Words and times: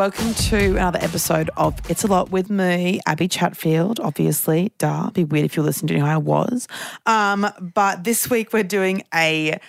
Welcome 0.00 0.32
to 0.32 0.76
another 0.76 0.98
episode 1.02 1.50
of 1.58 1.78
It's 1.90 2.04
a 2.04 2.06
Lot 2.06 2.30
with 2.30 2.48
me, 2.48 3.00
Abby 3.04 3.28
Chatfield. 3.28 4.00
Obviously, 4.00 4.72
duh, 4.78 5.02
it'd 5.02 5.12
be 5.12 5.24
weird 5.24 5.44
if 5.44 5.56
you're 5.56 5.64
listening 5.66 5.88
to 5.88 6.00
how 6.00 6.14
I 6.14 6.16
was. 6.16 6.66
Um, 7.04 7.46
but 7.74 8.02
this 8.02 8.30
week 8.30 8.54
we're 8.54 8.62
doing 8.62 9.02
a 9.12 9.60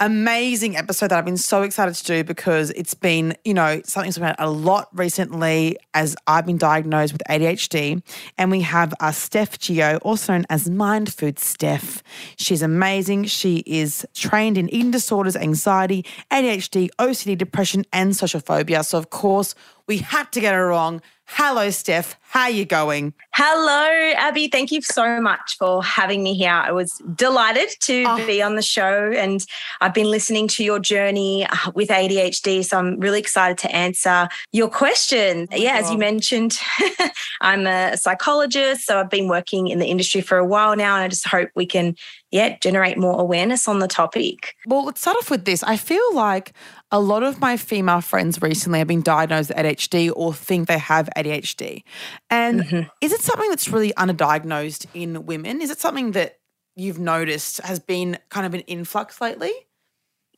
amazing 0.00 0.76
episode 0.76 1.08
that 1.08 1.18
I've 1.18 1.24
been 1.24 1.36
so 1.36 1.62
excited 1.62 1.94
to 1.94 2.04
do 2.04 2.24
because 2.24 2.70
it's 2.70 2.94
been, 2.94 3.36
you 3.44 3.54
know, 3.54 3.80
something 3.84 4.10
that's 4.10 4.18
been 4.18 4.34
a 4.38 4.50
lot 4.50 4.88
recently 4.92 5.76
as 5.94 6.16
I've 6.26 6.46
been 6.46 6.58
diagnosed 6.58 7.12
with 7.12 7.22
ADHD. 7.28 8.02
And 8.36 8.50
we 8.50 8.60
have 8.60 8.94
our 9.00 9.12
Steph 9.12 9.58
Geo, 9.58 9.96
also 9.98 10.34
known 10.34 10.46
as 10.50 10.70
Mind 10.70 11.12
Food 11.12 11.38
Steph. 11.38 12.02
She's 12.36 12.62
amazing. 12.62 13.24
She 13.24 13.58
is 13.66 14.06
trained 14.14 14.56
in 14.56 14.68
eating 14.72 14.92
disorders, 14.92 15.36
anxiety, 15.36 16.04
ADHD, 16.30 16.88
OCD, 16.98 17.36
depression, 17.36 17.84
and 17.92 18.14
social 18.14 18.40
phobia. 18.40 18.84
So, 18.84 18.98
of 18.98 19.10
course, 19.10 19.54
we 19.86 19.98
had 19.98 20.30
to 20.32 20.40
get 20.40 20.54
her 20.54 20.68
wrong. 20.68 21.02
Hello, 21.30 21.68
Steph. 21.70 22.16
How 22.22 22.42
are 22.44 22.50
you 22.50 22.64
going? 22.64 23.12
Hello, 23.34 24.12
Abby. 24.16 24.48
Thank 24.48 24.72
you 24.72 24.80
so 24.82 25.20
much 25.20 25.56
for 25.58 25.82
having 25.84 26.22
me 26.22 26.34
here. 26.34 26.50
I 26.50 26.72
was 26.72 26.92
delighted 27.14 27.68
to 27.82 28.04
Oh. 28.06 28.26
be 28.26 28.42
on 28.42 28.56
the 28.56 28.62
show, 28.62 29.12
and 29.14 29.44
I've 29.80 29.94
been 29.94 30.10
listening 30.10 30.48
to 30.48 30.64
your 30.64 30.78
journey 30.78 31.46
uh, 31.46 31.70
with 31.74 31.90
ADHD. 31.90 32.64
So 32.64 32.78
I'm 32.78 32.98
really 32.98 33.20
excited 33.20 33.56
to 33.58 33.70
answer 33.74 34.28
your 34.52 34.68
question. 34.68 35.48
Oh 35.52 35.56
yeah, 35.56 35.76
as 35.76 35.90
you 35.90 35.98
mentioned, 35.98 36.58
I'm 37.40 37.66
a 37.66 37.96
psychologist, 37.96 38.86
so 38.86 38.98
I've 38.98 39.10
been 39.10 39.28
working 39.28 39.68
in 39.68 39.78
the 39.78 39.86
industry 39.86 40.20
for 40.22 40.38
a 40.38 40.44
while 40.46 40.74
now, 40.76 40.94
and 40.96 41.04
I 41.04 41.08
just 41.08 41.26
hope 41.28 41.50
we 41.54 41.66
can, 41.66 41.94
yeah, 42.30 42.56
generate 42.60 42.98
more 42.98 43.20
awareness 43.20 43.68
on 43.68 43.78
the 43.78 43.88
topic. 43.88 44.54
Well, 44.66 44.84
let's 44.86 45.00
start 45.02 45.16
off 45.18 45.30
with 45.30 45.44
this. 45.44 45.62
I 45.62 45.76
feel 45.76 46.14
like 46.14 46.52
a 46.90 47.00
lot 47.00 47.22
of 47.22 47.40
my 47.40 47.56
female 47.56 48.00
friends 48.00 48.40
recently 48.40 48.78
have 48.78 48.88
been 48.88 49.02
diagnosed 49.02 49.50
with 49.50 49.58
ADHD 49.58 50.10
or 50.14 50.32
think 50.32 50.68
they 50.68 50.78
have 50.78 51.08
ADHD. 51.16 51.82
And 52.30 52.60
Mm-hmm. 52.62 52.88
is 53.00 53.12
it 53.12 53.20
something 53.20 53.48
that's 53.50 53.68
really 53.68 53.92
underdiagnosed 53.92 54.86
in 54.94 55.26
women? 55.26 55.60
Is 55.60 55.70
it 55.70 55.78
something 55.78 56.12
that 56.12 56.38
you've 56.76 56.98
noticed 56.98 57.60
has 57.62 57.78
been 57.78 58.18
kind 58.30 58.46
of 58.46 58.54
an 58.54 58.60
influx 58.60 59.20
lately? 59.20 59.52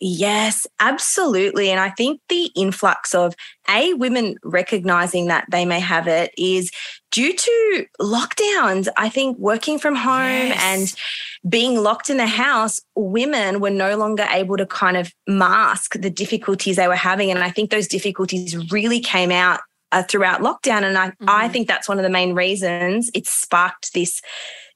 Yes, 0.01 0.67
absolutely. 0.81 1.71
And 1.71 1.79
I 1.79 1.91
think 1.91 2.23
the 2.31 2.51
influx 2.57 3.15
of 3.15 3.35
A, 3.69 3.93
women 3.95 4.37
recognizing 4.43 5.27
that 5.27 5.45
they 5.51 5.67
may 5.67 5.79
have 5.79 6.09
it 6.09 6.33
is 6.39 6.71
due 7.11 7.35
to 7.35 7.87
lockdowns. 8.01 8.89
I 8.97 9.09
think 9.09 9.39
working 9.39 9.79
from 9.79 9.95
home 9.97 10.49
Yes. 10.49 10.61
and 11.45 11.51
being 11.51 11.77
locked 11.83 12.11
in 12.11 12.17
the 12.19 12.27
house, 12.27 12.81
women 12.95 13.61
were 13.61 13.71
no 13.71 13.97
longer 13.97 14.27
able 14.31 14.57
to 14.57 14.67
kind 14.67 14.97
of 14.97 15.13
mask 15.27 15.95
the 16.01 16.11
difficulties 16.11 16.77
they 16.77 16.89
were 16.89 16.95
having. 16.95 17.31
And 17.31 17.41
I 17.41 17.51
think 17.51 17.71
those 17.71 17.89
difficulties 17.89 18.57
really 18.73 19.01
came 19.01 19.31
out. 19.31 19.61
Uh, 19.93 20.05
throughout 20.05 20.41
lockdown. 20.41 20.85
And 20.85 20.97
I, 20.97 21.13
I 21.27 21.49
Mhm. 21.49 21.53
think 21.53 21.67
that's 21.67 21.89
one 21.89 21.99
of 21.99 22.05
the 22.05 22.11
main 22.11 22.33
reasons 22.33 23.11
it 23.13 23.27
sparked 23.27 23.93
this, 23.93 24.23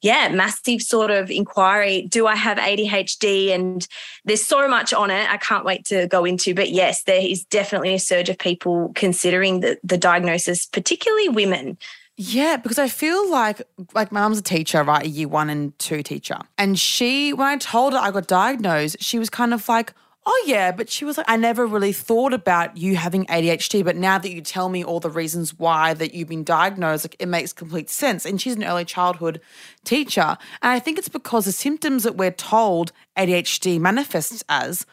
yeah, 0.03 0.29
massive 0.29 0.83
sort 0.83 1.13
of 1.13 1.31
inquiry. 1.31 2.09
Do 2.09 2.27
I 2.27 2.35
have 2.35 2.59
ADHD? 2.59 3.53
And 3.55 3.87
there's 4.25 4.45
so 4.45 4.67
much 4.67 4.93
on 4.93 5.13
it. 5.13 5.31
I 5.31 5.37
can't 5.37 5.65
wait 5.65 5.85
to 5.85 6.09
go 6.09 6.25
into. 6.25 6.53
But 6.53 6.71
yes, 6.71 7.05
there 7.05 7.21
is 7.21 7.45
definitely 7.45 7.95
a 7.95 8.01
surge 8.01 8.29
of 8.29 8.39
people 8.39 8.91
considering 8.97 9.61
the, 9.61 9.79
the 9.85 9.97
diagnosis, 9.97 10.67
particularly 10.67 11.29
women. 11.29 11.79
Yeah, 12.17 12.57
because 12.57 12.79
I 12.79 12.89
feel 12.89 13.29
like 13.31 13.63
like 13.93 14.13
my 14.13 14.21
mum's 14.21 14.39
a 14.39 14.43
teacher, 14.43 14.83
right? 14.85 15.05
A 15.05 15.09
year 15.09 15.29
one 15.29 15.51
and 15.51 15.77
two 15.79 16.03
teacher. 16.03 16.39
And 16.57 16.79
she, 16.79 17.33
when 17.33 17.49
I 17.49 17.57
told 17.57 17.93
her 17.93 17.99
I 17.99 18.13
got 18.13 18.29
diagnosed, 18.29 18.97
she 19.01 19.19
was 19.19 19.29
kind 19.29 19.53
of 19.53 19.69
like, 19.69 19.93
Oh 20.27 20.45
yeah, 20.47 20.73
but 20.73 20.89
she 20.89 21.05
was 21.05 21.19
like, 21.19 21.29
I 21.29 21.37
never 21.37 21.67
really 21.67 21.93
thought 21.93 22.33
about 22.33 22.79
you 22.79 22.97
having 22.97 23.27
ADHD, 23.27 23.85
but 23.85 23.97
now 23.97 24.17
that 24.17 24.33
you 24.33 24.41
tell 24.41 24.71
me 24.71 24.83
all 24.83 24.99
the 24.99 25.11
reasons 25.11 25.59
why 25.59 25.93
that 25.93 26.15
you've 26.15 26.29
been 26.29 26.45
diagnosed, 26.45 27.05
like 27.05 27.17
it 27.19 27.29
makes 27.29 27.53
complete 27.53 27.91
sense. 27.91 28.25
And 28.25 28.41
she's 28.41 28.57
an 28.57 28.65
early 28.65 28.87
childhood 28.87 29.43
teacher. 29.85 30.39
And 30.63 30.73
I 30.73 30.79
think 30.79 30.99
it's 30.99 31.11
because 31.11 31.45
the 31.45 31.53
symptoms 31.53 32.05
that 32.05 32.17
we're 32.17 32.31
told 32.31 32.91
ADHD 33.19 33.79
manifests 33.79 34.43
as 34.49 34.87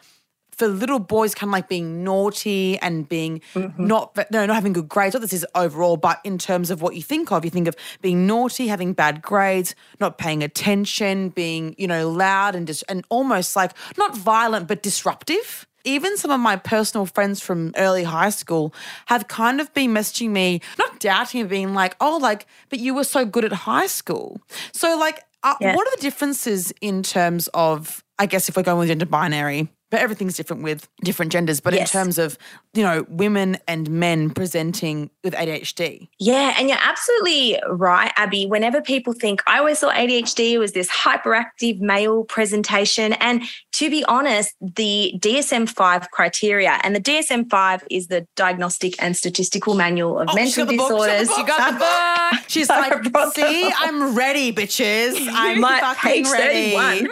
for 0.62 0.68
little 0.68 1.00
boys 1.00 1.34
kind 1.34 1.50
of 1.50 1.54
like 1.54 1.68
being 1.68 2.04
naughty 2.04 2.78
and 2.80 3.10
being 3.10 3.42
not 3.80 4.16
no 4.32 4.46
not 4.46 4.54
having 4.54 4.74
good 4.74 4.88
grades. 4.88 5.16
What 5.16 5.22
this 5.22 5.34
is 5.34 5.46
overall, 5.56 5.98
but 5.98 6.20
in 6.24 6.38
terms 6.38 6.70
of 6.70 6.84
what 6.84 6.96
you 6.96 7.02
think 7.02 7.32
of, 7.32 7.44
you 7.44 7.50
think 7.50 7.68
of 7.68 7.76
being 8.02 8.28
naughty, 8.28 8.68
having 8.68 8.94
bad 8.94 9.24
grades, 9.24 9.74
not 10.00 10.20
paying 10.20 10.44
attention, 10.44 11.30
being 11.30 11.74
you 11.80 11.88
know 11.88 12.10
loud 12.10 12.54
and 12.56 12.68
dis- 12.68 12.84
and 12.84 13.04
almost 13.10 13.56
like 13.56 13.72
not 13.98 14.16
violent 14.16 14.68
but 14.68 14.84
disruptive. 14.84 15.66
Even 15.84 16.16
some 16.16 16.30
of 16.30 16.40
my 16.40 16.58
personal 16.58 17.08
friends 17.08 17.42
from 17.42 17.72
early 17.76 18.04
high 18.04 18.30
school 18.30 18.72
have 19.08 19.28
kind 19.28 19.60
of 19.60 19.74
been 19.74 19.92
messaging 19.92 20.30
me, 20.30 20.62
not 20.78 21.00
doubting, 21.00 21.42
and 21.42 21.50
being 21.50 21.74
like, 21.74 21.96
"Oh, 22.00 22.20
like, 22.22 22.46
but 22.70 22.78
you 22.78 22.94
were 22.94 23.04
so 23.04 23.26
good 23.26 23.46
at 23.46 23.52
high 23.52 23.88
school." 23.88 24.40
So, 24.74 24.96
like, 25.06 25.24
uh, 25.42 25.56
Yeah. 25.60 25.76
what 25.76 25.88
are 25.88 25.96
the 25.96 26.02
differences 26.04 26.72
in 26.82 27.02
terms 27.02 27.50
of, 27.56 28.04
I 28.20 28.28
guess, 28.28 28.48
if 28.48 28.56
we're 28.56 28.62
going 28.70 28.78
with 28.78 28.90
gender 28.90 29.08
binary, 29.08 29.70
but 29.92 30.00
everything's 30.00 30.36
different 30.36 30.64
with 30.64 30.88
different 31.04 31.32
genders, 31.32 31.60
but 31.60 31.74
Yes. 31.74 31.94
in 31.94 32.00
terms 32.02 32.18
of, 32.18 32.38
you 32.74 32.82
know, 32.82 33.06
women 33.10 33.58
and 33.68 33.90
men 33.90 34.30
presenting 34.32 35.12
with 35.24 35.36
ADHD? 35.36 36.08
Yeah, 36.18 36.56
and 36.58 36.70
you're 36.70 36.80
absolutely 36.82 37.60
right, 37.70 38.12
Abby. 38.18 38.46
Whenever 38.48 38.82
people 38.82 39.14
think, 39.14 39.44
I 39.46 39.60
always 39.60 39.80
thought 39.80 39.96
ADHD 39.96 40.58
was 40.58 40.72
this 40.72 40.90
hyperactive 40.90 41.80
male 41.80 42.24
presentation. 42.24 43.14
And 43.14 43.44
to 43.74 43.90
be 43.90 44.04
honest, 44.06 44.56
the 44.60 45.14
DSM 45.18 45.70
5 45.70 46.12
criteria, 46.12 46.80
and 46.84 46.96
the 46.96 47.00
DSM 47.00 47.50
5 47.50 47.84
is 47.90 48.08
the 48.08 48.28
Diagnostic 48.36 49.02
and 49.02 49.16
Statistical 49.16 49.76
Manual 49.76 50.20
of 50.20 50.30
Oh, 50.30 50.36
Mental 50.36 50.66
got 50.66 50.72
the 50.72 50.78
book, 50.78 50.88
she's 50.88 50.98
got 50.98 51.08
Disorders. 51.08 51.28
book, 51.28 51.38
she's 51.38 51.48
got 51.48 51.74
the 51.74 51.80
book. 51.80 52.42
She's 52.52 52.70
like, 52.70 53.34
see. 53.34 53.72
I'm 53.78 54.14
ready, 54.14 54.52
bitches. 54.52 55.16
I'm 55.32 55.62
fucking 55.62 56.26
page 56.26 56.26
ready. 56.26 56.72
31. 56.76 56.98
page 56.98 57.08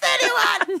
31. 0.00 0.78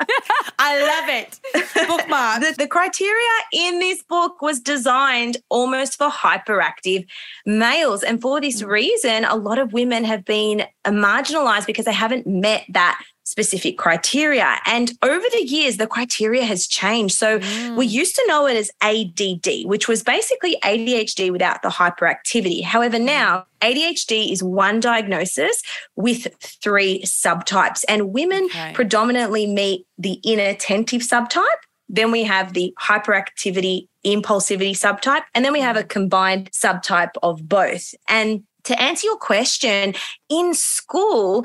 I 0.58 0.80
love 0.80 1.08
it. 1.08 1.40
Bookmark. 1.86 2.40
The, 2.40 2.54
the 2.58 2.66
criteria 2.66 3.28
in 3.52 3.78
this 3.78 4.02
book 4.02 4.40
was 4.40 4.58
designed 4.60 5.36
almost 5.50 5.98
for 5.98 6.08
hyperactive 6.08 7.06
males. 7.44 8.02
And 8.02 8.22
for 8.22 8.40
this 8.40 8.62
mm. 8.62 8.68
reason, 8.68 9.24
a 9.24 9.36
lot 9.36 9.58
of 9.58 9.72
women 9.72 10.04
have 10.04 10.24
been 10.24 10.64
marginalized 10.86 11.66
because 11.66 11.84
they 11.84 11.92
haven't 11.92 12.26
met 12.26 12.64
that 12.70 13.02
specific 13.24 13.78
criteria. 13.78 14.56
And 14.66 14.92
over 15.02 15.24
the 15.32 15.44
years, 15.44 15.76
the 15.76 15.86
criteria 15.86 16.44
has 16.44 16.66
changed. 16.66 17.14
So 17.14 17.38
mm. 17.38 17.76
we 17.76 17.86
used 17.86 18.14
to 18.16 18.24
know 18.26 18.46
it 18.46 18.56
as 18.56 18.70
ADD, 18.80 19.66
which 19.66 19.88
was 19.88 20.02
basically 20.02 20.56
ADHD 20.64 21.30
without 21.30 21.62
the 21.62 21.68
hyperactivity. 21.68 22.62
However, 22.64 22.98
mm. 22.98 23.04
now 23.04 23.46
ADHD 23.60 24.32
is 24.32 24.42
one 24.42 24.80
diagnosis 24.80 25.62
with 25.94 26.26
three 26.40 27.02
subtypes, 27.02 27.84
and 27.88 28.12
women 28.12 28.46
Okay. 28.46 28.72
predominantly 28.74 29.46
meet 29.46 29.86
the 29.98 30.20
inattentive 30.24 31.02
subtype. 31.02 31.44
Then 31.88 32.10
we 32.10 32.24
have 32.24 32.54
the 32.54 32.74
hyperactivity, 32.80 33.88
impulsivity 34.04 34.72
subtype, 34.72 35.22
and 35.34 35.44
then 35.44 35.52
we 35.52 35.60
have 35.60 35.76
a 35.76 35.84
mm. 35.84 35.88
combined 35.88 36.50
subtype 36.50 37.12
of 37.22 37.48
both. 37.48 37.94
And 38.08 38.42
to 38.64 38.80
answer 38.80 39.06
your 39.06 39.16
question, 39.16 39.94
in 40.28 40.54
school, 40.54 41.44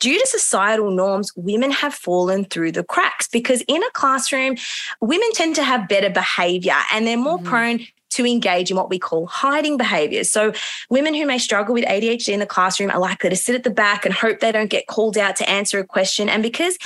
due 0.00 0.18
to 0.18 0.26
societal 0.26 0.90
norms, 0.90 1.32
women 1.36 1.70
have 1.70 1.94
fallen 1.94 2.44
through 2.44 2.72
the 2.72 2.82
cracks 2.82 3.28
because 3.28 3.62
in 3.68 3.82
a 3.82 3.90
classroom, 3.92 4.56
women 5.00 5.30
tend 5.32 5.54
to 5.54 5.62
have 5.62 5.88
better 5.88 6.10
behavior 6.10 6.76
and 6.92 7.06
they're 7.06 7.16
more 7.16 7.38
Mhm. 7.38 7.44
prone 7.44 7.86
to 8.10 8.26
engage 8.26 8.72
in 8.72 8.76
what 8.76 8.90
we 8.90 8.98
call 8.98 9.26
hiding 9.26 9.76
behaviors. 9.76 10.30
So, 10.30 10.52
women 10.88 11.14
who 11.14 11.26
may 11.26 11.38
struggle 11.38 11.72
with 11.72 11.84
ADHD 11.86 12.32
in 12.32 12.40
the 12.40 12.46
classroom 12.46 12.90
are 12.90 12.98
likely 12.98 13.30
to 13.30 13.36
sit 13.36 13.54
at 13.54 13.62
the 13.62 13.70
back 13.70 14.04
and 14.04 14.12
hope 14.12 14.40
they 14.40 14.50
don't 14.50 14.68
get 14.70 14.88
called 14.88 15.16
out 15.16 15.36
to 15.36 15.48
answer 15.48 15.78
a 15.78 15.84
question. 15.84 16.28
And 16.28 16.42
because 16.42 16.76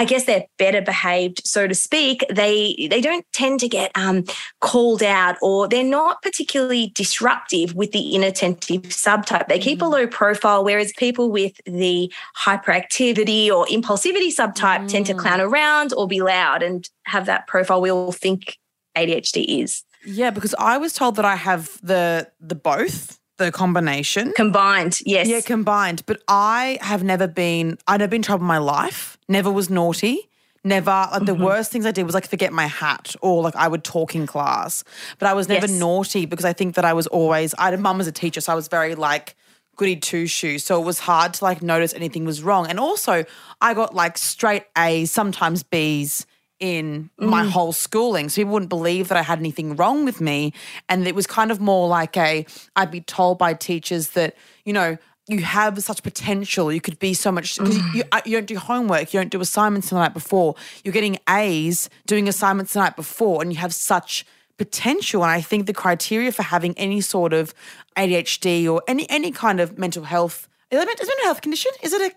I 0.00 0.04
guess 0.04 0.24
they're 0.26 0.46
better 0.58 0.80
behaved, 0.80 1.42
so 1.44 1.66
to 1.66 1.74
speak. 1.74 2.24
They 2.30 2.86
they 2.88 3.00
don't 3.00 3.26
tend 3.32 3.58
to 3.60 3.68
get 3.68 3.90
um, 3.96 4.24
called 4.60 5.02
out, 5.02 5.36
or 5.42 5.66
they're 5.68 5.82
not 5.82 6.22
particularly 6.22 6.92
disruptive 6.94 7.74
with 7.74 7.90
the 7.90 8.14
inattentive 8.14 8.82
subtype. 8.82 9.48
They 9.48 9.58
keep 9.58 9.82
a 9.82 9.86
low 9.86 10.06
profile, 10.06 10.64
whereas 10.64 10.92
people 10.96 11.30
with 11.32 11.54
the 11.66 12.12
hyperactivity 12.38 13.50
or 13.50 13.66
impulsivity 13.66 14.28
subtype 14.34 14.86
tend 14.88 15.06
to 15.06 15.14
Mm. 15.14 15.18
clown 15.18 15.40
around 15.40 15.92
or 15.94 16.06
be 16.06 16.22
loud 16.22 16.62
and 16.62 16.88
have 17.06 17.26
that 17.26 17.46
profile 17.48 17.80
we 17.80 17.90
all 17.90 18.12
think 18.12 18.56
ADHD 18.96 19.62
is. 19.62 19.82
Yeah, 20.04 20.30
because 20.30 20.54
I 20.58 20.78
was 20.78 20.92
told 20.92 21.16
that 21.16 21.24
I 21.24 21.34
have 21.34 21.76
the 21.82 22.30
the 22.40 22.54
both 22.54 23.17
the 23.38 23.50
combination. 23.50 24.32
Combined, 24.36 24.98
yes. 25.06 25.26
Yeah, 25.26 25.40
combined. 25.40 26.02
But 26.06 26.22
I 26.28 26.78
have 26.80 27.02
never 27.02 27.26
been, 27.26 27.78
I've 27.86 28.00
never 28.00 28.10
been 28.10 28.18
in 28.18 28.22
trouble 28.22 28.44
in 28.44 28.48
my 28.48 28.58
life, 28.58 29.16
never 29.28 29.50
was 29.50 29.70
naughty. 29.70 30.28
Never, 30.64 30.90
like 30.90 31.24
the 31.24 31.32
mm-hmm. 31.32 31.44
worst 31.44 31.70
things 31.70 31.86
I 31.86 31.92
did 31.92 32.04
was 32.04 32.14
like 32.14 32.28
forget 32.28 32.52
my 32.52 32.66
hat 32.66 33.14
or 33.22 33.42
like 33.42 33.54
I 33.56 33.68
would 33.68 33.84
talk 33.84 34.14
in 34.14 34.26
class. 34.26 34.84
But 35.18 35.28
I 35.28 35.32
was 35.32 35.48
never 35.48 35.66
Yes. 35.66 35.78
naughty 35.78 36.26
because 36.26 36.44
I 36.44 36.52
think 36.52 36.74
that 36.74 36.84
I 36.84 36.92
was 36.92 37.06
always, 37.06 37.54
I 37.54 37.66
had 37.66 37.74
a 37.74 37.78
mum 37.78 38.00
as 38.00 38.06
a 38.08 38.12
teacher, 38.12 38.40
so 38.40 38.52
I 38.52 38.56
was 38.56 38.68
very 38.68 38.94
like 38.96 39.36
goody 39.76 39.96
two 39.96 40.26
shoes. 40.26 40.64
So 40.64 40.82
it 40.82 40.84
was 40.84 40.98
hard 40.98 41.32
to 41.34 41.44
like 41.44 41.62
notice 41.62 41.94
anything 41.94 42.24
was 42.24 42.42
wrong. 42.42 42.66
And 42.66 42.78
also, 42.78 43.24
I 43.60 43.72
got 43.72 43.94
like 43.94 44.18
straight 44.18 44.64
A's, 44.76 45.12
sometimes 45.12 45.62
B's 45.62 46.26
in 46.60 47.10
my 47.18 47.44
whole 47.44 47.72
schooling. 47.72 48.28
So 48.28 48.36
people 48.36 48.54
wouldn't 48.54 48.68
believe 48.68 49.08
that 49.08 49.18
I 49.18 49.22
had 49.22 49.38
anything 49.38 49.76
wrong 49.76 50.04
with 50.04 50.20
me. 50.20 50.52
And 50.88 51.06
it 51.06 51.14
was 51.14 51.26
kind 51.26 51.50
of 51.50 51.60
more 51.60 51.88
like 51.88 52.16
a, 52.16 52.46
I'd 52.74 52.90
be 52.90 53.00
told 53.00 53.38
by 53.38 53.54
teachers 53.54 54.10
that, 54.10 54.34
you 54.64 54.72
know, 54.72 54.98
you 55.28 55.40
have 55.42 55.82
such 55.82 56.02
potential. 56.02 56.72
You 56.72 56.80
could 56.80 56.98
be 56.98 57.14
so 57.14 57.30
much 57.30 57.58
because 57.58 57.76
you, 57.76 57.84
you, 57.94 58.04
uh, 58.10 58.20
don't 58.24 58.46
do 58.46 58.58
homework, 58.58 59.12
you 59.12 59.20
don't 59.20 59.30
do 59.30 59.40
assignments 59.40 59.90
the 59.90 59.96
night 59.96 60.14
before. 60.14 60.54
You're 60.82 60.94
getting 60.94 61.18
A's 61.28 61.90
doing 62.06 62.28
assignments 62.28 62.72
the 62.72 62.80
night 62.80 62.96
before, 62.96 63.42
and 63.42 63.52
you 63.52 63.58
have 63.58 63.74
such 63.74 64.24
potential. 64.56 65.22
And 65.22 65.30
I 65.30 65.42
think 65.42 65.66
the 65.66 65.74
criteria 65.74 66.32
for 66.32 66.42
having 66.42 66.76
any 66.78 67.02
sort 67.02 67.34
of 67.34 67.52
ADHD 67.94 68.66
or 68.72 68.82
any 68.88 69.08
any 69.10 69.30
kind 69.30 69.60
of 69.60 69.78
mental 69.78 70.04
health 70.04 70.48
is 70.70 70.78
it 70.78 70.82
a 70.82 70.86
mental 70.86 71.06
health 71.22 71.40
condition? 71.40 71.72
Is 71.82 71.92
it 71.92 72.12
a 72.12 72.14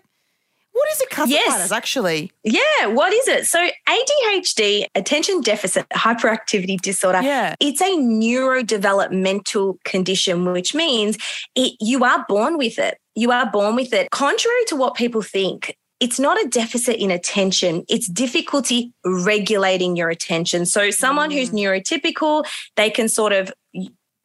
what 0.72 0.88
is 0.92 1.00
it 1.00 1.10
classified 1.10 1.34
Yes. 1.46 1.60
as 1.60 1.72
actually? 1.72 2.32
Yeah, 2.44 2.86
what 2.86 3.12
is 3.12 3.28
it? 3.28 3.46
So 3.46 3.68
ADHD, 3.88 4.86
attention 4.94 5.40
deficit 5.42 5.86
hyperactivity 5.90 6.80
disorder, 6.80 7.20
Yeah. 7.22 7.54
it's 7.60 7.80
a 7.80 7.96
neurodevelopmental 7.96 9.82
condition, 9.84 10.50
which 10.52 10.74
means 10.74 11.18
it, 11.54 11.74
you 11.80 12.04
are 12.04 12.24
born 12.28 12.56
with 12.58 12.78
it. 12.78 12.98
You 13.14 13.30
are 13.32 13.50
born 13.50 13.76
with 13.76 13.92
it. 13.92 14.10
Contrary 14.10 14.64
to 14.68 14.76
what 14.76 14.94
people 14.94 15.22
think, 15.22 15.76
it's 16.00 16.18
not 16.18 16.42
a 16.42 16.48
deficit 16.48 16.96
in 16.96 17.12
attention. 17.12 17.84
It's 17.88 18.08
difficulty 18.08 18.92
regulating 19.04 19.94
your 19.94 20.08
attention. 20.08 20.66
So 20.66 20.90
someone 20.90 21.30
who's 21.30 21.50
mm. 21.50 21.60
neurotypical, 21.60 22.44
they 22.76 22.90
can 22.90 23.08
sort 23.08 23.32
of 23.32 23.52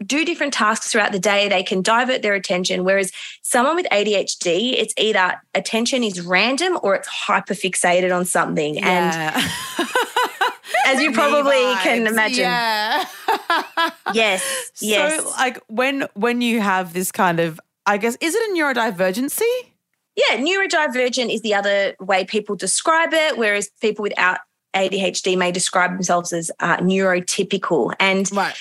do 0.06 0.24
different 0.26 0.54
tasks 0.54 0.92
throughout 0.92 1.12
the 1.12 1.20
day. 1.20 1.50
They 1.50 1.64
can 1.64 1.82
divert 1.82 2.22
their 2.22 2.36
attention. 2.36 2.84
Whereas 2.84 3.12
someone 3.42 3.76
with 3.76 3.88
ADHD, 3.92 4.74
it's 4.78 4.94
either 4.98 5.42
attention 5.56 6.04
is 6.04 6.22
random 6.22 6.78
or 6.84 6.96
it's 6.96 7.08
hyperfixated 7.10 8.16
on 8.16 8.26
something. 8.26 8.78
And 8.78 9.36
as 10.86 11.02
you 11.02 11.12
probably 11.12 11.54
can 11.84 12.08
imagine, 12.08 12.40
Yeah. 12.42 13.06
yes, 14.14 14.72
yes. 14.82 15.22
So 15.24 15.30
like 15.32 15.60
when 15.68 16.08
when 16.14 16.42
you 16.42 16.62
have 16.62 16.94
this 16.94 17.12
kind 17.12 17.40
of 17.40 17.60
I 17.86 17.98
guess 17.98 18.18
is 18.22 18.36
it 18.36 18.50
a 18.50 18.54
neurodivergency? 18.54 19.42
Yeah, 20.16 20.38
neurodivergent 20.38 21.32
is 21.34 21.42
the 21.42 21.54
other 21.54 21.96
way 22.00 22.26
people 22.26 22.56
describe 22.56 23.14
it, 23.14 23.38
whereas 23.38 23.70
people 23.82 24.02
without 24.04 24.40
ADHD 24.76 25.38
may 25.38 25.52
describe 25.52 25.92
themselves 25.92 26.34
as 26.34 26.52
uh, 26.60 26.78
neurotypical. 26.78 27.94
And 28.00 28.30
Right. 28.32 28.56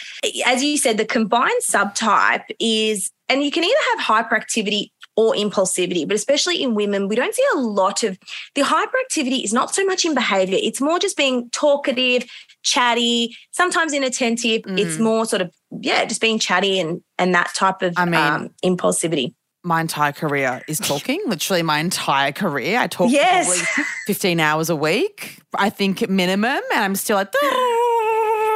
as 0.47 0.63
you 0.63 0.77
said, 0.79 0.97
the 0.99 1.05
combined 1.05 1.63
subtype 1.63 2.45
is, 2.59 3.11
and 3.29 3.43
you 3.43 3.51
can 3.51 3.65
either 3.65 3.75
have 3.97 4.07
hyperactivity 4.07 4.91
or 5.19 5.35
impulsivity, 5.35 6.07
but 6.07 6.15
especially 6.15 6.63
in 6.63 6.75
women, 6.75 7.09
we 7.09 7.17
don't 7.17 7.35
see 7.35 7.45
a 7.55 7.59
lot 7.59 8.03
of 8.03 8.19
the 8.55 8.61
hyperactivity 8.63 9.43
is 9.45 9.53
not 9.53 9.75
so 9.75 9.85
much 9.85 10.05
in 10.05 10.15
behavior. 10.15 10.59
It's 10.61 10.81
more 10.81 10.99
just 10.99 11.17
being 11.17 11.49
talkative, 11.51 12.27
chatty, 12.63 13.35
sometimes 13.53 13.95
inattentive. 13.95 14.63
It's 14.67 14.99
more 14.99 15.25
sort 15.25 15.41
of, 15.41 15.55
yeah, 15.81 16.05
just 16.05 16.21
being 16.21 16.39
chatty 16.39 16.79
and 16.79 17.01
and 17.19 17.35
that 17.35 17.55
type 17.55 17.81
of 17.83 17.95
I 17.97 18.05
mean- 18.05 18.15
um, 18.21 18.51
impulsivity. 18.63 19.35
My 19.67 19.81
entire 19.81 20.13
career 20.13 20.63
is 20.69 20.79
talking. 20.79 21.21
Literally, 21.27 21.63
my 21.63 21.79
entire 21.81 22.33
career. 22.33 22.79
I 22.79 22.87
talk 22.87 23.11
Yes. 23.11 23.47
probably 23.47 23.85
15 24.07 24.41
hours 24.41 24.71
a 24.71 24.77
week, 24.77 25.41
I 25.59 25.71
think 25.71 26.09
minimum, 26.09 26.61
and 26.73 26.85
I'm 26.85 26.95
still 26.95 27.17
like 27.17 27.33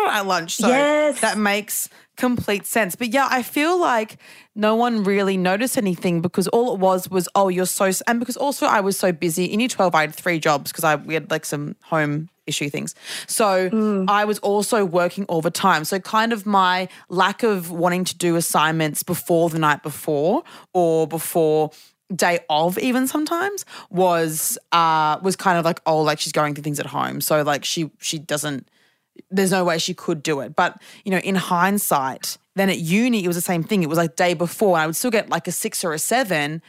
at 0.09 0.23
lunch. 0.23 0.57
So 0.57 0.69
Yes. 0.69 1.21
that 1.21 1.37
makes 1.39 1.89
complete 2.17 2.67
sense. 2.67 2.97
But 2.97 3.09
yeah, 3.09 3.27
I 3.31 3.43
feel 3.43 3.79
like 3.79 4.19
no 4.55 4.75
one 4.77 5.05
really 5.05 5.37
noticed 5.37 5.77
anything 5.79 6.21
because 6.21 6.49
all 6.49 6.75
it 6.75 6.81
was 6.81 7.09
was, 7.11 7.29
oh, 7.35 7.49
you're 7.49 7.67
so, 7.67 7.91
and 8.07 8.21
because 8.21 8.37
also 8.37 8.67
I 8.67 8.81
was 8.81 8.99
so 8.99 9.11
busy. 9.13 9.45
In 9.47 9.61
year 9.61 9.69
12, 9.69 9.95
I 9.95 10.03
had 10.03 10.15
three 10.15 10.39
jobs 10.39 10.71
because 10.71 10.85
I 10.85 10.97
we 10.97 11.15
had 11.15 11.31
like 11.31 11.45
some 11.45 11.77
home 11.83 12.29
issue 12.51 12.69
things. 12.69 12.95
So 13.27 14.05
I 14.09 14.27
was 14.27 14.39
also 14.41 14.85
working 14.85 15.25
all 15.25 15.41
the 15.41 15.51
time. 15.51 15.85
So 15.85 15.99
kind 15.99 16.33
of 16.33 16.45
my 16.45 16.89
lack 17.09 17.43
of 17.43 17.71
wanting 17.71 18.05
to 18.05 18.17
do 18.17 18.37
assignments 18.37 19.03
before 19.03 19.49
the 19.49 19.59
night 19.59 19.83
before 19.83 20.43
or 20.75 21.07
before 21.07 21.71
day 22.15 22.41
of 22.51 22.77
even 22.79 23.07
sometimes 23.07 23.65
was 23.89 24.59
uh 24.73 25.17
was 25.23 25.37
kind 25.37 25.57
of 25.57 25.65
like 25.65 25.81
oh 25.87 26.03
like 26.03 26.19
she's 26.19 26.33
going 26.33 26.57
through 26.57 26.65
things 26.65 26.81
at 26.81 26.87
home 26.87 27.21
so 27.21 27.43
like 27.43 27.65
she 27.65 27.89
she 28.01 28.19
doesn't 28.19 28.69
there's 29.31 29.51
no 29.51 29.65
way 29.65 29.79
she 29.79 29.95
could 29.95 30.23
do 30.23 30.41
it. 30.41 30.57
But, 30.57 30.81
you 31.05 31.11
know, 31.11 31.19
in 31.19 31.35
hindsight, 31.35 32.39
then 32.57 32.71
at 32.71 32.79
uni, 32.79 33.25
it 33.25 33.27
was 33.27 33.37
the 33.37 33.43
same 33.43 33.63
thing. 33.63 33.83
It 33.83 33.89
was 33.89 33.99
like 33.99 34.17
day 34.17 34.35
before, 34.35 34.77
and 34.77 34.83
I 34.83 34.87
would 34.87 34.97
still 34.97 35.11
get 35.11 35.29
like 35.29 35.47
a 35.47 35.53
six 35.53 35.85
or 35.85 35.93
a 35.93 35.99
seven. 35.99 36.63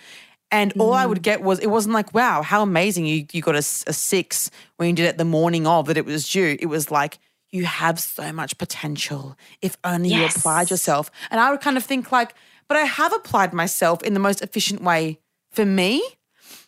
And 0.51 0.73
all 0.79 0.93
I 0.93 1.05
would 1.05 1.19
mm. 1.19 1.23
get 1.23 1.41
was, 1.41 1.59
it 1.59 1.67
wasn't 1.67 1.93
like, 1.93 2.13
wow, 2.13 2.41
how 2.41 2.61
amazing 2.61 3.05
you, 3.05 3.25
you 3.31 3.41
got 3.41 3.55
a 3.55 3.61
six 3.61 4.51
when 4.75 4.89
you 4.89 4.95
did 4.95 5.05
it 5.05 5.17
the 5.17 5.25
morning 5.25 5.65
of 5.65 5.87
that 5.87 5.97
it 5.97 6.05
was 6.05 6.29
due. 6.29 6.57
It 6.59 6.65
was 6.65 6.91
like, 6.91 7.19
you 7.51 7.65
have 7.65 7.99
so 7.99 8.31
much 8.31 8.57
potential 8.57 9.37
if 9.61 9.77
only 9.83 10.09
you 10.09 10.25
applied 10.25 10.69
yourself. 10.69 11.11
And 11.29 11.39
I 11.39 11.51
would 11.51 11.61
kind 11.61 11.77
of 11.77 11.83
think 11.83 12.11
like, 12.11 12.33
but 12.67 12.77
I 12.77 12.81
have 12.81 13.13
applied 13.13 13.53
myself 13.53 14.03
in 14.03 14.13
the 14.13 14.19
most 14.19 14.41
efficient 14.41 14.81
way 14.81 15.19
for 15.51 15.65
me. 15.65 16.01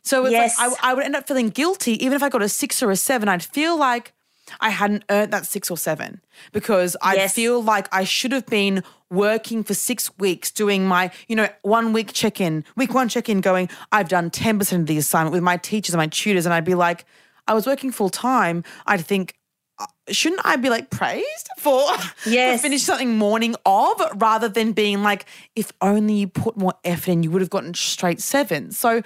So 0.01 0.25
it's 0.25 0.33
Yes. 0.33 0.57
like 0.57 0.71
I, 0.81 0.91
I 0.91 0.93
would 0.93 1.03
end 1.03 1.15
up 1.15 1.27
feeling 1.27 1.49
guilty, 1.49 2.03
even 2.03 2.13
if 2.13 2.23
I 2.23 2.29
got 2.29 2.41
a 2.41 2.49
six 2.49 2.83
or 2.83 2.91
a 2.91 2.95
seven. 2.95 3.29
I'd 3.29 3.43
feel 3.43 3.77
like 3.77 4.13
I 4.59 4.69
hadn't 4.69 5.03
earned 5.09 5.31
that 5.33 5.45
six 5.45 5.71
or 5.71 5.77
seven 5.77 6.21
because 6.51 6.95
I 7.01 7.15
Yes. 7.15 7.33
feel 7.33 7.61
like 7.63 7.87
I 7.91 8.03
should 8.03 8.31
have 8.31 8.45
been 8.45 8.83
working 9.09 9.63
for 9.63 9.73
six 9.73 10.09
weeks 10.17 10.51
doing 10.51 10.85
my, 10.85 11.11
you 11.27 11.35
know, 11.35 11.47
one 11.61 11.93
week 11.93 12.13
check 12.13 12.41
in, 12.41 12.65
week 12.75 12.93
one 12.93 13.07
check 13.09 13.29
in, 13.29 13.41
going, 13.41 13.69
I've 13.91 14.09
done 14.09 14.29
10% 14.29 14.79
of 14.81 14.85
the 14.87 14.97
assignment 14.97 15.33
with 15.33 15.43
my 15.43 15.57
teachers 15.57 15.93
and 15.93 15.99
my 15.99 16.07
tutors. 16.07 16.45
And 16.45 16.53
I'd 16.53 16.65
be 16.65 16.75
like, 16.75 17.05
I 17.47 17.53
was 17.53 17.65
working 17.67 17.91
full 17.91 18.09
time. 18.09 18.63
I'd 18.85 19.05
think, 19.05 19.35
uh, 19.79 19.85
shouldn't 20.09 20.41
I 20.45 20.55
be 20.55 20.69
like 20.69 20.89
praised 20.89 21.47
for, 21.59 21.81
Yes. 22.25 22.59
for 22.59 22.63
finish 22.63 22.83
something 22.83 23.17
morning 23.17 23.55
of 23.65 24.01
rather 24.15 24.49
than 24.49 24.71
being 24.73 25.03
like, 25.03 25.25
if 25.55 25.71
only 25.81 26.13
you 26.15 26.27
put 26.27 26.57
more 26.57 26.73
effort 26.83 27.09
in, 27.11 27.23
you 27.23 27.31
would 27.31 27.41
have 27.41 27.49
gotten 27.49 27.73
straight 27.73 28.21
seven. 28.21 28.71
So 28.71 29.01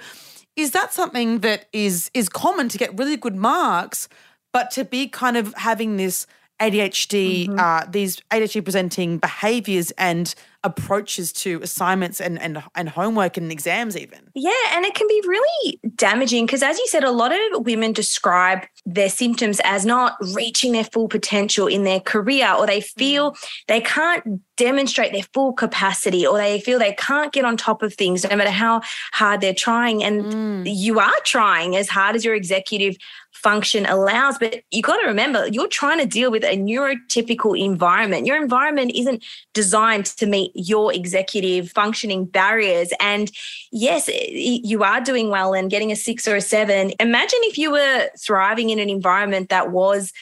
is 0.56 0.72
that 0.72 0.92
something 0.92 1.38
that 1.40 1.66
is 1.72 2.10
is 2.14 2.28
common 2.28 2.68
to 2.68 2.78
get 2.78 2.98
really 2.98 3.16
good 3.16 3.36
marks, 3.36 4.08
but 4.52 4.70
to 4.72 4.84
be 4.84 5.08
kind 5.08 5.36
of 5.36 5.54
having 5.54 5.96
this 5.96 6.26
ADHD, 6.60 7.46
mm-hmm. 7.46 7.58
uh, 7.58 7.84
these 7.88 8.20
ADHD 8.30 8.64
presenting 8.64 9.18
behaviors 9.18 9.92
and 9.92 10.34
approaches 10.64 11.32
to 11.32 11.60
assignments 11.62 12.20
and 12.20 12.40
and 12.40 12.60
and 12.74 12.88
homework 12.88 13.36
and 13.36 13.52
exams 13.52 13.96
even. 13.96 14.18
Yeah, 14.34 14.50
and 14.72 14.84
it 14.84 14.94
can 14.94 15.06
be 15.06 15.22
really 15.24 15.80
damaging 15.94 16.46
because, 16.46 16.64
as 16.64 16.78
you 16.78 16.86
said, 16.88 17.04
a 17.04 17.12
lot 17.12 17.32
of 17.32 17.64
women 17.64 17.92
describe 17.92 18.66
their 18.84 19.08
symptoms 19.08 19.60
as 19.62 19.86
not 19.86 20.16
reaching 20.34 20.72
their 20.72 20.84
full 20.84 21.06
potential 21.06 21.68
in 21.68 21.84
their 21.84 22.00
career, 22.00 22.52
or 22.52 22.66
they 22.66 22.80
mm. 22.80 22.90
feel 22.96 23.36
they 23.68 23.80
can't 23.80 24.42
demonstrate 24.56 25.12
their 25.12 25.22
full 25.32 25.52
capacity, 25.52 26.26
or 26.26 26.38
they 26.38 26.60
feel 26.60 26.80
they 26.80 26.94
can't 26.94 27.32
get 27.32 27.44
on 27.44 27.56
top 27.56 27.82
of 27.82 27.94
things 27.94 28.28
no 28.28 28.34
matter 28.34 28.50
how 28.50 28.80
hard 29.12 29.40
they're 29.40 29.54
trying. 29.54 30.02
And 30.02 30.24
mm. 30.24 30.62
you 30.66 30.98
are 30.98 31.20
trying 31.24 31.76
as 31.76 31.88
hard 31.88 32.16
as 32.16 32.24
your 32.24 32.34
executive 32.34 32.96
function 33.42 33.86
allows, 33.86 34.38
but 34.38 34.62
you 34.70 34.82
got 34.82 34.96
to 35.00 35.06
remember 35.06 35.46
you're 35.48 35.68
trying 35.68 35.98
to 35.98 36.06
deal 36.06 36.30
with 36.30 36.44
a 36.44 36.56
neurotypical 36.56 37.58
environment. 37.58 38.26
Your 38.26 38.40
environment 38.40 38.92
isn't 38.94 39.24
designed 39.54 40.06
to 40.06 40.26
meet 40.26 40.52
your 40.54 40.92
executive 40.92 41.70
functioning 41.70 42.24
barriers. 42.24 42.92
And 43.00 43.30
yes, 43.70 44.08
you 44.08 44.82
are 44.82 45.00
doing 45.00 45.30
well 45.30 45.54
and 45.54 45.70
getting 45.70 45.92
a 45.92 45.96
six 45.96 46.26
or 46.26 46.36
a 46.36 46.40
seven. 46.40 46.92
Imagine 47.00 47.38
if 47.42 47.58
you 47.58 47.70
were 47.70 48.08
thriving 48.18 48.70
in 48.70 48.78
an 48.78 48.90
environment 48.90 49.48
that 49.50 49.70
was 49.70 50.12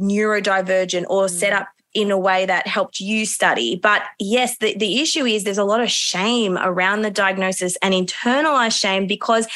neurodivergent 0.00 1.06
or 1.08 1.28
set 1.28 1.52
mm. 1.52 1.60
up 1.60 1.68
in 2.00 2.10
a 2.10 2.18
way 2.18 2.46
that 2.46 2.66
helped 2.66 3.00
you 3.00 3.26
study. 3.26 3.76
But 3.76 4.02
yes, 4.18 4.58
the, 4.58 4.76
the 4.76 5.00
issue 5.00 5.24
is 5.24 5.44
there's 5.44 5.58
a 5.58 5.64
lot 5.64 5.80
of 5.80 5.90
shame 5.90 6.56
around 6.58 7.02
the 7.02 7.10
diagnosis 7.10 7.76
and 7.82 7.94
internalized 7.94 8.78
shame 8.78 9.06
because 9.06 9.46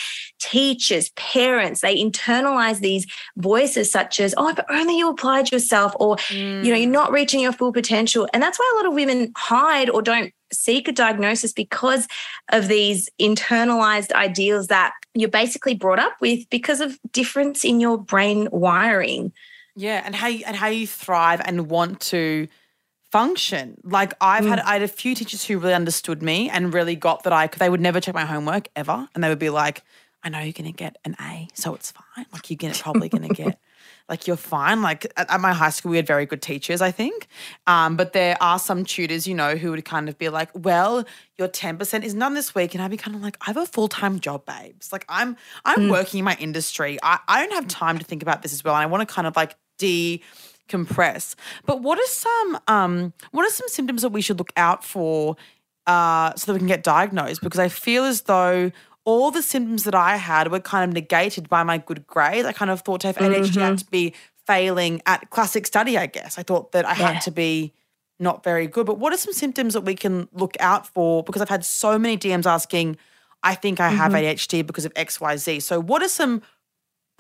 teachers, 0.41 1.11
parents, 1.11 1.81
they 1.81 1.97
internalize 1.97 2.81
these 2.81 3.07
voices 3.37 3.91
such 3.91 4.21
as, 4.21 4.35
oh, 4.37 4.49
if 4.49 4.59
only 4.69 4.99
you 4.99 5.09
applied 5.09 5.53
yourself, 5.53 5.95
or, 6.01 6.17
you 6.31 6.39
know, 6.39 6.77
mm. 6.77 6.81
you're 6.81 6.91
not 6.91 7.13
reaching 7.13 7.41
your 7.41 7.53
full 7.53 7.73
potential. 7.73 8.29
And 8.33 8.43
that's 8.43 8.59
why 8.59 8.73
a 8.75 8.77
lot 8.79 8.87
of 8.87 8.95
women 8.95 9.33
hide 9.37 9.89
or 9.89 10.03
don't 10.03 10.33
seek 10.53 10.89
a 10.89 10.93
diagnosis 10.93 11.53
because 11.53 12.07
of 12.51 12.69
these 12.69 13.09
internalized 13.21 14.13
ideals 14.13 14.67
that 14.67 14.93
you're 15.15 15.29
basically 15.29 15.75
brought 15.75 15.99
up 15.99 16.15
with 16.21 16.49
because 16.51 16.81
of 16.81 16.99
difference 17.13 17.65
in 17.65 17.81
your 17.81 17.99
brain 17.99 18.49
wiring. 18.51 19.33
Yeah, 19.75 20.03
and 20.05 20.15
how 20.15 20.29
you, 20.29 20.45
and 20.47 20.57
how 20.57 20.69
you 20.69 20.87
thrive 20.87 21.41
and 21.45 21.71
want 21.71 22.01
to 22.01 22.49
function. 23.11 23.79
Like 23.85 24.15
I've 24.21 24.45
had 24.45 24.61
I 24.61 24.75
had 24.75 24.83
a 24.83 24.89
few 24.89 25.15
teachers 25.15 25.45
who 25.45 25.59
really 25.59 25.75
understood 25.75 26.23
me 26.23 26.51
and 26.51 26.75
really 26.75 26.97
got 26.97 27.23
that 27.25 27.33
I 27.33 27.47
because 27.47 27.59
they 27.61 27.71
would 27.71 27.81
never 27.81 28.01
check 28.01 28.15
my 28.15 28.25
homework 28.25 28.69
ever, 28.77 29.09
and 29.15 29.23
they 29.23 29.29
would 29.29 29.39
be 29.39 29.51
like, 29.51 29.83
"I 30.23 30.29
know 30.31 30.41
you're 30.41 30.53
gonna 30.53 30.73
get 30.73 30.97
an 31.05 31.17
A, 31.21 31.49
so 31.55 31.75
it's 31.75 31.93
fine. 31.93 32.27
Like 32.33 32.51
you're 32.51 32.57
gonna 32.57 32.75
probably 32.75 33.09
gonna 33.09 33.29
get." 33.43 33.59
Like 34.09 34.27
you're 34.27 34.37
fine. 34.37 34.83
Like 34.83 35.07
at, 35.17 35.31
at 35.31 35.41
my 35.41 35.53
high 35.53 35.71
school, 35.71 35.91
we 35.91 35.97
had 35.97 36.07
very 36.07 36.27
good 36.27 36.43
teachers, 36.43 36.81
I 36.81 36.91
think. 36.91 37.29
Um, 37.67 37.97
but 37.97 38.13
there 38.13 38.37
are 38.41 38.59
some 38.59 38.85
tutors, 38.85 39.27
you 39.27 39.35
know, 39.35 39.57
who 39.57 39.71
would 39.71 39.85
kind 39.85 40.09
of 40.09 40.19
be 40.19 40.29
like, 40.29 40.51
"Well, 40.55 41.05
your 41.39 41.49
ten 41.49 41.79
percent 41.79 42.05
is 42.05 42.15
none 42.15 42.35
this 42.35 42.55
week," 42.55 42.75
and 42.75 42.83
I'd 42.83 42.91
be 42.91 42.97
kind 42.97 43.15
of 43.17 43.23
like, 43.23 43.37
"I 43.43 43.47
have 43.47 43.57
a 43.57 43.67
full 43.67 43.89
time 43.89 44.21
job, 44.21 44.45
babes. 44.47 44.93
Like 44.93 45.05
I'm 45.09 45.37
I'm 45.65 45.89
working 45.89 46.19
in 46.19 46.25
my 46.25 46.37
industry. 46.41 46.99
I 47.03 47.21
I 47.29 47.41
don't 47.41 47.55
have 47.55 47.69
time 47.69 47.99
to 47.99 48.05
think 48.05 48.23
about 48.23 48.43
this 48.43 48.53
as 48.53 48.65
well. 48.65 48.75
And 48.75 48.83
I 48.83 48.87
want 48.87 49.07
to 49.07 49.13
kind 49.13 49.27
of 49.27 49.37
like 49.37 49.57
de 49.83 50.23
compress. 50.69 51.37
But 51.67 51.83
what 51.83 51.99
are 51.99 52.07
some 52.07 52.59
um 52.69 53.13
what 53.33 53.45
are 53.47 53.51
some 53.53 53.69
symptoms 53.69 54.03
that 54.03 54.11
we 54.11 54.23
should 54.23 54.39
look 54.39 54.53
out 54.57 54.85
for 54.85 55.37
uh 55.87 56.33
so 56.37 56.47
that 56.47 56.53
we 56.55 56.59
can 56.61 56.69
get 56.69 56.83
diagnosed? 56.83 57.43
Because 57.43 57.61
I 57.61 57.69
feel 57.69 58.05
as 58.05 58.23
though 58.23 58.71
all 59.05 59.31
the 59.33 59.43
symptoms 59.43 59.83
that 59.85 59.95
I 59.95 60.17
had 60.17 60.51
were 60.53 60.61
kind 60.61 60.89
of 60.89 60.95
negated 60.95 61.49
by 61.49 61.63
my 61.65 61.79
good 61.79 62.07
grades. 62.07 62.47
I 62.47 62.53
kind 62.53 62.71
of 62.71 62.81
thought 62.83 63.01
to 63.03 63.09
have 63.09 63.17
ADHD 63.19 63.61
I 63.61 63.69
had 63.71 63.79
to 63.79 63.91
be 63.91 64.15
failing 64.47 65.03
at 65.07 65.31
classic 65.31 65.67
study, 65.67 65.99
I 65.99 66.07
guess. 66.07 66.39
I 66.39 66.43
thought 66.45 66.71
that 66.73 66.85
I 66.87 66.95
Yeah. 66.95 67.13
had 67.13 67.21
to 67.23 67.31
be 67.33 67.73
not 68.21 68.45
very 68.45 68.69
good. 68.69 68.87
But 68.87 68.99
what 68.99 69.13
are 69.13 69.17
some 69.17 69.33
symptoms 69.33 69.75
that 69.75 69.81
we 69.81 69.97
can 69.97 70.29
look 70.33 70.57
out 70.61 70.87
for? 70.87 71.25
Because 71.25 71.43
I've 71.43 71.49
had 71.49 71.65
so 71.65 71.99
many 71.99 72.17
DMs 72.17 72.47
asking, 72.47 72.97
I 73.43 73.57
think 73.57 73.81
I 73.81 73.89
have 73.91 74.13
ADHD 74.15 74.63
because 74.65 74.85
of 74.85 74.93
XYZ. 74.95 75.61
So 75.63 75.81
what 75.81 76.01
are 76.03 76.09
some 76.09 76.41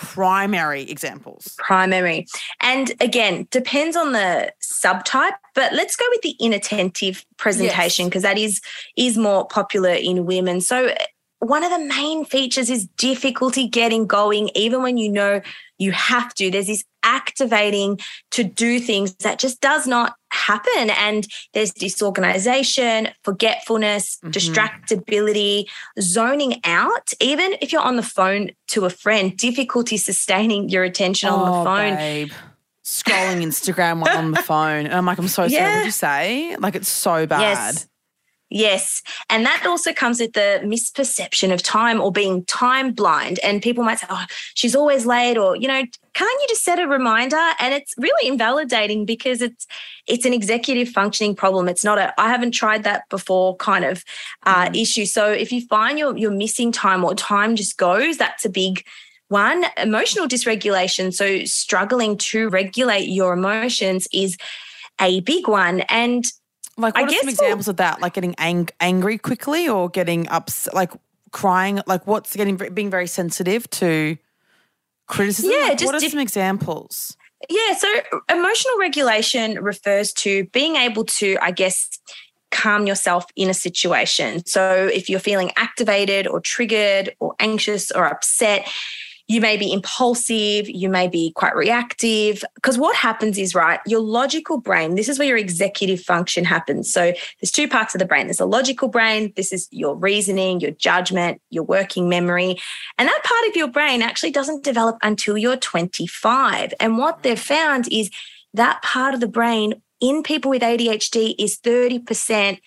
primary 0.03 0.83
examples? 0.91 1.55
primary. 1.59 2.27
And 2.61 2.93
again, 3.01 3.47
depends 3.51 3.97
on 3.97 4.13
the 4.13 4.53
subtype, 4.61 5.33
but 5.55 5.73
let's 5.73 5.97
go 5.97 6.05
with 6.11 6.23
the 6.23 6.37
inattentive 6.41 7.25
presentation 7.37 8.05
Yes. 8.05 8.11
because 8.11 8.23
that 8.23 8.39
is 8.39 8.61
is 8.97 9.17
more 9.17 9.47
popular 9.47 9.91
in 9.93 10.27
women. 10.27 10.61
So 10.61 10.95
one 11.39 11.65
of 11.65 11.71
the 11.71 11.85
main 11.87 12.25
features 12.25 12.71
is 12.71 12.87
difficulty 12.97 13.67
getting 13.69 14.07
going 14.07 14.51
even 14.55 14.83
when 14.83 14.97
you 14.97 15.09
know 15.11 15.41
you 15.79 15.93
have 15.93 16.33
to. 16.35 16.51
There's 16.51 16.67
this 16.69 16.85
activating 17.03 17.99
to 18.33 18.45
do 18.45 18.79
things 18.81 19.15
that 19.17 19.39
just 19.39 19.61
does 19.61 19.87
not 19.87 20.15
happen 20.31 20.91
and 20.91 21.27
there's 21.53 21.73
disorganization, 21.73 23.09
forgetfulness, 23.23 24.19
Mhm. 24.25 24.33
distractibility, 24.33 25.65
zoning 26.01 26.61
out. 26.65 27.13
Even 27.21 27.57
if 27.61 27.73
you're 27.73 27.83
on 27.83 27.97
the 27.97 28.03
phone 28.03 28.51
to 28.69 28.85
a 28.85 28.91
friend, 28.91 29.37
difficulty 29.37 29.97
sustaining 29.97 30.69
your 30.69 30.85
attention 30.85 31.29
on 31.29 31.41
the 31.41 31.65
phone. 31.71 31.93
Oh, 31.93 31.97
babe. 31.97 32.33
Scrolling 32.85 33.43
Instagram 33.43 34.01
while 34.01 34.17
on 34.19 34.33
the 34.33 34.43
phone. 34.43 34.87
And 34.87 34.95
I'm 34.95 35.07
like, 35.07 35.19
I'm 35.19 35.29
so 35.29 35.43
sorry. 35.49 35.53
Yeah. 35.53 35.69
What'd 35.71 35.85
you 35.87 35.91
say? 35.93 36.57
Like, 36.59 36.75
it's 36.75 36.89
so 36.89 37.27
bad. 37.27 37.41
Yes. 37.41 37.87
Yes. 38.55 39.03
And 39.31 39.47
that 39.47 39.65
also 39.65 39.95
comes 39.95 40.21
with 40.21 40.35
the 40.35 40.61
misperception 40.63 41.55
of 41.55 41.63
time 41.63 42.03
or 42.03 42.13
being 42.13 42.45
time 42.45 42.93
blind. 42.93 43.39
And 43.43 43.63
people 43.63 43.83
might 43.83 43.99
say, 43.99 44.07
oh, 44.11 44.27
she's 44.53 44.77
always 44.77 45.07
late, 45.07 45.39
or, 45.39 45.57
you 45.57 45.67
know, 45.67 45.83
can't 46.13 46.41
you 46.43 46.47
just 46.51 46.63
set 46.63 46.79
a 46.79 46.87
reminder? 46.87 47.41
And 47.59 47.73
it's 47.73 47.95
really 47.97 48.29
invalidating 48.29 49.07
because 49.07 49.41
it's 49.41 49.67
it's 50.07 50.27
an 50.27 50.35
executive 50.35 50.91
functioning 50.91 51.35
problem. 51.35 51.67
It's 51.67 51.83
not 51.83 51.97
a 51.97 52.13
I 52.21 52.29
haven't 52.29 52.53
tried 52.53 52.85
that 52.85 53.09
before 53.09 53.57
kind 53.57 53.87
of 53.87 54.05
uh, 54.43 54.69
issue. 54.75 55.07
So 55.07 55.33
if 55.33 55.51
you 55.51 55.67
find 55.67 55.99
you're 55.99 56.15
you're 56.19 56.31
missing 56.31 56.73
time 56.73 57.05
or 57.05 57.15
time 57.15 57.57
just 57.57 57.79
goes, 57.79 58.19
that's 58.19 58.45
a 58.45 58.51
big 58.51 58.85
one. 59.29 59.65
Emotional 59.79 60.29
dysregulation. 60.29 61.11
So 61.15 61.47
struggling 61.47 62.19
to 62.19 62.51
regulate 62.51 63.09
your 63.09 63.33
emotions 63.33 64.07
is 64.13 64.37
a 65.01 65.21
big 65.21 65.49
one. 65.49 65.81
And 65.89 66.31
Like, 66.77 66.97
I 66.97 67.03
what 67.03 67.13
are 67.13 67.17
some 67.19 67.29
examples 67.29 67.69
of 67.69 67.77
that? 67.77 68.01
Like 68.01 68.15
getting 68.15 68.35
ang- 68.39 68.71
angry 68.81 69.19
quickly 69.19 69.69
or 69.69 69.89
getting 69.89 70.29
upset, 70.29 70.75
like 70.75 70.93
crying? 71.31 71.81
Like, 71.87 72.07
what's 72.07 72.35
getting 72.35 72.57
being 72.73 72.91
very 72.91 73.07
sensitive 73.07 73.69
to 73.71 74.17
criticism? 75.07 75.51
Yeah, 75.53 75.69
Like, 75.69 75.79
just 75.79 75.85
what 75.87 75.95
are 75.95 76.01
diff- 76.01 76.11
some 76.13 76.21
examples? 76.21 77.17
Yeah, 77.49 77.75
so 77.75 77.89
emotional 78.31 78.79
regulation 78.79 79.61
refers 79.63 80.13
to 80.15 80.45
being 80.53 80.77
able 80.77 81.05
to, 81.05 81.37
I 81.43 81.51
guess, 81.51 81.89
calm 82.53 82.87
yourself 82.87 83.25
in 83.35 83.51
a 83.51 83.55
situation. 83.55 84.47
So 84.47 84.89
if 84.93 85.09
you're 85.09 85.19
feeling 85.19 85.51
activated 85.57 86.27
or 86.29 86.41
triggered 86.41 87.15
or 87.19 87.35
anxious 87.41 87.91
or 87.91 88.05
upset, 88.07 88.69
you 89.29 89.41
may 89.41 89.57
be 89.57 89.73
impulsive, 89.73 90.69
you 90.69 90.89
may 90.89 91.09
be 91.09 91.33
quite 91.33 91.55
reactive. 91.57 92.45
Because 92.55 92.79
what 92.79 92.97
happens 92.97 93.39
is, 93.39 93.55
right, 93.55 93.81
your 93.87 94.01
logical 94.01 94.61
brain, 94.61 94.95
this 94.95 95.09
is 95.09 95.19
where 95.19 95.29
your 95.29 95.37
executive 95.37 96.01
function 96.01 96.45
happens. 96.45 96.93
So 96.93 97.13
there's 97.41 97.51
two 97.51 97.69
parts 97.69 97.95
of 97.95 97.99
the 97.99 98.05
brain 98.05 98.27
there's 98.27 98.41
a 98.41 98.47
logical 98.47 98.89
brain, 98.89 99.33
this 99.37 99.53
is 99.53 99.69
your 99.71 99.95
reasoning, 99.97 100.61
your 100.61 100.73
judgment, 100.73 101.41
your 101.51 101.65
working 101.65 102.09
memory. 102.09 102.57
And 102.99 103.09
that 103.09 103.23
part 103.25 103.49
of 103.49 103.57
your 103.57 103.69
brain 103.69 104.03
actually 104.03 104.33
doesn't 104.33 104.65
develop 104.65 104.99
until 105.03 105.39
you're 105.39 105.57
25. 105.57 106.75
And 106.81 106.99
what 106.99 107.23
they've 107.23 107.39
found 107.39 107.89
is 107.93 108.11
that 108.55 108.83
part 108.83 109.15
of 109.15 109.21
the 109.21 109.29
brain 109.29 109.83
in 110.01 110.23
people 110.23 110.51
with 110.51 110.63
ADHD 110.63 111.35
is 111.39 111.59
30% 111.59 112.59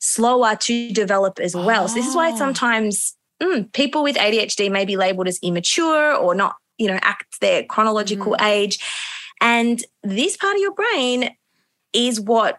slower 0.00 0.56
to 0.56 0.92
develop 0.92 1.38
as 1.40 1.54
well. 1.54 1.88
So 1.88 1.94
this 1.94 2.06
is 2.06 2.16
why 2.16 2.30
Oh. 2.32 2.36
sometimes 2.36 3.14
mm, 3.42 3.72
people 3.72 4.02
with 4.02 4.16
ADHD 4.16 4.70
may 4.70 4.84
be 4.84 4.96
labeled 4.96 5.28
as 5.28 5.38
immature 5.42 6.14
or 6.14 6.34
not, 6.34 6.56
you 6.76 6.88
know, 6.88 6.98
act 7.02 7.40
their 7.40 7.64
chronological 7.64 8.36
age. 8.40 8.78
And 9.40 9.82
this 10.02 10.36
part 10.36 10.54
of 10.54 10.60
your 10.60 10.74
brain 10.74 11.30
is 11.92 12.20
what 12.20 12.58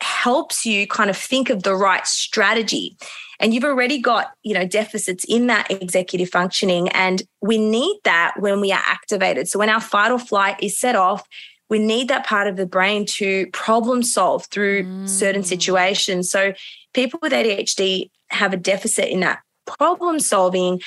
helps 0.00 0.66
you 0.66 0.86
kind 0.86 1.10
of 1.10 1.16
think 1.16 1.48
of 1.48 1.62
the 1.62 1.74
right 1.74 2.06
strategy. 2.06 2.96
And 3.40 3.52
you've 3.54 3.64
already 3.64 4.00
got, 4.00 4.32
you 4.42 4.54
know, 4.54 4.66
deficits 4.66 5.24
in 5.28 5.46
that 5.48 5.70
executive 5.70 6.28
functioning. 6.28 6.88
And 6.90 7.22
we 7.40 7.58
need 7.58 7.98
that 8.04 8.34
when 8.38 8.60
we 8.60 8.72
are 8.72 8.82
activated. 8.86 9.48
So 9.48 9.58
when 9.58 9.68
our 9.68 9.80
fight 9.80 10.12
or 10.12 10.18
flight 10.18 10.56
is 10.62 10.78
set 10.78 10.94
off, 10.94 11.26
we 11.68 11.78
need 11.78 12.08
that 12.08 12.26
part 12.26 12.46
of 12.48 12.56
the 12.56 12.66
brain 12.66 13.06
to 13.06 13.46
problem 13.52 14.02
solve 14.02 14.44
through 14.46 15.06
certain 15.06 15.42
situations. 15.42 16.30
So 16.30 16.52
people 16.92 17.18
with 17.22 17.32
ADHD 17.32 18.10
have 18.30 18.52
a 18.52 18.58
deficit 18.58 19.08
in 19.08 19.20
that 19.20 19.40
problem 19.66 20.20
solving. 20.20 20.80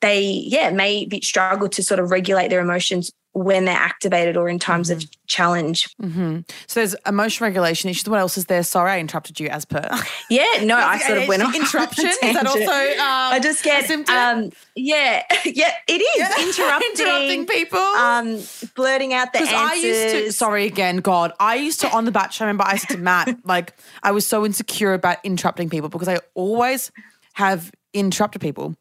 They, 0.00 0.22
yeah, 0.22 0.70
may 0.70 1.04
be, 1.04 1.20
struggle 1.20 1.68
to 1.68 1.82
sort 1.82 2.00
of 2.00 2.10
regulate 2.10 2.48
their 2.48 2.60
emotions 2.60 3.10
when 3.32 3.64
they're 3.66 3.76
activated 3.76 4.36
or 4.36 4.48
in 4.48 4.58
times 4.58 4.88
of 4.90 5.04
challenge. 5.28 5.86
hmm 6.00 6.38
So 6.66 6.80
there's 6.80 6.96
emotion 7.06 7.44
regulation 7.44 7.90
issues. 7.90 8.08
What 8.08 8.18
else 8.18 8.36
is 8.38 8.46
there? 8.46 8.62
Sorry, 8.62 8.92
I 8.92 8.98
interrupted 8.98 9.38
you 9.38 9.48
as 9.48 9.64
per. 9.66 9.86
Yeah, 10.30 10.46
no, 10.64 10.74
I 10.78 10.98
sort 11.00 11.18
of 11.18 11.28
went 11.28 11.42
off 11.42 11.54
on 11.54 11.60
interruption. 11.60 12.06
Is 12.06 12.18
that 12.20 12.46
also? 12.46 12.60
Um, 12.62 12.98
I 12.98 13.40
just 13.42 13.62
get 13.62 13.90
um 14.08 14.50
yeah 14.74 15.22
yeah 15.44 15.74
it 15.86 16.00
is 16.00 16.18
Yeah. 16.18 16.42
interrupting 16.48 16.90
interrupting 17.06 17.46
people. 17.46 17.78
um 17.78 18.42
blurting 18.74 19.12
out 19.12 19.32
the 19.34 19.40
Because 19.40 19.54
answers. 19.54 19.84
I 19.84 19.86
used 19.86 20.26
to, 20.26 20.32
sorry 20.32 20.64
again, 20.66 20.96
God, 20.98 21.32
I 21.38 21.56
used 21.56 21.80
to 21.82 21.90
on 21.90 22.06
the 22.06 22.12
Bachelor. 22.12 22.46
I 22.46 22.48
remember 22.48 22.64
I 22.66 22.76
said 22.78 22.96
to 22.96 22.98
Matt, 23.02 23.36
like 23.44 23.74
I 24.02 24.12
was 24.12 24.26
so 24.26 24.46
insecure 24.46 24.94
about 24.94 25.18
interrupting 25.24 25.68
people 25.68 25.88
because 25.90 26.08
I 26.08 26.18
always 26.34 26.90
have 27.34 27.70
interrupted 27.94 28.40
people, 28.40 28.76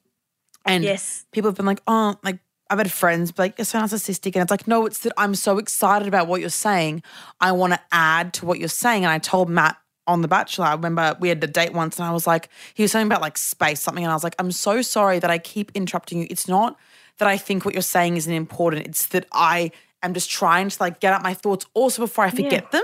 and 0.65 0.83
Yes. 0.83 1.25
people 1.31 1.49
have 1.49 1.57
been 1.57 1.65
like, 1.65 1.81
oh, 1.87 2.15
like 2.23 2.39
I've 2.69 2.77
had 2.77 2.91
friends 2.91 3.31
be 3.31 3.43
like, 3.43 3.57
you're 3.57 3.65
so 3.65 3.79
narcissistic, 3.79 4.35
and 4.35 4.43
it's 4.43 4.51
like, 4.51 4.67
no, 4.67 4.85
it's 4.85 4.99
that 4.99 5.13
I'm 5.17 5.35
so 5.35 5.57
excited 5.57 6.07
about 6.07 6.27
what 6.27 6.41
you're 6.41 6.49
saying, 6.49 7.03
I 7.39 7.51
want 7.51 7.73
to 7.73 7.79
add 7.91 8.33
to 8.35 8.45
what 8.45 8.59
you're 8.59 8.67
saying, 8.69 9.03
and 9.05 9.11
I 9.11 9.19
told 9.19 9.49
Matt. 9.49 9.77
On 10.07 10.23
The 10.23 10.27
Bachelor, 10.27 10.65
I 10.65 10.71
remember 10.73 11.15
we 11.19 11.29
had 11.29 11.43
a 11.43 11.45
date 11.45 11.71
once 11.71 11.99
and 11.99 12.07
I 12.07 12.11
was 12.11 12.25
like, 12.25 12.49
he 12.73 12.81
was 12.81 12.91
saying 12.91 13.05
about 13.05 13.21
like 13.21 13.37
space, 13.37 13.79
something, 13.79 14.03
and 14.03 14.09
I 14.09 14.15
was 14.15 14.23
like, 14.23 14.33
I'm 14.39 14.51
so 14.51 14.81
sorry 14.81 15.19
that 15.19 15.29
I 15.29 15.37
keep 15.37 15.71
interrupting 15.75 16.17
you. 16.17 16.25
It's 16.31 16.47
not 16.47 16.79
that 17.19 17.27
I 17.27 17.37
think 17.37 17.63
what 17.63 17.75
you're 17.75 17.83
saying 17.83 18.17
isn't 18.17 18.33
important. 18.33 18.87
It's 18.87 19.05
that 19.09 19.27
I 19.31 19.71
am 20.01 20.15
just 20.15 20.31
trying 20.31 20.69
to 20.69 20.77
like 20.79 20.99
get 20.99 21.13
out 21.13 21.21
my 21.21 21.35
thoughts 21.35 21.67
also 21.75 22.01
before 22.01 22.23
I 22.25 22.31
forget 22.31 22.71
them. 22.71 22.81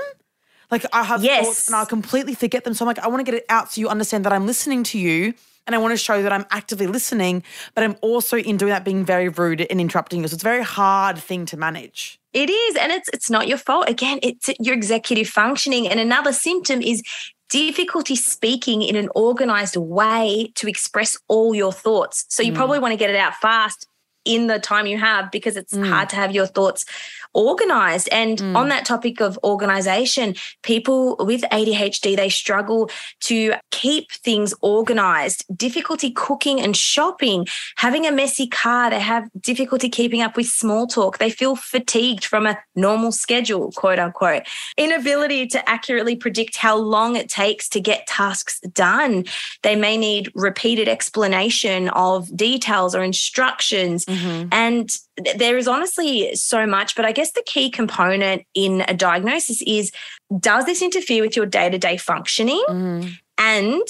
Like 0.69 0.85
I 0.93 1.01
have 1.03 1.23
Yes. 1.23 1.45
thoughts 1.45 1.67
and 1.67 1.75
I'll 1.75 1.87
completely 1.87 2.35
forget 2.35 2.63
them. 2.63 2.75
So 2.75 2.85
I'm 2.85 2.87
like, 2.87 2.99
I 2.99 3.07
want 3.07 3.25
to 3.25 3.31
get 3.31 3.33
it 3.39 3.45
out 3.49 3.71
so 3.71 3.81
you 3.81 3.89
understand 3.89 4.23
that 4.25 4.33
I'm 4.33 4.45
listening 4.45 4.83
to 4.83 4.99
you 4.99 5.33
and 5.65 5.75
I 5.75 5.77
want 5.79 5.93
to 5.93 5.97
show 5.97 6.21
that 6.21 6.31
I'm 6.31 6.45
actively 6.51 6.87
listening, 6.87 7.43
but 7.73 7.83
I'm 7.83 7.95
also 8.01 8.37
in 8.37 8.57
doing 8.57 8.69
that 8.69 8.85
being 8.85 9.05
very 9.05 9.29
rude 9.29 9.65
and 9.69 9.81
interrupting 9.81 10.21
you. 10.21 10.27
So 10.27 10.35
it's 10.35 10.43
a 10.43 10.45
very 10.45 10.63
hard 10.63 11.17
thing 11.17 11.45
to 11.47 11.57
manage. 11.57 12.19
It 12.33 12.49
is, 12.49 12.75
and 12.75 12.91
it's 12.91 13.09
it's 13.13 13.29
not 13.29 13.47
your 13.47 13.57
fault. 13.57 13.89
Again, 13.89 14.19
it's 14.21 14.49
your 14.59 14.75
executive 14.75 15.27
functioning. 15.27 15.87
And 15.87 15.99
another 15.99 16.33
symptom 16.33 16.81
is 16.81 17.01
difficulty 17.49 18.15
speaking 18.15 18.81
in 18.81 18.95
an 18.95 19.09
organized 19.15 19.77
way 19.77 20.51
to 20.55 20.67
express 20.67 21.17
all 21.27 21.55
your 21.55 21.71
thoughts. 21.71 22.25
So 22.29 22.43
you 22.43 22.51
mm. 22.51 22.55
probably 22.55 22.79
want 22.79 22.91
to 22.91 22.97
get 22.97 23.09
it 23.09 23.15
out 23.15 23.35
fast 23.35 23.87
in 24.25 24.47
the 24.47 24.59
time 24.59 24.87
you 24.87 24.97
have 24.97 25.31
because 25.31 25.55
it's 25.55 25.73
mm. 25.73 25.87
hard 25.87 26.09
to 26.09 26.15
have 26.15 26.33
your 26.33 26.47
thoughts 26.47 26.85
organized. 27.35 28.09
And 28.11 28.39
mm. 28.39 28.55
on 28.55 28.69
that 28.69 28.85
topic 28.85 29.21
of 29.21 29.37
organization, 29.43 30.35
people 30.63 31.17
with 31.19 31.41
ADHD, 31.51 32.15
they 32.15 32.29
struggle 32.29 32.89
to 33.21 33.53
keep 33.71 34.11
things 34.11 34.53
organized, 34.61 35.45
difficulty 35.55 36.09
cooking 36.11 36.59
and 36.59 36.75
shopping, 36.75 37.45
having 37.77 38.07
a 38.07 38.11
messy 38.11 38.47
car. 38.47 38.89
They 38.89 38.99
have 38.99 39.29
difficulty 39.39 39.89
keeping 39.89 40.21
up 40.21 40.37
with 40.37 40.47
small 40.47 40.87
talk. 40.87 41.17
They 41.17 41.29
feel 41.29 41.55
fatigued 41.55 42.25
from 42.25 42.47
a 42.47 42.57
normal 42.75 43.11
schedule, 43.11 43.71
quote 43.73 43.99
unquote. 43.99 44.43
Inability 44.77 45.47
to 45.47 45.69
accurately 45.69 46.15
predict 46.15 46.57
how 46.57 46.77
long 46.77 47.15
it 47.15 47.29
takes 47.29 47.67
to 47.69 47.79
get 47.79 48.07
tasks 48.07 48.59
done. 48.73 49.25
They 49.61 49.75
may 49.75 49.97
need 49.97 50.31
repeated 50.33 50.87
explanation 50.87 51.89
of 51.89 52.35
details 52.35 52.95
or 52.95 53.03
instructions. 53.03 54.05
Mm-hmm. 54.05 54.47
And 54.51 54.89
there 55.35 55.57
is 55.57 55.67
honestly 55.67 56.35
so 56.35 56.65
much, 56.65 56.95
but 56.95 57.05
I 57.05 57.11
guess 57.11 57.31
the 57.31 57.43
key 57.45 57.69
component 57.69 58.43
in 58.53 58.83
a 58.87 58.93
diagnosis 58.93 59.61
is 59.65 59.91
does 60.39 60.65
this 60.65 60.81
interfere 60.81 61.23
with 61.23 61.35
your 61.35 61.45
day 61.45 61.69
to 61.69 61.77
day 61.77 61.97
functioning? 61.97 62.63
Mm. 62.67 63.11
And 63.37 63.81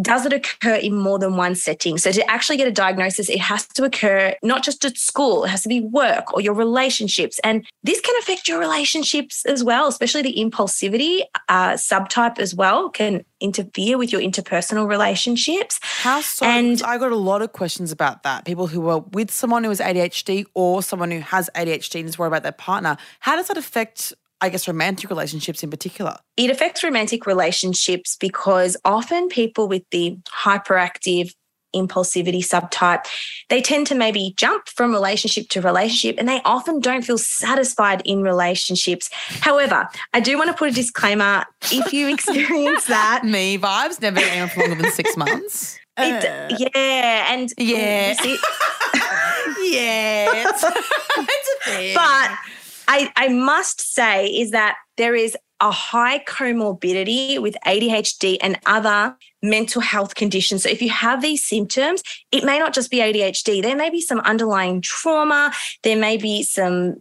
does 0.00 0.26
it 0.26 0.32
occur 0.32 0.74
in 0.74 0.96
more 0.96 1.18
than 1.18 1.36
one 1.36 1.54
setting? 1.54 1.98
So, 1.98 2.12
to 2.12 2.30
actually 2.30 2.56
get 2.56 2.68
a 2.68 2.72
diagnosis, 2.72 3.28
it 3.28 3.40
has 3.40 3.66
to 3.68 3.84
occur 3.84 4.34
not 4.42 4.62
just 4.62 4.84
at 4.84 4.96
school, 4.98 5.44
it 5.44 5.48
has 5.48 5.62
to 5.62 5.68
be 5.68 5.80
work 5.80 6.32
or 6.34 6.40
your 6.40 6.54
relationships. 6.54 7.38
And 7.44 7.64
this 7.82 8.00
can 8.00 8.14
affect 8.18 8.48
your 8.48 8.58
relationships 8.58 9.44
as 9.46 9.62
well, 9.62 9.86
especially 9.86 10.22
the 10.22 10.34
impulsivity 10.36 11.22
uh, 11.48 11.72
subtype 11.72 12.38
as 12.38 12.54
well 12.54 12.90
can 12.90 13.24
interfere 13.40 13.98
with 13.98 14.10
your 14.10 14.20
interpersonal 14.20 14.88
relationships. 14.88 15.78
How 15.82 16.20
so? 16.20 16.46
And 16.46 16.82
I 16.82 16.98
got 16.98 17.12
a 17.12 17.16
lot 17.16 17.42
of 17.42 17.52
questions 17.52 17.92
about 17.92 18.22
that. 18.22 18.44
People 18.44 18.66
who 18.66 18.88
are 18.88 19.00
with 19.12 19.30
someone 19.30 19.64
who 19.64 19.70
has 19.70 19.80
ADHD 19.80 20.46
or 20.54 20.82
someone 20.82 21.10
who 21.10 21.20
has 21.20 21.50
ADHD 21.54 22.00
and 22.00 22.08
is 22.08 22.18
worried 22.18 22.28
about 22.28 22.42
their 22.42 22.52
partner. 22.52 22.96
How 23.20 23.36
does 23.36 23.48
that 23.48 23.56
affect 23.56 24.12
I 24.40 24.48
guess, 24.48 24.68
romantic 24.68 25.10
relationships 25.10 25.62
in 25.62 25.70
particular? 25.70 26.16
It 26.36 26.50
affects 26.50 26.84
romantic 26.84 27.26
relationships 27.26 28.16
because 28.18 28.76
often 28.84 29.28
people 29.28 29.68
with 29.68 29.82
the 29.90 30.18
hyperactive 30.28 31.32
impulsivity 31.74 32.38
subtype, 32.38 33.04
they 33.48 33.60
tend 33.60 33.86
to 33.88 33.94
maybe 33.94 34.34
jump 34.36 34.68
from 34.68 34.92
relationship 34.92 35.48
to 35.48 35.60
relationship 35.60 36.16
and 36.18 36.28
they 36.28 36.40
often 36.44 36.80
don't 36.80 37.02
feel 37.02 37.18
satisfied 37.18 38.02
in 38.04 38.22
relationships. 38.22 39.10
However, 39.40 39.88
I 40.12 40.20
do 40.20 40.38
want 40.38 40.48
to 40.48 40.54
put 40.54 40.70
a 40.70 40.72
disclaimer 40.72 41.44
if 41.72 41.92
you 41.92 42.08
experience 42.14 42.86
that. 42.86 43.24
Me 43.24 43.58
vibes, 43.58 44.00
never 44.00 44.20
been 44.20 44.48
for 44.48 44.60
longer 44.60 44.82
than 44.82 44.92
six 44.92 45.16
months. 45.16 45.78
It, 45.96 46.24
uh, 46.24 46.48
yeah, 46.58 47.32
and 47.32 47.52
yeah, 47.56 48.16
yeah, 48.18 48.20
it's, 50.48 50.64
it's. 51.18 51.94
But 51.94 52.30
I, 52.88 53.12
I 53.16 53.28
must 53.28 53.80
say 53.94 54.26
is 54.26 54.50
that 54.50 54.76
there 54.96 55.14
is 55.14 55.36
a 55.60 55.70
high 55.70 56.18
comorbidity 56.24 57.40
with 57.40 57.56
ADHD 57.66 58.38
and 58.42 58.58
other 58.66 59.16
mental 59.42 59.80
health 59.80 60.14
conditions. 60.14 60.62
So 60.62 60.68
if 60.68 60.82
you 60.82 60.90
have 60.90 61.22
these 61.22 61.44
symptoms, 61.44 62.02
it 62.32 62.44
may 62.44 62.58
not 62.58 62.74
just 62.74 62.90
be 62.90 62.98
ADHD. 62.98 63.62
There 63.62 63.76
may 63.76 63.90
be 63.90 64.00
some 64.00 64.20
underlying 64.20 64.80
trauma. 64.80 65.52
There 65.82 65.96
may 65.96 66.16
be 66.16 66.42
some 66.42 66.96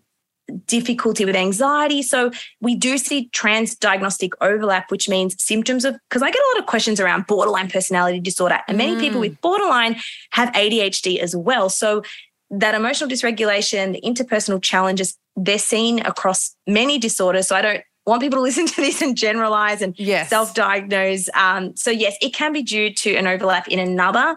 difficulty 0.66 1.26
with 1.26 1.36
anxiety. 1.36 2.02
So 2.02 2.32
we 2.62 2.76
do 2.76 2.98
see 2.98 3.30
trans 3.30 3.76
diagnostic 3.76 4.34
overlap, 4.42 4.92
which 4.92 5.10
means 5.10 5.42
symptoms 5.44 5.86
of, 5.86 5.96
because 6.10 6.22
I 6.22 6.30
get 6.30 6.42
a 6.42 6.50
lot 6.54 6.60
of 6.60 6.68
questions 6.68 7.00
around 7.00 7.28
borderline 7.28 7.70
personality 7.70 8.20
disorder, 8.20 8.60
and 8.68 8.78
many 8.78 8.96
mm. 8.96 9.00
people 9.00 9.20
with 9.20 9.40
borderline 9.42 9.96
have 10.32 10.52
ADHD 10.54 11.20
as 11.20 11.36
well. 11.36 11.70
So 11.70 12.04
that 12.60 12.76
emotional 12.76 13.10
dysregulation, 13.10 13.94
the 13.94 14.02
interpersonal 14.02 14.62
challenges, 14.62 15.18
they're 15.36 15.58
seen 15.58 16.00
across 16.06 16.56
many 16.68 17.00
disorders. 17.00 17.48
So 17.48 17.56
I 17.56 17.62
don't 17.62 17.84
want 18.06 18.22
people 18.22 18.38
to 18.38 18.42
listen 18.50 18.68
to 18.68 18.76
this 18.76 19.02
and 19.02 19.18
generalize 19.18 19.82
and 19.82 19.98
yes. 19.98 20.30
self-diagnose. 20.30 21.30
Um, 21.34 21.76
so 21.76 21.92
yes, 21.92 22.16
it 22.22 22.34
can 22.34 22.54
be 22.54 22.62
due 22.62 22.94
to 22.94 23.16
an 23.16 23.28
overlap 23.28 23.68
in 23.68 23.80
another 23.80 24.36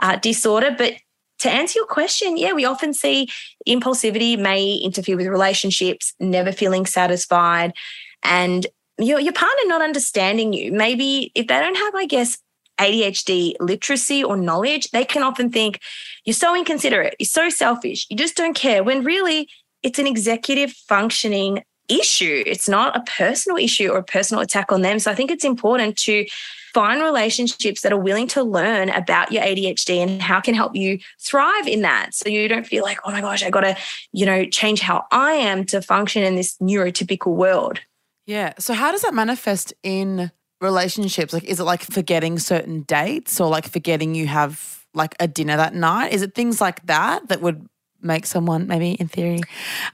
uh, 0.00 0.16
disorder, 0.16 0.74
but 0.76 0.94
to 1.40 1.50
answer 1.50 1.78
your 1.78 1.86
question, 1.86 2.36
yeah, 2.36 2.52
we 2.52 2.64
often 2.64 2.94
see 2.94 3.28
impulsivity 3.68 4.38
may 4.38 4.74
interfere 4.74 5.16
with 5.16 5.26
relationships, 5.26 6.14
never 6.18 6.50
feeling 6.50 6.86
satisfied, 6.86 7.74
and 8.22 8.66
your, 8.98 9.20
your 9.20 9.34
partner 9.34 9.62
not 9.66 9.82
understanding 9.82 10.54
you. 10.54 10.72
Maybe 10.72 11.32
if 11.34 11.46
they 11.46 11.58
don't 11.58 11.76
have, 11.76 11.94
I 11.94 12.06
guess, 12.06 12.38
ADHD 12.78 13.54
literacy 13.60 14.24
or 14.24 14.36
knowledge, 14.36 14.90
they 14.90 15.04
can 15.04 15.22
often 15.22 15.50
think 15.50 15.80
you're 16.26 16.34
so 16.34 16.54
inconsiderate, 16.54 17.16
you're 17.18 17.26
so 17.26 17.48
selfish, 17.48 18.06
you 18.10 18.16
just 18.16 18.36
don't 18.36 18.54
care, 18.54 18.84
when 18.84 19.04
really 19.04 19.48
it's 19.82 19.98
an 19.98 20.06
executive 20.06 20.72
functioning 20.72 21.62
issue. 21.88 22.42
It's 22.46 22.68
not 22.68 22.96
a 22.96 23.00
personal 23.02 23.56
issue 23.56 23.90
or 23.90 23.98
a 23.98 24.04
personal 24.04 24.42
attack 24.42 24.72
on 24.72 24.82
them. 24.82 24.98
So 24.98 25.10
I 25.10 25.14
think 25.14 25.30
it's 25.30 25.44
important 25.44 25.96
to 25.98 26.26
find 26.74 27.00
relationships 27.00 27.82
that 27.82 27.92
are 27.92 27.98
willing 27.98 28.26
to 28.28 28.42
learn 28.42 28.90
about 28.90 29.32
your 29.32 29.42
ADHD 29.42 29.98
and 29.98 30.20
how 30.20 30.40
can 30.40 30.54
help 30.54 30.76
you 30.76 30.98
thrive 31.20 31.66
in 31.66 31.82
that. 31.82 32.12
So 32.12 32.28
you 32.28 32.48
don't 32.48 32.66
feel 32.66 32.82
like, 32.82 32.98
oh 33.04 33.12
my 33.12 33.20
gosh, 33.20 33.42
I 33.42 33.50
got 33.50 33.60
to, 33.60 33.76
you 34.12 34.26
know, 34.26 34.44
change 34.46 34.80
how 34.80 35.04
I 35.10 35.32
am 35.32 35.64
to 35.66 35.80
function 35.80 36.22
in 36.22 36.34
this 36.34 36.56
neurotypical 36.58 37.34
world. 37.34 37.80
Yeah. 38.26 38.54
So 38.58 38.74
how 38.74 38.90
does 38.90 39.02
that 39.02 39.14
manifest 39.14 39.72
in 39.82 40.32
relationships? 40.60 41.32
Like, 41.32 41.44
is 41.44 41.60
it 41.60 41.64
like 41.64 41.82
forgetting 41.82 42.38
certain 42.38 42.82
dates 42.82 43.40
or 43.40 43.48
like 43.48 43.68
forgetting 43.68 44.14
you 44.14 44.26
have 44.26 44.84
like 44.96 45.14
a 45.20 45.28
dinner 45.28 45.56
that 45.56 45.74
night? 45.74 46.12
Is 46.12 46.22
it 46.22 46.34
things 46.34 46.60
like 46.60 46.84
that 46.86 47.28
that 47.28 47.40
would 47.42 47.66
make 48.02 48.26
someone 48.26 48.66
maybe 48.66 48.92
in 48.92 49.08
theory 49.08 49.40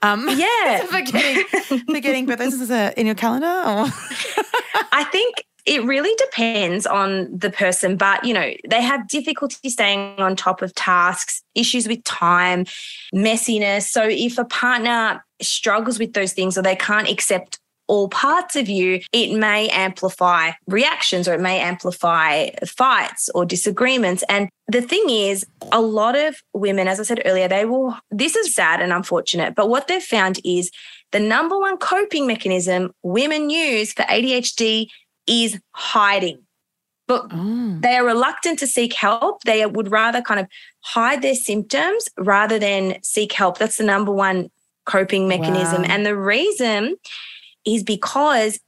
um 0.02 0.28
yeah. 0.36 0.84
forgetting 0.86 1.44
forgetting 1.86 2.26
birthdays 2.26 2.70
in 2.96 3.06
your 3.06 3.14
calendar 3.14 3.46
or? 3.46 3.86
I 4.92 5.04
think 5.10 5.44
it 5.64 5.84
really 5.84 6.12
depends 6.16 6.86
on 6.86 7.28
the 7.36 7.48
person 7.50 7.96
but 7.96 8.24
you 8.24 8.34
know 8.34 8.52
they 8.68 8.82
have 8.82 9.08
difficulty 9.08 9.70
staying 9.70 10.20
on 10.20 10.34
top 10.34 10.60
of 10.62 10.74
tasks 10.74 11.42
issues 11.54 11.86
with 11.86 12.02
time 12.04 12.64
messiness. 13.14 13.82
So 13.82 14.02
if 14.08 14.38
a 14.38 14.44
partner 14.44 15.24
struggles 15.40 15.98
with 15.98 16.12
those 16.12 16.32
things 16.32 16.58
or 16.58 16.62
they 16.62 16.76
can't 16.76 17.08
accept 17.08 17.58
all 17.88 18.08
parts 18.08 18.56
of 18.56 18.68
you, 18.68 19.00
it 19.12 19.36
may 19.36 19.68
amplify 19.68 20.52
reactions 20.66 21.28
or 21.28 21.34
it 21.34 21.40
may 21.40 21.60
amplify 21.60 22.48
fights 22.66 23.28
or 23.34 23.44
disagreements. 23.44 24.24
And 24.28 24.48
the 24.68 24.82
thing 24.82 25.04
is, 25.10 25.44
a 25.72 25.80
lot 25.80 26.16
of 26.16 26.36
women, 26.54 26.88
as 26.88 27.00
I 27.00 27.02
said 27.02 27.22
earlier, 27.24 27.48
they 27.48 27.64
will, 27.64 27.96
this 28.10 28.36
is 28.36 28.54
sad 28.54 28.80
and 28.80 28.92
unfortunate, 28.92 29.54
but 29.54 29.68
what 29.68 29.88
they've 29.88 30.02
found 30.02 30.40
is 30.44 30.70
the 31.10 31.20
number 31.20 31.58
one 31.58 31.76
coping 31.76 32.26
mechanism 32.26 32.92
women 33.02 33.50
use 33.50 33.92
for 33.92 34.02
ADHD 34.02 34.88
is 35.26 35.60
hiding. 35.72 36.38
But 37.08 37.26
oh. 37.32 37.78
they 37.80 37.96
are 37.96 38.06
reluctant 38.06 38.58
to 38.60 38.66
seek 38.66 38.94
help. 38.94 39.42
They 39.42 39.66
would 39.66 39.90
rather 39.90 40.22
kind 40.22 40.40
of 40.40 40.46
hide 40.80 41.20
their 41.20 41.34
symptoms 41.34 42.08
rather 42.16 42.58
than 42.58 43.02
seek 43.02 43.32
help. 43.32 43.58
That's 43.58 43.76
the 43.76 43.84
number 43.84 44.12
one 44.12 44.50
coping 44.86 45.28
mechanism. 45.28 45.82
Wow. 45.82 45.88
And 45.90 46.06
the 46.06 46.16
reason 46.16 46.96
is 47.66 47.82
because 47.82 48.58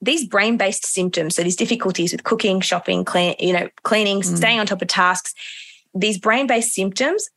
these 0.00 0.26
brain-based 0.26 0.84
symptoms, 0.84 1.36
so 1.36 1.42
these 1.42 1.56
difficulties 1.56 2.12
with 2.12 2.24
cooking, 2.24 2.60
shopping, 2.60 3.04
clean, 3.04 3.34
you 3.38 3.52
know, 3.52 3.68
cleaning, 3.82 4.20
mm. 4.20 4.36
staying 4.36 4.60
on 4.60 4.66
top 4.66 4.82
of 4.82 4.88
tasks, 4.88 5.34
these 5.94 6.18
brain-based 6.18 6.72
symptoms 6.72 7.28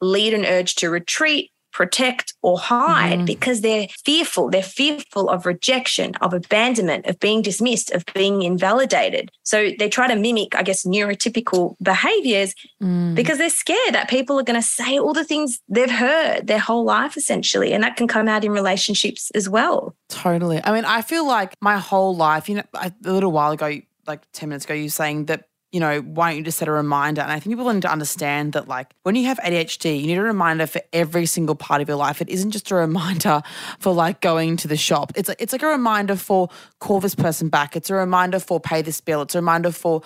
lead 0.00 0.34
an 0.34 0.44
urge 0.44 0.74
to 0.76 0.90
retreat, 0.90 1.50
protect 1.74 2.32
or 2.40 2.58
hide 2.58 3.18
mm. 3.18 3.26
because 3.26 3.60
they're 3.60 3.88
fearful. 4.04 4.48
They're 4.48 4.62
fearful 4.62 5.28
of 5.28 5.44
rejection, 5.44 6.14
of 6.22 6.32
abandonment, 6.32 7.06
of 7.06 7.18
being 7.18 7.42
dismissed, 7.42 7.90
of 7.90 8.04
being 8.14 8.42
invalidated. 8.42 9.30
So 9.42 9.72
they 9.78 9.88
try 9.88 10.06
to 10.06 10.14
mimic, 10.14 10.54
I 10.54 10.62
guess, 10.62 10.86
neurotypical 10.86 11.74
behaviors 11.82 12.54
mm. 12.82 13.14
because 13.14 13.38
they're 13.38 13.50
scared 13.50 13.94
that 13.94 14.08
people 14.08 14.38
are 14.38 14.44
going 14.44 14.60
to 14.60 14.66
say 14.66 14.98
all 14.98 15.12
the 15.12 15.24
things 15.24 15.60
they've 15.68 15.90
heard 15.90 16.46
their 16.46 16.60
whole 16.60 16.84
life, 16.84 17.16
essentially. 17.16 17.72
And 17.72 17.82
that 17.82 17.96
can 17.96 18.06
come 18.08 18.28
out 18.28 18.44
in 18.44 18.52
relationships 18.52 19.30
as 19.34 19.48
well. 19.48 19.94
Totally. 20.08 20.60
I 20.64 20.72
mean, 20.72 20.84
I 20.84 21.02
feel 21.02 21.26
like 21.26 21.56
my 21.60 21.78
whole 21.78 22.14
life, 22.14 22.48
you 22.48 22.54
know, 22.54 22.64
a 22.74 22.92
little 23.02 23.32
while 23.32 23.50
ago, 23.50 23.80
like 24.06 24.22
10 24.32 24.48
minutes 24.48 24.64
ago, 24.64 24.74
you 24.74 24.88
saying 24.88 25.26
that 25.26 25.48
you 25.74 25.80
know, 25.80 25.98
why 26.02 26.30
don't 26.30 26.38
you 26.38 26.44
just 26.44 26.58
set 26.58 26.68
a 26.68 26.70
reminder? 26.70 27.20
And 27.20 27.32
I 27.32 27.40
think 27.40 27.56
people 27.56 27.70
need 27.72 27.82
to 27.82 27.90
understand 27.90 28.52
that, 28.52 28.68
like, 28.68 28.94
when 29.02 29.16
you 29.16 29.24
have 29.24 29.40
ADHD, 29.40 30.00
you 30.00 30.06
need 30.06 30.18
a 30.18 30.22
reminder 30.22 30.68
for 30.68 30.80
every 30.92 31.26
single 31.26 31.56
part 31.56 31.82
of 31.82 31.88
your 31.88 31.96
life. 31.96 32.22
It 32.22 32.28
isn't 32.28 32.52
just 32.52 32.70
a 32.70 32.76
reminder 32.76 33.42
for 33.80 33.92
like 33.92 34.20
going 34.20 34.56
to 34.58 34.68
the 34.68 34.76
shop. 34.76 35.10
It's 35.16 35.28
it's 35.40 35.52
like 35.52 35.64
a 35.64 35.66
reminder 35.66 36.14
for 36.14 36.48
call 36.78 37.00
this 37.00 37.16
person 37.16 37.48
back. 37.48 37.74
It's 37.74 37.90
a 37.90 37.94
reminder 37.94 38.38
for 38.38 38.60
pay 38.60 38.82
this 38.82 39.00
bill. 39.00 39.22
It's 39.22 39.34
a 39.34 39.38
reminder 39.38 39.72
for 39.72 40.02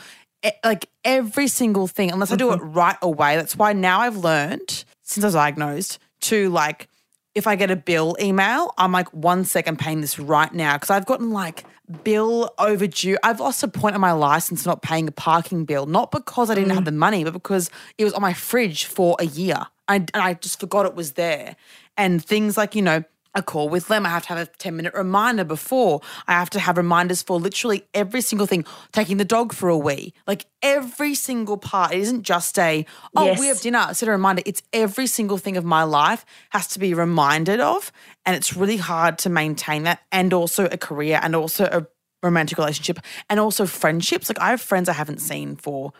like 0.65 0.89
every 1.05 1.49
single 1.49 1.87
thing. 1.87 2.11
Unless 2.13 2.33
I 2.33 2.37
do 2.37 2.51
it 2.53 2.61
mm-hmm. 2.61 2.73
right 2.73 2.97
away. 3.03 3.37
That's 3.37 3.55
why 3.55 3.75
now 3.75 4.01
I've 4.01 4.17
learned 4.17 4.87
since 5.03 5.23
I 5.23 5.27
was 5.27 5.35
diagnosed 5.35 5.99
to 6.23 6.49
like 6.49 6.89
if 7.35 7.47
I 7.47 7.57
get 7.57 7.71
a 7.71 7.77
bill 7.77 8.17
email, 8.21 8.73
I'm 8.79 8.91
like, 8.91 9.13
one 9.13 9.45
second 9.45 9.79
paying 9.79 10.01
this 10.01 10.19
right 10.19 10.53
now. 10.53 10.79
Cause 10.79 10.89
I've 10.89 11.05
gotten 11.05 11.31
like 11.31 11.65
bill 12.05 12.53
overdue. 12.59 13.17
I've 13.23 13.41
lost 13.41 13.63
a 13.63 13.69
point 13.69 13.95
on 13.95 14.01
my 14.01 14.13
license 14.13 14.67
not 14.67 14.83
paying 14.83 15.09
a 15.09 15.13
parking 15.13 15.65
bill, 15.65 15.87
not 15.87 16.11
because 16.11 16.51
I 16.51 16.55
didn't 16.55 16.71
mm. 16.71 16.75
have 16.75 16.85
the 16.85 16.93
money, 16.93 17.25
but 17.25 17.33
because 17.33 17.71
it 17.97 18.05
was 18.05 18.13
on 18.13 18.23
my 18.23 18.33
fridge 18.33 18.85
for 18.85 19.17
a 19.19 19.25
year. 19.25 19.67
I, 19.89 19.97
and 19.97 20.11
I 20.15 20.35
just 20.35 20.61
forgot 20.61 20.87
it 20.87 20.95
was 20.95 21.13
there. 21.13 21.57
And 21.97 22.25
things 22.25 22.57
like, 22.57 22.75
you 22.75 22.83
know, 22.83 23.05
a 23.35 23.43
call 23.43 23.69
with 23.69 23.89
them. 23.89 24.07
I 24.07 24.09
have 24.09 24.23
to 24.25 24.29
have 24.29 24.39
a 24.39 24.47
10 24.47 24.77
minute 24.77 24.95
reminder 24.95 25.45
before. 25.45 26.01
I 26.27 26.33
have 26.33 26.51
to 26.51 26.61
have 26.61 26.77
reminders 26.77 27.23
for 27.23 27.39
literally 27.39 27.85
every 27.95 28.21
single 28.21 28.47
thing. 28.47 28.65
Taking 28.93 29.17
the 29.19 29.25
dog 29.25 29.53
for 29.53 29.69
a 29.69 29.77
wee, 29.79 30.15
like 30.27 30.47
every 30.63 31.15
single 31.15 31.57
part. 31.57 31.93
It 31.93 32.01
isn't 32.01 32.23
just 32.23 32.59
a, 32.59 32.85
oh, 33.17 33.27
Yes. 33.27 33.39
we 33.41 33.47
have 33.49 33.61
dinner, 33.61 33.93
set 33.95 34.09
a 34.09 34.13
reminder. 34.13 34.43
It's 34.47 34.63
every 34.73 35.07
single 35.07 35.39
thing 35.39 35.57
of 35.57 35.65
my 35.65 35.83
life 35.85 36.25
has 36.51 36.67
to 36.69 36.79
be 36.79 36.95
reminded 36.95 37.61
of. 37.61 37.93
And 38.27 38.35
it's 38.35 38.57
really 38.57 38.77
hard 38.79 39.19
to 39.19 39.31
maintain 39.31 39.85
that 39.85 40.01
and 40.11 40.33
also 40.33 40.67
a 40.67 40.77
career 40.77 41.21
and 41.23 41.35
also 41.37 41.65
a 41.65 41.87
romantic 42.23 42.59
relationship 42.59 42.99
and 43.31 43.39
also 43.39 43.65
friendships. 43.67 44.29
Like 44.29 44.41
I 44.41 44.51
have 44.51 44.61
friends 44.61 44.89
I 44.89 44.93
haven't 44.95 45.21
seen 45.21 45.57
for 45.57 45.93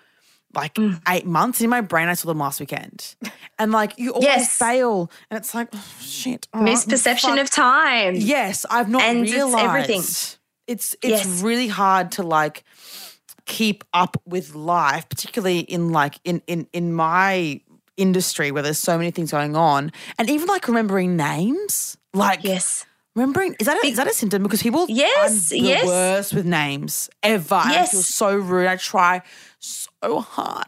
like 0.55 0.75
Mm. 0.75 1.01
eight 1.09 1.27
months. 1.27 1.61
In 1.61 1.71
my 1.71 1.81
brain, 1.81 2.09
I 2.09 2.15
saw 2.15 2.29
them 2.29 2.39
last 2.39 2.61
weekend. 2.61 3.15
And 3.59 3.73
like 3.73 3.99
you 3.99 4.13
always 4.13 4.25
Yes. 4.27 4.57
fail. 4.57 5.11
And 5.31 5.37
it's 5.39 5.55
like, 5.55 5.69
oh, 5.75 5.85
shit. 6.01 6.49
oh, 6.55 6.59
Misperception 6.61 7.31
fuck. 7.37 7.39
of 7.41 7.51
time. 7.51 8.15
Yes, 8.17 8.65
I've 8.71 8.89
not 8.89 9.03
And 9.03 9.25
it's 9.25 9.33
realized 9.33 9.67
everything. 9.67 10.01
It's 10.67 10.97
it's 11.03 11.25
Yes. 11.25 11.27
really 11.43 11.69
hard 11.69 12.13
to 12.13 12.23
like 12.23 12.65
keep 13.47 13.85
up 13.95 14.17
with 14.27 14.55
life, 14.55 15.09
particularly 15.09 15.61
in 15.61 15.91
like 15.93 16.19
in 16.25 16.43
in 16.47 16.67
in 16.73 16.93
my 16.95 17.61
industry 17.97 18.51
where 18.53 18.63
there's 18.63 18.79
so 18.79 18.97
many 18.97 19.11
things 19.11 19.31
going 19.33 19.57
on, 19.57 19.91
and 20.19 20.31
even 20.31 20.47
like 20.47 20.67
remembering 20.69 21.17
names. 21.17 21.97
Like 22.15 22.41
Yes. 22.45 22.85
Remembering 23.19 23.57
is 23.61 23.67
that 23.67 23.83
a, 23.83 23.87
is 23.87 23.97
that 23.97 24.07
a 24.07 24.13
symptom? 24.15 24.43
Because 24.43 24.63
people 24.63 24.87
Yes, 24.89 25.53
I'm 25.53 25.59
the 25.59 25.65
yes. 25.69 25.87
worst 25.87 26.35
with 26.35 26.47
names 26.47 27.11
ever. 27.23 27.55
and 27.57 27.73
I 27.73 27.87
feel 27.87 27.99
Yes. 28.01 28.07
so 28.07 28.37
rude. 28.37 28.67
I 28.69 28.77
try 28.77 29.23
so 29.59 30.21
hard. 30.21 30.67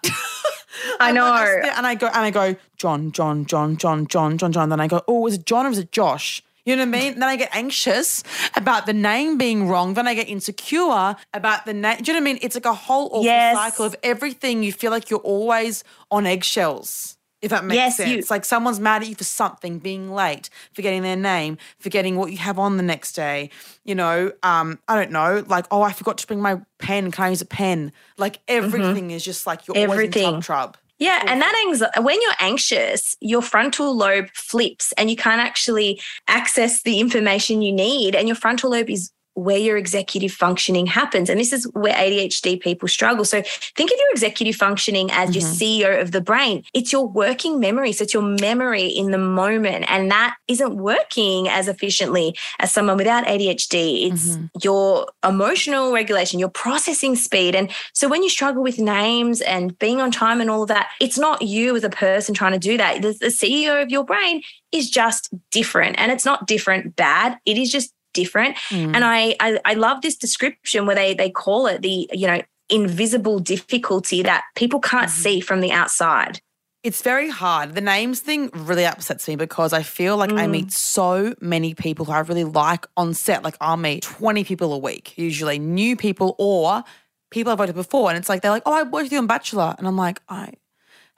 I 0.99 1.13
know. 1.17 1.25
like, 1.25 1.45
there 1.63 1.73
and 1.77 1.87
I 1.87 1.95
go 1.95 2.07
and 2.09 2.17
I 2.17 2.31
go 2.31 2.57
John, 2.77 3.13
John, 3.13 3.47
John, 3.47 3.77
John, 3.77 4.07
John, 4.07 4.39
John, 4.39 4.53
John. 4.53 4.69
Then 4.69 4.81
I 4.81 4.87
go, 4.89 5.03
oh, 5.09 5.27
is 5.27 5.35
it 5.35 5.47
John 5.47 5.67
or 5.67 5.71
is 5.71 5.79
it 5.79 5.93
Josh? 5.93 6.43
You 6.67 6.77
know 6.77 6.83
what 6.85 6.95
I 6.95 7.01
mean? 7.01 7.19
then 7.19 7.29
I 7.29 7.37
get 7.37 7.49
anxious 7.57 8.23
about 8.55 8.85
the 8.87 8.93
name 8.93 9.39
being 9.39 9.67
wrong. 9.67 9.95
Then 9.95 10.07
I 10.07 10.15
get 10.15 10.29
insecure 10.29 11.17
about 11.33 11.65
the 11.65 11.73
name. 11.73 11.99
Do 12.03 12.13
you 12.13 12.13
know 12.13 12.23
what 12.23 12.29
I 12.31 12.33
mean? 12.33 12.39
It's 12.43 12.55
like 12.55 12.67
a 12.67 12.75
whole 12.75 13.07
awful 13.07 13.25
Yes. 13.25 13.57
cycle 13.57 13.87
of 13.87 13.97
everything. 14.03 14.63
You 14.63 14.73
feel 14.73 14.91
like 14.91 15.09
you're 15.11 15.21
always 15.21 15.85
on 16.11 16.27
eggshells. 16.27 17.17
If 17.43 17.51
that 17.51 17.65
makes 17.65 17.77
Yes, 17.77 17.97
sense. 17.97 18.11
you- 18.11 18.25
like 18.31 18.45
someone's 18.45 18.79
mad 18.81 19.03
at 19.03 19.09
you 19.09 19.15
for 19.15 19.25
something, 19.25 19.79
being 19.79 20.13
late, 20.13 20.51
forgetting 20.75 21.03
their 21.03 21.17
name, 21.17 21.57
forgetting 21.79 22.17
what 22.17 22.31
you 22.31 22.39
have 22.39 22.59
on 22.59 22.77
the 22.77 22.83
next 22.83 23.13
day. 23.13 23.49
You 23.85 23.95
know, 23.95 24.33
um, 24.43 24.79
I 24.89 24.95
don't 24.97 25.11
know, 25.11 25.43
like, 25.49 25.67
oh, 25.71 25.81
I 25.83 25.93
forgot 25.93 26.19
to 26.19 26.27
bring 26.27 26.43
my 26.43 26.61
pen. 26.79 27.11
Can 27.11 27.25
I 27.25 27.31
use 27.31 27.41
a 27.41 27.47
pen? 27.47 27.93
Like 28.19 28.41
everything 28.47 29.11
is 29.11 29.25
just 29.25 29.47
like 29.47 29.67
you're 29.67 29.77
always 29.77 30.01
in 30.01 30.11
Mm-hmm. 30.11 30.19
Everything. 30.19 30.41
trub. 30.43 30.75
Yeah, 30.99 31.23
and 31.27 31.41
that 31.41 31.55
anxiety, 31.67 31.99
when 32.03 32.21
you're 32.21 32.35
anxious, 32.41 33.17
your 33.21 33.41
frontal 33.41 33.97
lobe 33.97 34.29
flips 34.35 34.93
and 34.99 35.09
you 35.09 35.17
can't 35.17 35.41
actually 35.41 35.99
access 36.29 36.83
the 36.83 37.01
information 37.01 37.63
you 37.63 37.73
need. 37.73 38.15
And 38.15 38.29
your 38.29 38.35
frontal 38.37 38.71
lobe 38.73 38.91
is 38.91 39.11
where 39.35 39.57
your 39.57 39.77
executive 39.77 40.33
functioning 40.33 40.87
happens. 40.87 41.31
And 41.31 41.39
this 41.39 41.53
is 41.53 41.65
where 41.73 41.95
ADHD 41.95 42.61
people 42.61 42.89
struggle. 42.89 43.25
So 43.25 43.43
think 43.77 43.91
of 43.91 43.97
your 43.99 44.11
executive 44.11 44.57
functioning 44.57 45.11
as 45.13 45.35
your 45.35 45.45
mm-hmm. 45.45 45.95
CEO 45.95 46.01
of 46.01 46.13
the 46.13 46.21
brain. 46.21 46.65
It's 46.75 46.93
your 46.93 47.07
working 47.07 47.61
memory. 47.61 47.93
So 47.93 48.05
it's 48.05 48.15
your 48.15 48.23
memory 48.23 48.87
in 48.87 49.11
the 49.11 49.19
moment. 49.19 49.87
And 49.89 50.11
that 50.11 50.37
isn't 50.49 50.77
working 50.77 51.49
as 51.49 51.69
efficiently 51.69 52.37
as 52.59 52.73
someone 52.73 52.97
without 52.97 53.25
ADHD. 53.25 54.11
It's 54.11 54.31
mm-hmm. 54.31 54.47
your 54.63 55.07
emotional 55.27 55.93
regulation, 55.93 56.41
your 56.41 56.51
processing 56.51 57.15
speed. 57.17 57.55
And 57.55 57.71
so 57.93 58.09
when 58.09 58.23
you 58.23 58.29
struggle 58.29 58.63
with 58.63 58.79
names 58.79 59.41
and 59.41 59.79
being 59.79 60.01
on 60.01 60.11
time 60.11 60.41
and 60.41 60.51
all 60.51 60.63
of 60.63 60.69
that, 60.69 60.91
it's 61.01 61.19
not 61.19 61.43
you 61.43 61.77
as 61.77 61.85
a 61.85 61.91
person 61.91 62.35
trying 62.35 62.53
to 62.53 62.59
do 62.59 62.77
that. 62.77 63.03
The, 63.03 63.13
the 63.13 63.27
CEO 63.27 63.83
of 63.83 63.91
your 63.91 64.05
brain 64.05 64.43
is 64.73 64.91
just 64.91 65.33
different. 65.51 65.99
And 65.99 66.13
it's 66.13 66.25
not 66.25 66.47
different 66.47 66.97
bad. 66.97 67.39
It 67.45 67.59
is 67.59 67.71
just 67.71 67.93
different. 68.13 68.57
And 68.71 68.95
mm. 68.95 69.03
I, 69.03 69.37
I 69.41 69.59
I 69.65 69.75
love 69.75 70.03
this 70.03 70.17
description 70.17 70.87
where 70.87 70.97
they 70.97 71.15
they 71.15 71.31
call 71.31 71.67
it 71.67 71.83
the, 71.83 72.09
you 72.13 72.27
know, 72.27 72.43
invisible 72.69 73.39
difficulty 73.39 74.23
that 74.23 74.45
people 74.55 74.81
can't 74.81 75.11
mm-hmm. 75.11 75.23
see 75.23 75.41
from 75.41 75.61
the 75.61 75.73
outside. 75.73 76.41
It's 76.83 77.03
very 77.03 77.29
hard. 77.29 77.75
The 77.75 77.83
names 77.83 78.21
thing 78.21 78.49
really 78.55 78.87
upsets 78.87 79.29
me 79.29 79.37
because 79.37 79.75
I 79.75 79.83
feel 79.83 80.17
like 80.17 80.33
I 80.33 80.47
meet 80.47 80.69
mm. 80.69 80.73
so 80.73 81.35
many 81.39 81.75
people 81.75 82.07
who 82.07 82.13
I 82.13 82.21
really 82.21 82.45
like 82.45 82.87
on 82.97 83.13
set. 83.13 83.45
Like 83.45 83.57
I'll 83.61 83.77
meet 83.77 84.03
20 84.03 84.45
people 84.45 84.73
a 84.73 84.79
week, 84.79 85.19
usually 85.19 85.59
new 85.59 85.95
people 85.95 86.37
or 86.39 86.83
people 87.31 87.53
I've 87.53 87.59
worked 87.59 87.75
with 87.75 87.87
before. 87.87 88.09
And 88.09 88.17
it's 88.17 88.31
like, 88.31 88.41
they're 88.41 88.51
like, 88.51 88.63
oh, 88.65 88.73
I 88.73 88.85
worked 88.85 89.05
with 89.05 89.13
you 89.13 89.19
on 89.19 89.27
Bachelor. 89.27 89.75
And 89.77 89.87
I'm 89.87 89.99
like, 89.99 90.23
I 90.27 90.55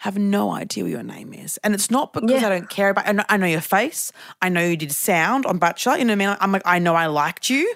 have 0.02 0.18
no 0.18 0.50
idea 0.50 0.82
what 0.82 0.90
your 0.90 1.02
name 1.04 1.32
is. 1.32 1.58
And 1.62 1.74
it's 1.74 1.88
not 1.88 2.12
because 2.12 2.28
Yeah. 2.30 2.46
I 2.46 2.50
don't 2.50 2.68
care 2.68 2.90
about 2.90 3.06
I 3.06 3.12
know, 3.12 3.24
I 3.28 3.36
know 3.36 3.46
your 3.46 3.60
face. 3.60 4.10
I 4.40 4.48
know 4.48 4.60
you 4.60 4.76
did 4.76 4.90
sound 4.90 5.46
on 5.46 5.58
Bachelor. 5.58 5.96
You 5.96 6.04
know 6.04 6.14
what 6.16 6.22
I 6.22 6.26
mean? 6.30 6.36
I'm 6.40 6.50
like, 6.50 6.62
I 6.64 6.80
know 6.80 6.96
I 6.96 7.06
liked 7.06 7.48
you. 7.48 7.72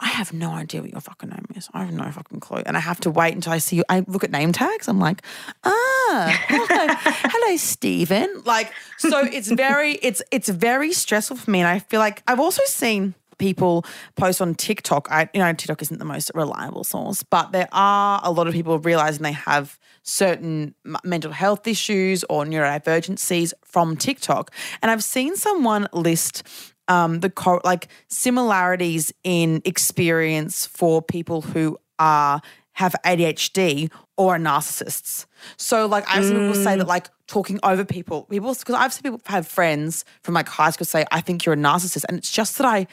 I 0.00 0.08
have 0.08 0.32
no 0.32 0.52
idea 0.52 0.80
what 0.80 0.90
your 0.90 1.02
fucking 1.02 1.28
name 1.28 1.44
is. 1.56 1.68
I 1.74 1.84
have 1.84 1.92
no 1.92 2.10
fucking 2.10 2.40
clue. 2.40 2.62
And 2.64 2.74
I 2.74 2.80
have 2.80 3.00
to 3.00 3.10
wait 3.10 3.34
until 3.34 3.52
I 3.52 3.58
see 3.58 3.76
you. 3.76 3.84
I 3.90 4.02
look 4.06 4.24
at 4.24 4.30
name 4.30 4.52
tags. 4.52 4.88
I'm 4.88 4.98
like, 4.98 5.20
ah, 5.64 6.44
hello, 6.48 6.86
hello, 7.04 7.56
Stephen. 7.58 8.42
Like, 8.46 8.72
so 8.96 9.18
it's 9.24 9.50
very, 9.50 9.94
it's 9.96 10.22
it's 10.30 10.48
very 10.48 10.92
stressful 10.92 11.36
for 11.36 11.50
me. 11.50 11.58
And 11.60 11.68
I 11.68 11.80
feel 11.80 12.00
like 12.00 12.22
I've 12.26 12.40
also 12.40 12.62
seen 12.64 13.14
people 13.38 13.84
post 14.16 14.40
on 14.40 14.54
TikTok. 14.54 15.08
I, 15.10 15.28
you 15.34 15.40
know, 15.40 15.52
TikTok 15.52 15.82
isn't 15.82 15.98
the 15.98 16.04
most 16.04 16.30
reliable 16.34 16.84
source, 16.84 17.22
but 17.24 17.52
there 17.52 17.68
are 17.72 18.20
a 18.24 18.30
lot 18.30 18.46
of 18.48 18.54
people 18.54 18.78
realizing 18.78 19.22
they 19.22 19.32
have 19.32 19.78
certain 20.08 20.74
m- 20.86 20.96
mental 21.04 21.32
health 21.32 21.66
issues 21.66 22.24
or 22.30 22.44
neurodivergencies 22.44 23.52
from 23.64 23.96
TikTok. 23.96 24.52
And 24.82 24.90
I've 24.90 25.04
seen 25.04 25.36
someone 25.36 25.86
list 25.92 26.42
um, 26.88 27.20
the 27.20 27.28
co- 27.30 27.60
like 27.64 27.88
similarities 28.08 29.12
in 29.22 29.60
experience 29.64 30.66
for 30.66 31.02
people 31.02 31.42
who 31.42 31.76
are 31.98 32.40
have 32.72 32.94
ADHD 33.04 33.90
or 34.16 34.36
are 34.36 34.38
narcissists. 34.38 35.26
So 35.56 35.86
like 35.86 36.04
I've 36.08 36.24
seen 36.24 36.38
people 36.38 36.54
say 36.54 36.76
that 36.76 36.86
like 36.86 37.08
talking 37.26 37.58
over 37.62 37.84
people, 37.84 38.22
people 38.22 38.54
because 38.54 38.74
I've 38.76 38.92
seen 38.92 39.02
people 39.02 39.20
have 39.26 39.46
friends 39.46 40.04
from 40.22 40.34
like 40.34 40.48
high 40.48 40.70
school 40.70 40.86
say 40.86 41.04
I 41.10 41.20
think 41.20 41.44
you're 41.44 41.54
a 41.54 41.58
narcissist, 41.58 42.04
and 42.08 42.16
it's 42.18 42.30
just 42.30 42.56
that 42.58 42.66
I 42.66 42.86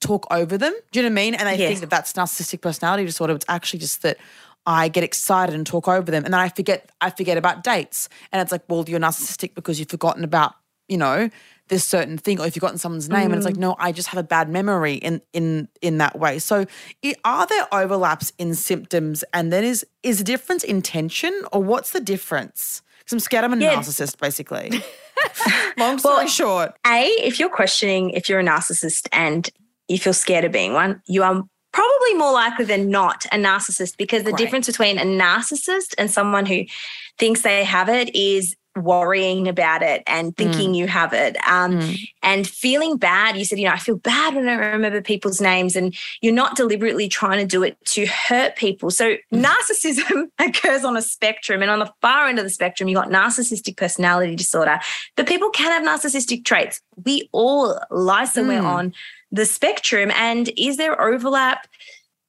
talk 0.00 0.26
over 0.30 0.58
them. 0.58 0.74
Do 0.92 1.00
you 1.00 1.02
know 1.02 1.08
what 1.14 1.20
I 1.20 1.24
mean? 1.24 1.34
And 1.34 1.48
they 1.48 1.56
Yes. 1.56 1.68
think 1.68 1.80
that 1.80 1.90
that's 1.90 2.12
narcissistic 2.12 2.60
personality 2.60 3.06
disorder. 3.06 3.34
It's 3.34 3.46
actually 3.48 3.80
just 3.80 4.02
that 4.02 4.18
I 4.66 4.88
get 4.88 5.04
excited 5.04 5.54
and 5.54 5.66
talk 5.66 5.88
over 5.88 6.10
them, 6.10 6.24
and 6.24 6.32
then 6.32 6.40
I 6.40 6.48
forget 6.48 6.90
I 7.00 7.10
forget 7.10 7.36
about 7.36 7.62
dates, 7.62 8.08
and 8.32 8.40
it's 8.40 8.52
like, 8.52 8.62
well, 8.68 8.84
you're 8.86 9.00
narcissistic 9.00 9.54
because 9.54 9.78
you've 9.78 9.90
forgotten 9.90 10.24
about 10.24 10.54
you 10.88 10.96
know 10.98 11.30
this 11.68 11.84
certain 11.84 12.18
thing, 12.18 12.38
or 12.40 12.46
if 12.46 12.54
you've 12.54 12.60
forgotten 12.60 12.78
someone's 12.78 13.08
name, 13.08 13.32
and 13.32 13.36
it's 13.36 13.46
like, 13.46 13.56
mm. 13.56 13.60
no, 13.60 13.76
I 13.78 13.90
just 13.92 14.08
have 14.08 14.18
a 14.18 14.26
bad 14.26 14.48
memory 14.48 14.94
in 14.94 15.22
in 15.32 15.68
in 15.80 15.98
that 15.98 16.18
way. 16.18 16.38
So, 16.38 16.66
it, 17.02 17.16
are 17.24 17.46
there 17.46 17.66
overlaps 17.72 18.32
in 18.38 18.54
symptoms, 18.54 19.24
and 19.32 19.52
then 19.52 19.64
is 19.64 19.86
is 20.02 20.18
the 20.18 20.24
difference 20.24 20.64
intention, 20.64 21.32
or 21.52 21.62
what's 21.62 21.92
the 21.92 22.00
difference? 22.00 22.82
Because 22.98 23.12
I'm 23.12 23.20
scared 23.20 23.44
I'm 23.44 23.52
a 23.52 23.56
Yeah. 23.56 23.76
narcissist, 23.76 24.18
basically. 24.18 24.70
Long 25.78 25.98
story 25.98 26.16
Well, 26.16 26.26
short, 26.26 26.72
A, 26.86 27.04
if 27.22 27.38
you're 27.38 27.50
questioning 27.50 28.10
if 28.10 28.28
you're 28.28 28.40
a 28.40 28.44
narcissist 28.44 29.08
and 29.12 29.48
you 29.88 29.98
feel 29.98 30.14
scared 30.14 30.44
of 30.44 30.52
being 30.52 30.72
one, 30.72 31.02
you 31.06 31.22
are 31.22 31.44
probably 31.74 32.14
more 32.14 32.32
likely 32.32 32.64
than 32.64 32.88
not 32.88 33.26
a 33.26 33.36
narcissist 33.36 33.96
because 33.96 34.22
the 34.22 34.30
Great. 34.30 34.38
difference 34.38 34.66
between 34.68 34.96
a 34.96 35.02
narcissist 35.02 35.92
and 35.98 36.08
someone 36.08 36.46
who 36.46 36.64
thinks 37.18 37.42
they 37.42 37.64
have 37.64 37.88
it 37.88 38.14
is 38.14 38.54
worrying 38.76 39.46
about 39.48 39.82
it 39.82 40.02
and 40.06 40.36
thinking 40.36 40.74
you 40.74 40.86
have 40.88 41.12
it. 41.12 41.36
Um, 41.48 41.80
and 42.22 42.46
feeling 42.46 42.96
bad 42.96 43.36
you 43.36 43.44
said 43.44 43.58
you 43.58 43.66
know 43.66 43.72
i 43.72 43.76
feel 43.78 43.96
bad 43.96 44.34
when 44.34 44.48
i 44.48 44.54
remember 44.54 45.00
people's 45.02 45.40
names 45.40 45.76
and 45.76 45.94
you're 46.22 46.32
not 46.32 46.56
deliberately 46.56 47.08
trying 47.08 47.38
to 47.38 47.46
do 47.46 47.62
it 47.62 47.76
to 47.84 48.06
hurt 48.06 48.56
people. 48.56 48.90
So 48.90 49.16
narcissism 49.32 50.28
occurs 50.38 50.84
on 50.84 50.96
a 50.96 51.02
spectrum 51.02 51.62
and 51.62 51.70
on 51.70 51.78
the 51.78 51.92
far 52.00 52.26
end 52.26 52.38
of 52.38 52.44
the 52.44 52.50
spectrum 52.50 52.88
you 52.88 52.94
got 52.96 53.08
narcissistic 53.10 53.76
personality 53.76 54.34
disorder. 54.34 54.80
But 55.16 55.26
people 55.26 55.50
can 55.50 55.70
have 55.70 55.82
narcissistic 56.00 56.44
traits. 56.44 56.80
We 57.04 57.28
all 57.32 57.78
lie 57.90 58.24
somewhere 58.24 58.62
Mm. 58.62 58.66
on 58.66 58.94
the 59.30 59.44
spectrum 59.46 60.10
and 60.12 60.50
is 60.56 60.76
there 60.76 61.00
overlap? 61.00 61.66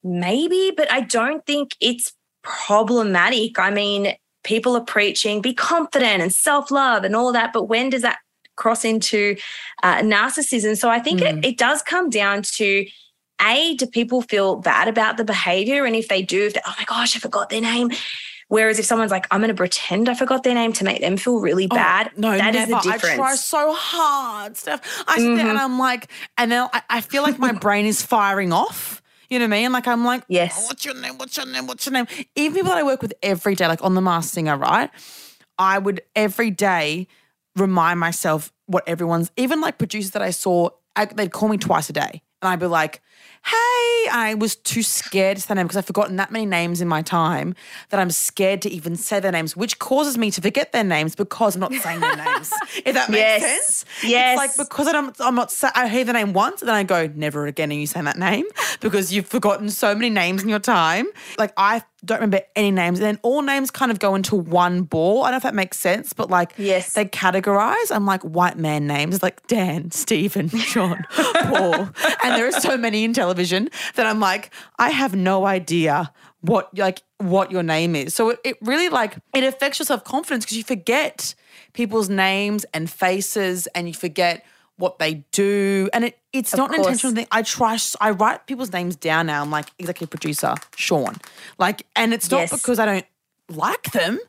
Maybe 0.03 0.71
but 0.75 0.91
i 0.91 1.01
don't 1.01 1.45
think 1.45 1.75
it's 1.79 2.13
problematic. 2.43 3.57
I 3.59 3.71
mean 3.71 4.13
people 4.45 4.77
are 4.77 4.83
preaching 4.85 5.41
be 5.41 5.53
confident 5.53 6.21
and 6.21 6.31
self-love 6.33 7.03
and 7.03 7.15
all 7.15 7.33
that 7.33 7.51
but 7.51 7.63
when 7.63 7.89
does 7.89 8.03
that 8.03 8.19
cross 8.55 8.85
into 8.85 9.35
uh, 9.83 9.97
narcissism 9.97 10.77
so 10.77 10.89
i 10.89 10.99
think 10.99 11.19
Mm. 11.19 11.39
it, 11.39 11.45
it 11.49 11.57
does 11.57 11.81
come 11.81 12.09
down 12.09 12.41
to 12.43 12.85
a 13.41 13.75
do 13.75 13.85
people 13.87 14.21
feel 14.21 14.55
bad 14.55 14.87
about 14.87 15.17
the 15.17 15.25
behavior 15.25 15.83
and 15.83 15.95
if 15.95 16.07
they 16.07 16.21
do 16.21 16.45
if 16.45 16.53
they, 16.53 16.61
oh 16.65 16.73
my 16.79 16.85
gosh 16.85 17.15
i 17.17 17.19
forgot 17.19 17.49
their 17.49 17.59
name 17.59 17.89
whereas 18.47 18.79
if 18.79 18.85
someone's 18.85 19.11
like 19.11 19.27
i'm 19.31 19.41
going 19.41 19.49
to 19.49 19.55
pretend 19.55 20.07
i 20.07 20.13
forgot 20.13 20.43
their 20.43 20.53
name 20.53 20.71
to 20.71 20.83
make 20.85 21.01
them 21.01 21.17
feel 21.17 21.39
really 21.41 21.67
Oh, 21.71 21.75
bad 21.75 22.11
No, 22.15 22.37
that 22.37 22.55
is 22.55 22.69
never. 22.69 22.81
the 22.83 22.91
difference 22.91 23.13
I 23.13 23.15
try 23.17 23.35
so 23.35 23.73
hard, 23.73 24.55
Steph. 24.55 25.03
I 25.07 25.17
sit 25.17 25.35
there 25.35 25.49
and 25.49 25.57
Mhm. 25.59 25.63
I'm 25.65 25.79
like, 25.79 26.09
and 26.37 26.49
then 26.51 26.69
I, 26.71 26.81
I 26.89 27.01
feel 27.01 27.23
like 27.23 27.39
my 27.39 27.51
brain 27.65 27.85
is 27.87 28.01
firing 28.01 28.53
off. 28.53 29.01
You 29.29 29.39
know 29.39 29.45
what 29.45 29.55
I 29.55 29.61
mean? 29.61 29.71
Like 29.71 29.87
I'm 29.87 30.05
like, 30.05 30.23
Yes. 30.27 30.55
"Oh, 30.57 30.67
what's 30.67 30.85
your 30.85 30.95
name? 30.95 31.17
What's 31.17 31.37
your 31.37 31.45
name? 31.45 31.67
What's 31.67 31.85
your 31.85 31.93
name? 31.93 32.07
Even 32.35 32.55
people 32.55 32.69
that 32.69 32.77
I 32.77 32.83
work 32.83 33.01
with 33.01 33.13
every 33.23 33.55
day, 33.55 33.67
like 33.67 33.83
on 33.83 33.95
the 33.95 34.01
Masked 34.01 34.33
Singer, 34.33 34.57
right? 34.57 34.89
I 35.57 35.77
would 35.79 36.01
every 36.15 36.51
day 36.51 37.07
remind 37.55 37.99
myself 37.99 38.51
what 38.65 38.83
everyone's, 38.87 39.31
even 39.37 39.61
like 39.61 39.77
producers 39.77 40.11
that 40.11 40.21
I 40.21 40.31
saw 40.31 40.69
I, 40.95 41.05
they'd 41.05 41.31
call 41.31 41.49
me 41.49 41.57
twice 41.57 41.89
a 41.89 41.93
day. 41.93 42.21
And 42.41 42.49
I'd 42.49 42.59
be 42.59 42.67
like, 42.67 43.01
hey, 43.45 44.09
I 44.11 44.35
was 44.37 44.55
too 44.55 44.81
scared 44.83 45.37
to 45.37 45.41
say 45.41 45.47
their 45.49 45.55
name 45.55 45.67
because 45.67 45.77
I've 45.77 45.85
forgotten 45.85 46.15
that 46.15 46.31
many 46.31 46.45
names 46.45 46.81
in 46.81 46.87
my 46.87 47.01
time 47.01 47.53
that 47.89 47.99
I'm 47.99 48.09
scared 48.11 48.61
to 48.63 48.69
even 48.71 48.95
say 48.95 49.19
their 49.19 49.31
names, 49.31 49.55
which 49.55 49.77
causes 49.79 50.17
me 50.17 50.31
to 50.31 50.41
forget 50.41 50.71
their 50.71 50.83
names 50.83 51.15
because 51.15 51.55
I'm 51.55 51.61
not 51.61 51.73
saying 51.73 51.99
their 52.01 52.15
names. 52.15 52.51
If 52.85 52.95
that 52.95 53.09
makes 53.09 53.21
Yes. 53.21 53.41
sense. 53.41 53.85
Yes. 54.03 54.31
It's 54.39 54.57
like 54.57 54.67
because 54.67 54.87
I'm, 54.87 55.11
I'm 55.19 55.35
not, 55.35 55.53
I 55.75 55.87
hear 55.87 56.03
the 56.03 56.13
name 56.13 56.33
once 56.33 56.61
and 56.61 56.69
then 56.69 56.75
I 56.75 56.83
go, 56.83 57.07
never 57.15 57.45
again 57.45 57.71
are 57.71 57.75
you 57.75 57.87
saying 57.87 58.05
that 58.05 58.17
name 58.17 58.45
because 58.79 59.13
you've 59.13 59.27
forgotten 59.27 59.69
so 59.69 59.93
many 59.93 60.09
names 60.09 60.41
in 60.43 60.49
your 60.49 60.59
time. 60.59 61.05
Like 61.37 61.53
I 61.57 61.83
don't 62.05 62.17
remember 62.19 62.41
any 62.55 62.71
names. 62.71 62.99
And 62.99 63.05
then 63.05 63.19
all 63.23 63.41
names 63.41 63.71
kind 63.71 63.91
of 63.91 63.99
go 63.99 64.15
into 64.15 64.35
one 64.35 64.83
ball. 64.83 65.23
I 65.23 65.27
don't 65.27 65.31
know 65.33 65.37
if 65.37 65.43
that 65.43 65.55
makes 65.55 65.77
sense, 65.79 66.13
but 66.13 66.29
like 66.29 66.53
Yes. 66.57 66.93
they 66.93 67.05
categorize. 67.05 67.91
I'm 67.91 68.05
like 68.05 68.21
white 68.23 68.57
man 68.57 68.87
names 68.87 69.23
like 69.23 69.45
Dan, 69.47 69.91
Stephen, 70.03 70.49
John, 70.49 71.05
Paul. 71.11 71.89
And 72.23 72.35
there 72.35 72.47
are 72.47 72.51
so 72.51 72.77
many 72.77 73.03
in 73.03 73.13
television 73.13 73.69
that 73.95 74.05
I'm 74.05 74.19
like, 74.19 74.51
I 74.79 74.89
have 74.89 75.15
no 75.15 75.45
idea 75.45 76.11
what 76.41 76.75
like 76.77 77.01
what 77.17 77.51
your 77.51 77.63
name 77.63 77.95
is. 77.95 78.13
So 78.13 78.29
it, 78.29 78.39
it 78.43 78.57
really 78.61 78.89
like 78.89 79.17
it 79.33 79.43
affects 79.43 79.79
your 79.79 79.85
self-confidence 79.85 80.45
because 80.45 80.57
you 80.57 80.63
forget 80.63 81.33
people's 81.73 82.09
names 82.09 82.65
and 82.73 82.89
faces 82.89 83.67
and 83.75 83.87
you 83.87 83.93
forget 83.93 84.45
what 84.77 84.99
they 84.99 85.25
do. 85.31 85.89
And 85.93 86.05
it 86.05 86.17
it's 86.33 86.55
not 86.55 86.69
an 86.69 86.79
intentional 86.79 87.15
thing. 87.15 87.27
I 87.31 87.41
try 87.41 87.77
I 88.01 88.11
write 88.11 88.45
people's 88.47 88.73
names 88.73 88.95
down 88.95 89.27
now. 89.27 89.41
I'm 89.41 89.51
like 89.51 89.67
executive 89.79 90.09
producer, 90.09 90.55
Sean. 90.75 91.15
Like, 91.57 91.85
and 91.95 92.13
it's 92.13 92.29
not 92.29 92.41
Yes. 92.41 92.51
because 92.53 92.79
I 92.79 92.85
don't 92.85 93.05
like 93.49 93.91
them 93.91 94.19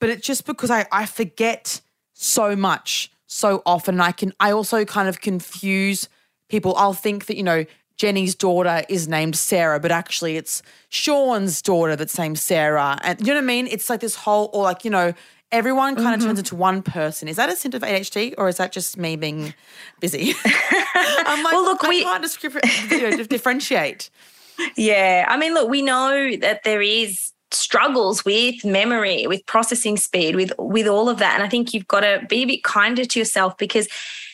but 0.00 0.10
it's 0.10 0.26
just 0.26 0.46
because 0.46 0.70
I, 0.70 0.86
I 0.92 1.06
forget 1.06 1.80
so 2.12 2.56
much 2.56 3.10
so 3.26 3.62
often. 3.66 4.00
I 4.00 4.12
can 4.12 4.32
I 4.40 4.52
also 4.52 4.84
kind 4.84 5.08
of 5.08 5.20
confuse 5.20 6.08
people. 6.48 6.74
I'll 6.76 6.92
think 6.94 7.26
that, 7.26 7.36
you 7.36 7.42
know, 7.42 7.64
Jenny's 7.96 8.34
daughter 8.34 8.82
is 8.88 9.08
named 9.08 9.36
Sarah, 9.36 9.80
but 9.80 9.90
actually 9.90 10.36
it's 10.36 10.62
Sean's 10.90 11.62
daughter 11.62 11.96
that's 11.96 12.18
named 12.18 12.38
Sarah. 12.38 12.98
And 13.02 13.18
you 13.20 13.28
know 13.28 13.34
what 13.34 13.44
I 13.44 13.46
mean? 13.46 13.66
It's 13.66 13.88
like 13.90 14.00
this 14.00 14.14
whole 14.14 14.50
or 14.52 14.62
like, 14.64 14.84
you 14.84 14.90
know, 14.90 15.14
everyone 15.52 15.96
kind 15.96 16.14
of 16.14 16.26
turns 16.26 16.38
into 16.38 16.56
one 16.56 16.82
person. 16.82 17.28
Is 17.28 17.36
that 17.36 17.48
a 17.48 17.56
symptom 17.56 17.82
of 17.82 17.88
ADHD 17.88 18.34
or 18.36 18.48
is 18.48 18.56
that 18.56 18.72
just 18.72 18.96
me 18.98 19.16
being 19.16 19.54
busy? 20.00 20.34
I'm 20.94 21.42
like, 21.44 21.52
Well, 21.52 21.64
look, 21.64 21.84
I 21.84 21.88
we- 21.88 22.02
can't 22.02 22.24
discri- 22.24 22.90
you 22.90 23.10
know, 23.16 23.24
differentiate. 23.24 24.10
Yeah. 24.76 25.26
I 25.28 25.36
mean, 25.36 25.54
look, 25.54 25.68
we 25.68 25.82
know 25.82 26.36
that 26.36 26.64
there 26.64 26.82
is 26.82 27.32
struggles 27.52 28.24
with 28.24 28.64
memory, 28.64 29.26
with 29.26 29.44
processing 29.46 29.96
speed, 29.96 30.34
with 30.34 30.52
with 30.58 30.86
all 30.88 31.08
of 31.08 31.18
that. 31.18 31.34
And 31.34 31.42
I 31.42 31.48
think 31.48 31.72
you've 31.72 31.86
got 31.88 32.00
to 32.00 32.24
be 32.28 32.42
a 32.42 32.46
bit 32.46 32.64
kinder 32.64 33.04
to 33.04 33.18
yourself 33.18 33.56
because 33.56 33.86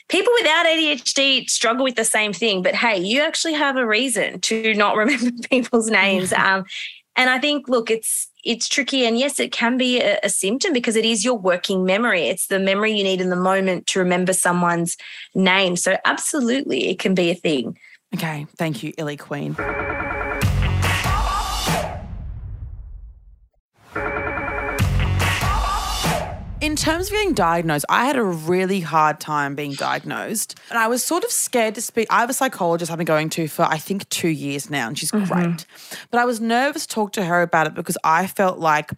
people 0.08 0.32
without 0.38 0.64
ADHD 0.66 1.48
struggle 1.50 1.84
with 1.84 1.96
the 1.96 2.04
same 2.04 2.32
thing. 2.32 2.62
But 2.62 2.74
hey, 2.74 2.98
you 3.00 3.20
actually 3.20 3.54
have 3.54 3.76
a 3.76 3.86
reason 3.86 4.40
to 4.42 4.74
not 4.74 4.96
remember 5.02 5.30
people's 5.50 5.90
names. 5.90 6.32
Um, 6.32 6.64
and 7.16 7.28
I 7.28 7.38
think, 7.38 7.68
look, 7.68 7.90
it's 7.90 8.28
it's 8.44 8.68
tricky, 8.68 9.06
and 9.06 9.18
yes, 9.18 9.38
it 9.38 9.52
can 9.52 9.76
be 9.76 10.00
a, 10.00 10.18
a 10.22 10.28
symptom 10.28 10.72
because 10.72 10.96
it 10.96 11.04
is 11.04 11.24
your 11.24 11.38
working 11.38 11.84
memory. 11.84 12.22
It's 12.22 12.46
the 12.46 12.58
memory 12.58 12.92
you 12.92 13.04
need 13.04 13.20
in 13.20 13.30
the 13.30 13.36
moment 13.36 13.86
to 13.88 13.98
remember 13.98 14.32
someone's 14.32 14.96
name. 15.34 15.76
So 15.76 15.96
absolutely, 16.04 16.88
it 16.88 16.98
can 16.98 17.14
be 17.14 17.30
a 17.30 17.34
thing. 17.34 17.78
Okay, 18.14 18.46
thank 18.56 18.82
you, 18.82 18.92
Illy 18.98 19.16
Queen. 19.16 19.54
In 26.62 26.76
terms 26.76 27.08
of 27.08 27.12
getting 27.12 27.34
diagnosed, 27.34 27.84
I 27.88 28.04
had 28.04 28.14
a 28.14 28.22
really 28.22 28.78
hard 28.78 29.18
time 29.18 29.56
being 29.56 29.72
diagnosed. 29.72 30.56
And 30.70 30.78
I 30.78 30.86
was 30.86 31.02
sort 31.02 31.24
of 31.24 31.32
scared 31.32 31.74
to 31.74 31.82
speak. 31.82 32.06
I 32.08 32.20
have 32.20 32.30
a 32.30 32.34
psychologist 32.34 32.88
I've 32.88 32.98
been 32.98 33.04
going 33.04 33.30
to 33.30 33.48
for, 33.48 33.64
I 33.64 33.78
think, 33.78 34.08
two 34.10 34.28
years 34.28 34.70
now, 34.70 34.86
and 34.86 34.96
she's 34.96 35.10
mm-hmm. 35.10 35.24
great. 35.24 35.66
But 36.12 36.20
I 36.20 36.24
was 36.24 36.40
nervous 36.40 36.86
to 36.86 36.94
talk 36.94 37.12
to 37.14 37.24
her 37.24 37.42
about 37.42 37.66
it 37.66 37.74
because 37.74 37.98
I 38.04 38.28
felt 38.28 38.60
like 38.60 38.92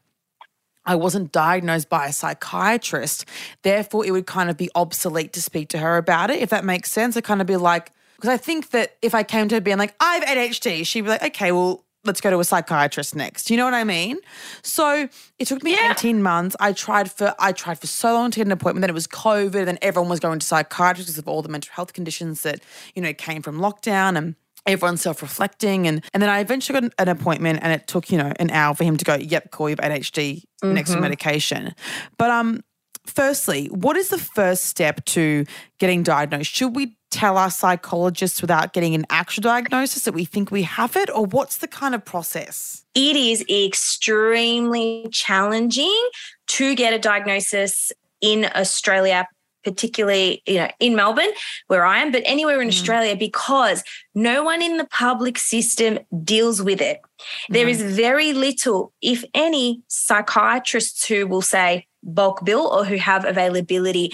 I 0.85 0.95
wasn't 0.97 1.33
diagnosed 1.33 1.89
by 1.89 2.09
a 2.09 2.13
psychiatrist. 2.13 3.25
Therefore, 3.63 4.05
it 4.05 4.11
would 4.11 4.27
kind 4.27 4.51
of 4.51 4.59
be 4.59 4.69
obsolete 4.75 5.33
to 5.33 5.41
speak 5.41 5.71
to 5.71 5.79
her 5.79 5.97
about 5.97 6.31
it, 6.31 6.43
if 6.43 6.51
that 6.51 6.67
makes 6.67 6.91
sense. 6.91 7.17
I'd 7.17 7.25
kind 7.25 7.41
of 7.41 7.47
be 7.47 7.57
like, 7.57 7.93
because 8.17 8.29
I 8.29 8.37
think 8.37 8.71
that 8.71 8.99
if 9.01 9.15
I 9.15 9.23
came 9.23 9.49
to 9.49 9.55
her 9.55 9.61
being 9.63 9.79
like, 9.79 9.95
I 10.01 10.17
have 10.17 10.25
ADHD, 10.25 10.87
she'd 10.87 11.01
be 11.01 11.09
like, 11.09 11.23
okay, 11.23 11.51
well, 11.51 11.83
let's 12.05 12.21
go 12.21 12.31
to 12.31 12.39
a 12.39 12.45
psychiatrist 12.45 13.15
next. 13.15 13.51
You 13.51 13.57
know 13.57 13.65
what 13.65 13.75
I 13.75 13.85
mean? 13.85 14.19
So 14.63 15.09
it 15.39 15.47
took 15.47 15.63
me 15.63 15.77
18 15.91 16.23
months. 16.23 16.57
I 16.61 16.73
tried 16.73 17.11
for 17.11 17.35
I 17.39 17.53
tried 17.53 17.79
for 17.79 17.87
so 17.87 18.13
long 18.13 18.31
to 18.33 18.41
get 18.41 18.47
an 18.47 18.53
appointment. 18.53 18.83
Then 18.83 18.91
it 18.91 18.95
was 18.95 19.07
COVID, 19.07 19.69
and 19.69 19.79
everyone 19.83 20.11
was 20.11 20.21
going 20.21 20.39
to 20.39 20.47
psychiatrists 20.47 21.13
because 21.13 21.19
of 21.19 21.29
all 21.29 21.43
the 21.43 21.49
mental 21.49 21.73
health 21.73 21.93
conditions 21.93 22.43
that, 22.43 22.61
you 22.95 23.03
know, 23.03 23.13
came 23.13 23.43
from 23.43 23.59
lockdown 23.59 24.17
and 24.17 24.37
everyone's 24.67 25.03
self-reflecting 25.03 25.87
and 25.87 26.03
and 26.15 26.23
then 26.23 26.31
I 26.31 26.41
eventually 26.41 26.81
got 26.81 26.93
an, 26.99 27.09
appointment 27.09 27.59
and 27.63 27.73
it 27.73 27.87
took, 27.87 28.11
you 28.11 28.19
know, 28.19 28.33
an 28.39 28.51
hour 28.51 28.75
for 28.75 28.85
him 28.85 28.97
to 28.97 29.05
go, 29.05 29.15
yep, 29.15 29.51
call 29.51 29.69
you 29.69 29.77
have 29.79 29.91
ADHD 29.91 30.43
next 30.63 30.93
to 30.93 31.01
medication. 31.01 31.75
But 32.17 32.31
um 32.31 32.63
firstly, 33.07 33.67
what 33.67 33.97
is 33.97 34.09
the 34.09 34.19
first 34.19 34.65
step 34.65 35.05
to 35.05 35.45
getting 35.79 36.03
diagnosed? 36.03 36.51
Should 36.51 36.75
we 36.75 36.97
tell 37.15 37.39
our 37.39 37.51
psychologists 37.51 38.41
without 38.41 38.73
getting 38.73 38.95
an 38.95 39.07
actual 39.11 39.43
diagnosis 39.43 40.05
that 40.05 40.13
we 40.15 40.25
think 40.25 40.51
we 40.51 40.63
have 40.63 40.97
it 40.97 41.09
or 41.11 41.27
what's 41.27 41.59
the 41.59 41.69
kind 41.69 41.95
of 41.95 42.05
process? 42.05 42.85
it 42.95 43.17
is 43.17 43.45
extremely 43.51 45.07
challenging 45.11 46.09
to 46.47 46.75
get 46.75 46.95
a 46.95 46.99
diagnosis 46.99 47.93
in 48.21 48.49
Australia, 48.55 49.27
particularly 49.65 50.43
you 50.47 50.59
know 50.59 50.69
in 50.79 50.95
Melbourne 50.95 51.33
where 51.67 51.85
I 51.85 51.99
am, 51.99 52.13
but 52.13 52.23
anywhere 52.25 52.61
in 52.61 52.69
mm. 52.69 52.73
Australia 52.73 53.17
because 53.17 53.83
no 54.15 54.45
one 54.45 54.63
in 54.63 54.77
the 54.77 54.87
public 54.87 55.39
system 55.39 55.99
deals 56.23 56.63
with 56.63 56.81
it. 56.81 57.01
There 57.49 57.69
is 57.69 57.83
mm. 57.83 57.89
very 57.89 58.33
little, 58.33 58.93
if 59.03 59.25
any, 59.35 59.83
psychiatrists 59.89 61.07
who 61.07 61.27
will 61.27 61.43
say 61.43 61.87
bulk 62.03 62.45
bill 62.45 62.67
or 62.67 62.85
who 62.85 62.97
have 62.97 63.25
availability. 63.25 64.13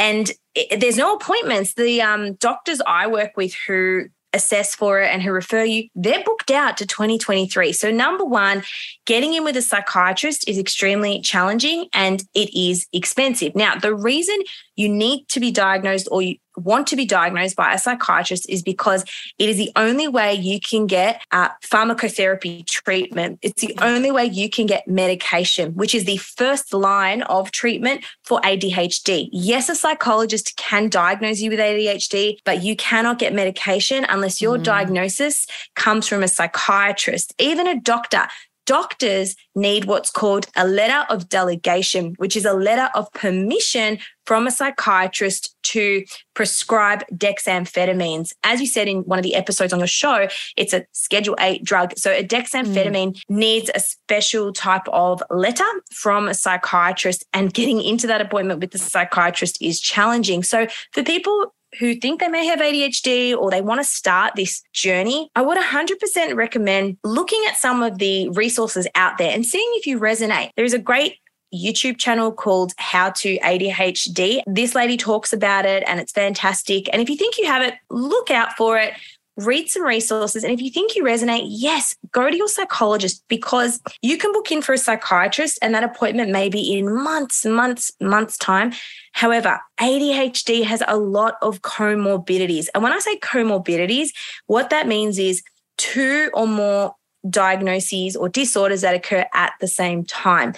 And 0.00 0.32
i- 0.56 0.76
there's 0.78 0.96
no 0.96 1.14
appointments. 1.14 1.74
The 1.74 2.02
um, 2.02 2.34
doctors 2.34 2.80
I 2.86 3.06
work 3.06 3.32
with 3.36 3.54
who 3.68 4.06
assess 4.32 4.74
for 4.76 5.00
it 5.02 5.12
and 5.12 5.22
who 5.22 5.32
refer 5.32 5.64
you, 5.64 5.88
they're 5.96 6.22
booked 6.24 6.50
out 6.52 6.76
to 6.78 6.86
2023. 6.86 7.72
So, 7.72 7.90
number 7.90 8.24
one, 8.24 8.62
getting 9.04 9.34
in 9.34 9.44
with 9.44 9.56
a 9.56 9.62
psychiatrist 9.62 10.48
is 10.48 10.56
extremely 10.58 11.20
challenging 11.20 11.86
and 11.92 12.22
it 12.34 12.48
is 12.58 12.86
expensive. 12.92 13.54
Now, 13.56 13.74
the 13.76 13.94
reason 13.94 14.36
you 14.76 14.88
need 14.88 15.26
to 15.30 15.40
be 15.40 15.50
diagnosed 15.50 16.08
or 16.10 16.22
you 16.22 16.36
want 16.64 16.86
to 16.88 16.96
be 16.96 17.04
diagnosed 17.04 17.56
by 17.56 17.72
a 17.72 17.78
psychiatrist 17.78 18.48
is 18.48 18.62
because 18.62 19.04
it 19.38 19.48
is 19.48 19.56
the 19.56 19.72
only 19.76 20.08
way 20.08 20.34
you 20.34 20.60
can 20.60 20.86
get 20.86 21.22
uh, 21.32 21.48
pharmacotherapy 21.62 22.66
treatment. 22.66 23.38
It's 23.42 23.62
the 23.62 23.74
only 23.80 24.10
way 24.10 24.24
you 24.24 24.48
can 24.48 24.66
get 24.66 24.86
medication, 24.86 25.74
which 25.74 25.94
is 25.94 26.04
the 26.04 26.18
first 26.18 26.72
line 26.72 27.22
of 27.22 27.50
treatment 27.50 28.04
for 28.24 28.40
ADHD. 28.40 29.28
Yes, 29.32 29.68
a 29.68 29.74
psychologist 29.74 30.56
can 30.56 30.88
diagnose 30.88 31.40
you 31.40 31.50
with 31.50 31.58
ADHD, 31.58 32.38
but 32.44 32.62
you 32.62 32.76
cannot 32.76 33.18
get 33.18 33.34
medication 33.34 34.06
unless 34.08 34.40
your 34.40 34.58
diagnosis 34.58 35.46
comes 35.74 36.06
from 36.06 36.22
a 36.22 36.28
psychiatrist, 36.28 37.34
even 37.38 37.66
a 37.66 37.80
doctor. 37.80 38.26
Doctors 38.70 39.34
need 39.56 39.86
what's 39.86 40.12
called 40.12 40.46
a 40.54 40.64
letter 40.64 41.04
of 41.12 41.28
delegation, 41.28 42.14
which 42.18 42.36
is 42.36 42.44
a 42.44 42.52
letter 42.52 42.88
of 42.94 43.10
permission 43.14 43.98
from 44.26 44.46
a 44.46 44.50
psychiatrist 44.52 45.56
to 45.64 46.04
prescribe 46.34 47.02
dexamphetamines. 47.12 48.32
As 48.44 48.60
you 48.60 48.68
said 48.68 48.86
in 48.86 48.98
one 48.98 49.18
of 49.18 49.24
the 49.24 49.34
episodes 49.34 49.72
on 49.72 49.80
your 49.80 49.88
show, 49.88 50.28
it's 50.56 50.72
a 50.72 50.84
Schedule 50.92 51.34
8 51.40 51.64
drug. 51.64 51.94
So 51.96 52.12
a 52.12 52.22
dexamphetamine 52.22 53.16
mm. 53.16 53.20
needs 53.28 53.72
a 53.74 53.80
special 53.80 54.52
type 54.52 54.86
of 54.92 55.20
letter 55.30 55.64
from 55.92 56.28
a 56.28 56.34
psychiatrist, 56.34 57.24
and 57.32 57.52
getting 57.52 57.82
into 57.82 58.06
that 58.06 58.20
appointment 58.20 58.60
with 58.60 58.70
the 58.70 58.78
psychiatrist 58.78 59.60
is 59.60 59.80
challenging. 59.80 60.44
So 60.44 60.68
for 60.92 61.02
people 61.02 61.52
who 61.78 61.94
think 61.94 62.20
they 62.20 62.28
may 62.28 62.46
have 62.46 62.60
ADHD 62.60 63.36
or 63.36 63.50
they 63.50 63.60
want 63.60 63.80
to 63.80 63.84
start 63.84 64.34
this 64.34 64.62
journey, 64.72 65.30
I 65.34 65.42
would 65.42 65.58
100% 65.58 66.34
recommend 66.34 66.98
looking 67.04 67.42
at 67.48 67.56
some 67.56 67.82
of 67.82 67.98
the 67.98 68.28
resources 68.30 68.86
out 68.94 69.18
there 69.18 69.32
and 69.32 69.46
seeing 69.46 69.70
if 69.74 69.86
you 69.86 69.98
resonate. 69.98 70.50
There 70.56 70.64
is 70.64 70.74
a 70.74 70.78
great 70.78 71.18
YouTube 71.54 71.98
channel 71.98 72.32
called 72.32 72.72
How 72.76 73.10
to 73.10 73.38
ADHD. 73.38 74.42
This 74.46 74.74
lady 74.74 74.96
talks 74.96 75.32
about 75.32 75.66
it 75.66 75.82
and 75.86 76.00
it's 76.00 76.12
fantastic. 76.12 76.88
And 76.92 77.02
if 77.02 77.10
you 77.10 77.16
think 77.16 77.38
you 77.38 77.46
have 77.46 77.62
it, 77.62 77.74
look 77.90 78.30
out 78.30 78.56
for 78.56 78.78
it. 78.78 78.94
Read 79.36 79.68
some 79.68 79.84
resources. 79.84 80.44
And 80.44 80.52
if 80.52 80.60
you 80.60 80.70
think 80.70 80.94
you 80.94 81.02
resonate, 81.02 81.46
yes, 81.46 81.96
go 82.12 82.28
to 82.28 82.36
your 82.36 82.48
psychologist 82.48 83.24
because 83.28 83.80
you 84.02 84.18
can 84.18 84.32
book 84.32 84.52
in 84.52 84.60
for 84.60 84.74
a 84.74 84.78
psychiatrist 84.78 85.58
and 85.62 85.74
that 85.74 85.84
appointment 85.84 86.30
may 86.30 86.48
be 86.48 86.76
in 86.76 86.92
months, 86.92 87.44
months, 87.46 87.92
months' 88.00 88.36
time. 88.36 88.72
However, 89.12 89.60
ADHD 89.80 90.64
has 90.64 90.82
a 90.86 90.96
lot 90.96 91.34
of 91.42 91.62
comorbidities. 91.62 92.68
And 92.74 92.82
when 92.82 92.92
I 92.92 92.98
say 92.98 93.18
comorbidities, 93.18 94.10
what 94.46 94.70
that 94.70 94.86
means 94.86 95.18
is 95.18 95.42
two 95.76 96.30
or 96.34 96.46
more 96.46 96.94
diagnoses 97.28 98.16
or 98.16 98.28
disorders 98.28 98.80
that 98.80 98.94
occur 98.94 99.26
at 99.34 99.52
the 99.60 99.68
same 99.68 100.04
time. 100.04 100.54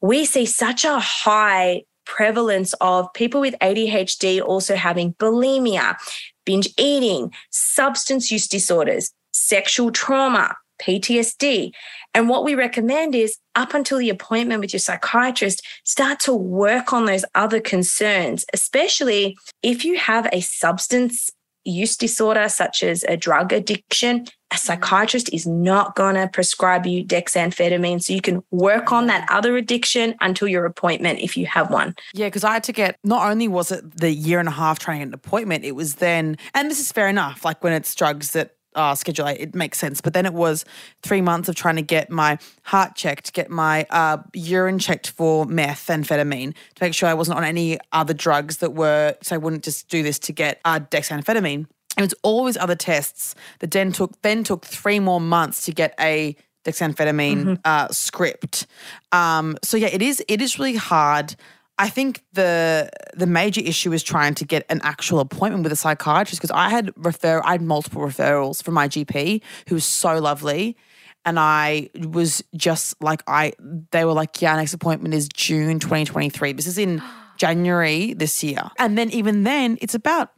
We 0.00 0.24
see 0.24 0.44
such 0.44 0.84
a 0.84 0.98
high 0.98 1.84
prevalence 2.04 2.74
of 2.80 3.12
people 3.14 3.40
with 3.40 3.54
ADHD 3.60 4.42
also 4.42 4.74
having 4.74 5.14
bulimia, 5.14 5.96
binge 6.44 6.68
eating, 6.76 7.32
substance 7.50 8.30
use 8.30 8.46
disorders, 8.46 9.12
sexual 9.32 9.90
trauma, 9.90 10.56
PTSD. 10.84 11.72
And 12.14 12.28
what 12.28 12.44
we 12.44 12.54
recommend 12.54 13.14
is 13.14 13.38
up 13.54 13.74
until 13.74 13.98
the 13.98 14.10
appointment 14.10 14.60
with 14.60 14.72
your 14.72 14.80
psychiatrist, 14.80 15.66
start 15.84 16.20
to 16.20 16.34
work 16.34 16.92
on 16.92 17.06
those 17.06 17.24
other 17.34 17.60
concerns, 17.60 18.44
especially 18.52 19.36
if 19.62 19.84
you 19.84 19.98
have 19.98 20.28
a 20.32 20.40
substance 20.40 21.30
use 21.64 21.96
disorder, 21.96 22.48
such 22.48 22.82
as 22.82 23.04
a 23.04 23.16
drug 23.16 23.52
addiction. 23.52 24.16
A 24.16 24.20
mm-hmm. 24.20 24.56
psychiatrist 24.56 25.32
is 25.32 25.46
not 25.46 25.96
going 25.96 26.14
to 26.14 26.28
prescribe 26.28 26.86
you 26.86 27.04
dexamphetamine. 27.04 28.02
So 28.02 28.12
you 28.12 28.20
can 28.20 28.42
work 28.50 28.92
on 28.92 29.06
that 29.06 29.26
other 29.30 29.56
addiction 29.56 30.14
until 30.20 30.46
your 30.46 30.66
appointment 30.66 31.20
if 31.20 31.36
you 31.36 31.46
have 31.46 31.70
one. 31.70 31.94
Yeah, 32.12 32.26
because 32.26 32.44
I 32.44 32.52
had 32.52 32.64
to 32.64 32.72
get, 32.72 32.98
not 33.02 33.28
only 33.30 33.48
was 33.48 33.72
it 33.72 33.98
the 33.98 34.10
year 34.10 34.38
and 34.38 34.48
a 34.48 34.52
half 34.52 34.78
trying 34.78 34.98
to 35.00 35.06
get 35.06 35.08
an 35.08 35.14
appointment, 35.14 35.64
it 35.64 35.72
was 35.72 35.96
then, 35.96 36.36
and 36.52 36.70
this 36.70 36.80
is 36.80 36.92
fair 36.92 37.08
enough, 37.08 37.44
like 37.44 37.64
when 37.64 37.72
it's 37.72 37.94
drugs 37.94 38.32
that 38.32 38.50
uh, 38.74 38.94
schedule 38.94 39.28
eight, 39.28 39.40
it 39.40 39.54
makes 39.54 39.78
sense. 39.78 40.00
But 40.00 40.14
then 40.14 40.26
it 40.26 40.34
was 40.34 40.64
three 41.02 41.20
months 41.20 41.48
of 41.48 41.54
trying 41.54 41.76
to 41.76 41.82
get 41.82 42.10
my 42.10 42.38
heart 42.62 42.94
checked, 42.94 43.32
get 43.32 43.50
my 43.50 43.86
uh, 43.90 44.18
urine 44.32 44.78
checked 44.78 45.10
for 45.10 45.46
methamphetamine 45.46 46.54
to 46.54 46.84
make 46.84 46.94
sure 46.94 47.08
I 47.08 47.14
wasn't 47.14 47.38
on 47.38 47.44
any 47.44 47.78
other 47.92 48.14
drugs 48.14 48.58
that 48.58 48.74
were, 48.74 49.16
so 49.22 49.34
I 49.34 49.38
wouldn't 49.38 49.64
just 49.64 49.88
do 49.88 50.02
this 50.02 50.18
to 50.20 50.32
get 50.32 50.60
uh, 50.64 50.80
dexamphetamine. 50.80 51.66
It 51.96 52.00
was 52.00 52.14
always 52.22 52.56
other 52.56 52.74
tests 52.74 53.34
that 53.60 53.70
then 53.70 53.92
took 53.92 54.20
then 54.22 54.42
took 54.42 54.64
three 54.64 54.98
more 54.98 55.20
months 55.20 55.64
to 55.66 55.72
get 55.72 55.94
a 56.00 56.36
dexamphetamine 56.64 57.44
mm-hmm. 57.44 57.54
uh, 57.64 57.88
script. 57.88 58.66
Um, 59.12 59.56
so 59.62 59.76
yeah, 59.76 59.88
it 59.88 60.02
is 60.02 60.22
it 60.26 60.42
is 60.42 60.58
really 60.58 60.76
hard. 60.76 61.36
I 61.78 61.88
think 61.88 62.22
the 62.32 62.88
the 63.14 63.26
major 63.26 63.60
issue 63.60 63.92
is 63.92 64.02
trying 64.02 64.34
to 64.36 64.44
get 64.44 64.64
an 64.68 64.80
actual 64.82 65.20
appointment 65.20 65.64
with 65.64 65.72
a 65.72 65.76
psychiatrist 65.76 66.40
because 66.40 66.52
I 66.52 66.70
had 66.70 66.92
refer 66.96 67.40
I 67.44 67.52
had 67.52 67.62
multiple 67.62 68.02
referrals 68.02 68.62
from 68.62 68.74
my 68.74 68.88
GP 68.88 69.42
who 69.68 69.74
was 69.74 69.84
so 69.84 70.18
lovely. 70.18 70.76
And 71.26 71.38
I 71.38 71.88
was 71.96 72.44
just 72.54 73.02
like 73.02 73.22
I 73.26 73.54
they 73.90 74.04
were 74.04 74.12
like 74.12 74.40
yeah 74.40 74.54
next 74.56 74.74
appointment 74.74 75.14
is 75.14 75.28
June 75.28 75.78
2023 75.80 76.52
this 76.52 76.66
is 76.66 76.78
in 76.78 77.02
January 77.38 78.14
this 78.14 78.44
year. 78.44 78.70
And 78.78 78.96
then 78.96 79.10
even 79.10 79.42
then 79.42 79.76
it's 79.80 79.94
about 79.94 80.30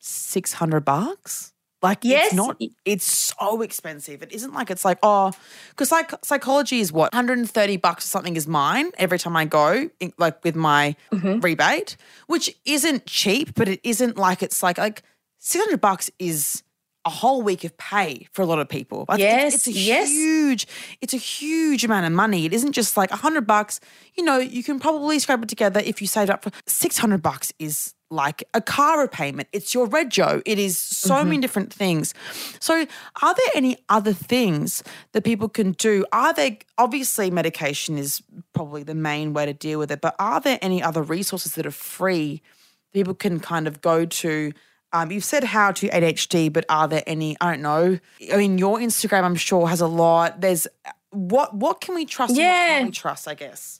600 0.00 0.84
bucks 0.84 1.52
like 1.82 1.98
yes. 2.02 2.26
it's 2.26 2.34
not 2.34 2.60
it's 2.84 3.04
so 3.04 3.62
expensive. 3.62 4.22
It 4.22 4.32
isn't 4.32 4.52
like 4.52 4.70
it's 4.70 4.84
like, 4.84 4.98
oh, 5.02 5.32
because 5.70 5.92
like 5.92 6.12
psychology 6.24 6.80
is 6.80 6.92
what, 6.92 7.12
130 7.12 7.76
bucks 7.76 8.04
or 8.04 8.08
something 8.08 8.36
is 8.36 8.48
mine 8.48 8.90
every 8.98 9.18
time 9.18 9.36
I 9.36 9.44
go, 9.44 9.88
like 10.16 10.42
with 10.44 10.56
my 10.56 10.96
mm-hmm. 11.12 11.40
rebate, 11.40 11.96
which 12.26 12.54
isn't 12.64 13.06
cheap, 13.06 13.54
but 13.54 13.68
it 13.68 13.80
isn't 13.84 14.16
like 14.16 14.42
it's 14.42 14.62
like 14.62 14.78
like 14.78 15.02
600 15.38 15.80
bucks 15.80 16.10
is 16.18 16.62
a 17.08 17.10
whole 17.10 17.40
week 17.40 17.64
of 17.64 17.74
pay 17.78 18.28
for 18.32 18.42
a 18.42 18.44
lot 18.44 18.58
of 18.58 18.68
people. 18.68 19.06
Like 19.08 19.18
yes, 19.18 19.54
it's, 19.54 19.66
it's 19.66 19.76
a 19.76 19.80
yes. 19.80 20.10
huge, 20.10 20.66
it's 21.00 21.14
a 21.14 21.16
huge 21.16 21.82
amount 21.82 22.04
of 22.04 22.12
money. 22.12 22.44
It 22.44 22.52
isn't 22.52 22.72
just 22.72 22.98
like 22.98 23.10
a 23.10 23.16
hundred 23.16 23.46
bucks. 23.46 23.80
You 24.14 24.24
know, 24.24 24.38
you 24.38 24.62
can 24.62 24.78
probably 24.78 25.18
scrape 25.18 25.42
it 25.42 25.48
together 25.48 25.80
if 25.82 26.02
you 26.02 26.06
save 26.06 26.28
up 26.28 26.44
for 26.44 26.50
six 26.66 26.98
hundred 26.98 27.22
bucks. 27.22 27.50
Is 27.58 27.94
like 28.10 28.44
a 28.52 28.60
car 28.60 29.00
repayment. 29.00 29.48
It's 29.54 29.72
your 29.72 29.88
rego. 29.88 30.42
It 30.44 30.58
is 30.58 30.78
so 30.78 31.14
mm-hmm. 31.14 31.28
many 31.28 31.40
different 31.40 31.72
things. 31.72 32.12
So, 32.60 32.86
are 33.22 33.34
there 33.34 33.52
any 33.54 33.78
other 33.88 34.12
things 34.12 34.84
that 35.12 35.24
people 35.24 35.48
can 35.48 35.72
do? 35.72 36.04
Are 36.12 36.34
there 36.34 36.58
obviously 36.76 37.30
medication 37.30 37.96
is 37.96 38.22
probably 38.52 38.82
the 38.82 38.94
main 38.94 39.32
way 39.32 39.46
to 39.46 39.54
deal 39.54 39.78
with 39.78 39.90
it, 39.90 40.02
but 40.02 40.14
are 40.18 40.42
there 40.42 40.58
any 40.60 40.82
other 40.82 41.02
resources 41.02 41.54
that 41.54 41.64
are 41.64 41.70
free 41.70 42.42
people 42.92 43.14
can 43.14 43.40
kind 43.40 43.66
of 43.66 43.80
go 43.80 44.04
to? 44.04 44.52
Um, 44.92 45.12
you've 45.12 45.24
said 45.24 45.44
how 45.44 45.72
to 45.72 45.88
ADHD, 45.88 46.52
but 46.52 46.64
are 46.68 46.88
there 46.88 47.02
any? 47.06 47.36
I 47.40 47.50
don't 47.52 47.62
know. 47.62 47.98
I 48.32 48.36
mean, 48.36 48.58
your 48.58 48.78
Instagram, 48.78 49.22
I'm 49.24 49.34
sure, 49.34 49.68
has 49.68 49.80
a 49.80 49.86
lot. 49.86 50.40
There's 50.40 50.66
what? 51.10 51.54
What 51.54 51.80
can 51.80 51.94
we 51.94 52.06
trust? 52.06 52.34
Yeah, 52.34 52.84
we 52.84 52.90
trust. 52.90 53.28
I 53.28 53.34
guess. 53.34 53.78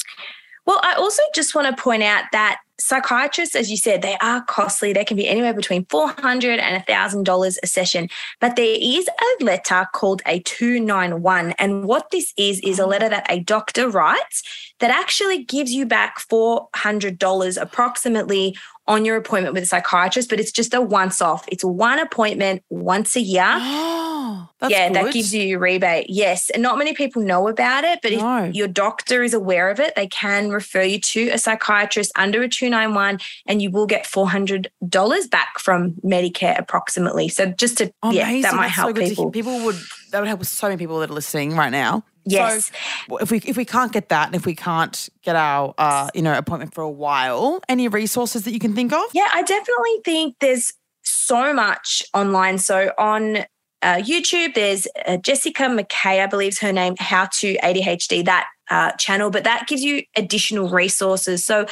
Well, 0.67 0.81
I 0.83 0.95
also 0.95 1.23
just 1.35 1.55
want 1.55 1.75
to 1.75 1.83
point 1.83 2.03
out 2.03 2.25
that 2.33 2.61
psychiatrists, 2.81 3.55
as 3.55 3.71
you 3.71 3.77
said, 3.77 4.03
they 4.03 4.17
are 4.21 4.43
costly. 4.43 4.93
They 4.93 5.05
can 5.05 5.17
be 5.17 5.29
anywhere 5.29 5.55
between 5.55 5.85
400 5.87 6.59
and 6.59 6.85
$1,000 6.85 7.57
a 7.63 7.67
session. 7.67 8.09
But 8.41 8.57
there 8.57 8.77
is 8.81 9.09
a 9.09 9.45
letter 9.45 9.87
called 9.93 10.23
a 10.27 10.41
291. 10.41 11.55
And 11.59 11.85
what 11.85 12.11
this 12.11 12.33
is, 12.37 12.61
is 12.61 12.79
a 12.79 12.85
oh. 12.85 12.89
letter 12.89 13.09
that 13.09 13.27
a 13.31 13.41
doctor 13.41 13.89
writes 13.89 14.43
that 14.79 14.91
actually 14.91 15.45
gives 15.45 15.73
you 15.73 15.87
back 15.87 16.19
$400 16.21 17.61
approximately 17.61 18.57
on 18.89 19.05
your 19.05 19.17
appointment 19.17 19.55
with 19.55 19.63
a 19.65 19.67
psychiatrist, 19.67 20.31
but 20.31 20.41
it's 20.41 20.51
just 20.51 20.73
a 20.73 20.81
once 20.81 21.21
off. 21.21 21.45
It's 21.49 21.63
one 21.63 21.99
appointment 21.99 22.63
once 22.71 23.15
a 23.17 23.21
year. 23.21 23.59
Oh, 24.61 24.69
yeah, 24.69 24.89
good. 24.89 24.97
that 24.97 25.13
gives 25.13 25.33
you 25.33 25.57
a 25.57 25.61
rebate. 25.61 26.07
Yes. 26.11 26.51
And 26.51 26.63
not 26.63 26.79
many 26.79 26.93
people 26.93 27.23
know 27.23 27.47
about 27.47 27.85
it, 27.85 28.01
but 28.03 28.13
no. 28.13 28.45
if 28.45 28.55
your 28.57 28.67
doctor 28.67 29.23
is 29.23 29.33
aware 29.33 29.71
of 29.71 29.79
it, 29.79 29.95
they 29.95 30.09
can 30.09 30.51
refer 30.51 30.83
you 30.83 31.01
to 31.01 31.29
a 31.29 31.39
psychiatrist 31.39 32.11
under 32.17 32.43
a 32.43 32.49
291 32.49 32.68
and 32.75 33.63
you 33.63 33.71
will 33.71 33.87
get 33.87 34.05
$400 34.05 35.31
back 35.31 35.59
from 35.59 35.93
Medicare 36.05 36.59
approximately. 36.59 37.29
So 37.29 37.47
just 37.47 37.79
to, 37.79 37.93
Amazing. 38.03 38.37
yeah, 38.37 38.43
that 38.43 38.55
might 38.55 38.65
That's 38.65 38.75
help 38.77 38.97
so 38.97 39.03
people. 39.03 39.31
People 39.31 39.65
would, 39.65 39.77
that 40.11 40.21
would 40.21 40.29
help 40.29 40.41
with 40.41 40.49
so 40.49 40.69
many 40.69 40.79
people 40.79 40.99
that 41.01 41.11
are 41.11 41.15
listening 41.15 41.57
right 41.57 41.71
now. 41.71 42.05
Yes. 42.25 42.71
So 43.09 43.19
if 43.19 43.31
we 43.31 43.39
if 43.39 43.57
we 43.57 43.65
can't 43.65 43.91
get 43.91 44.11
that, 44.11 44.27
and 44.27 44.37
if 44.37 44.45
we 44.45 44.55
can't 44.55 45.09
get 45.23 45.35
our 45.35 45.73
uh, 45.79 46.11
you 46.15 46.21
know 46.21 46.37
appointment 46.37 46.75
for 46.75 46.83
a 46.83 46.91
while, 46.91 47.63
any 47.71 47.89
resources 47.89 48.45
that 48.45 48.53
you 48.53 48.59
can 48.59 48.75
think 48.75 48.93
of? 48.93 49.05
Yeah, 49.15 49.29
I 49.33 49.43
definitely 49.43 50.01
think 50.05 50.37
there's 50.41 50.75
so 51.05 51.55
much 51.55 52.03
online. 52.13 52.59
So 52.59 52.93
on 52.99 53.39
uh, 53.81 53.97
YouTube, 53.97 54.55
there's 54.55 54.87
uh, 55.07 55.17
Jessica 55.19 55.65
McCabe, 55.65 56.23
I 56.23 56.27
believe 56.27 56.53
is 56.53 56.59
her 56.61 56.73
name, 56.73 56.95
How 56.99 57.27
to 57.27 57.57
ADHD, 57.59 58.25
that 58.25 58.49
uh, 58.71 58.93
channel, 58.93 59.31
but 59.31 59.45
that 59.45 59.67
gives 59.69 59.83
you 59.83 60.03
additional 60.17 60.69
resources. 60.69 61.45
So, 61.45 61.67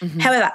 mm-hmm. 0.00 0.20
however, 0.20 0.52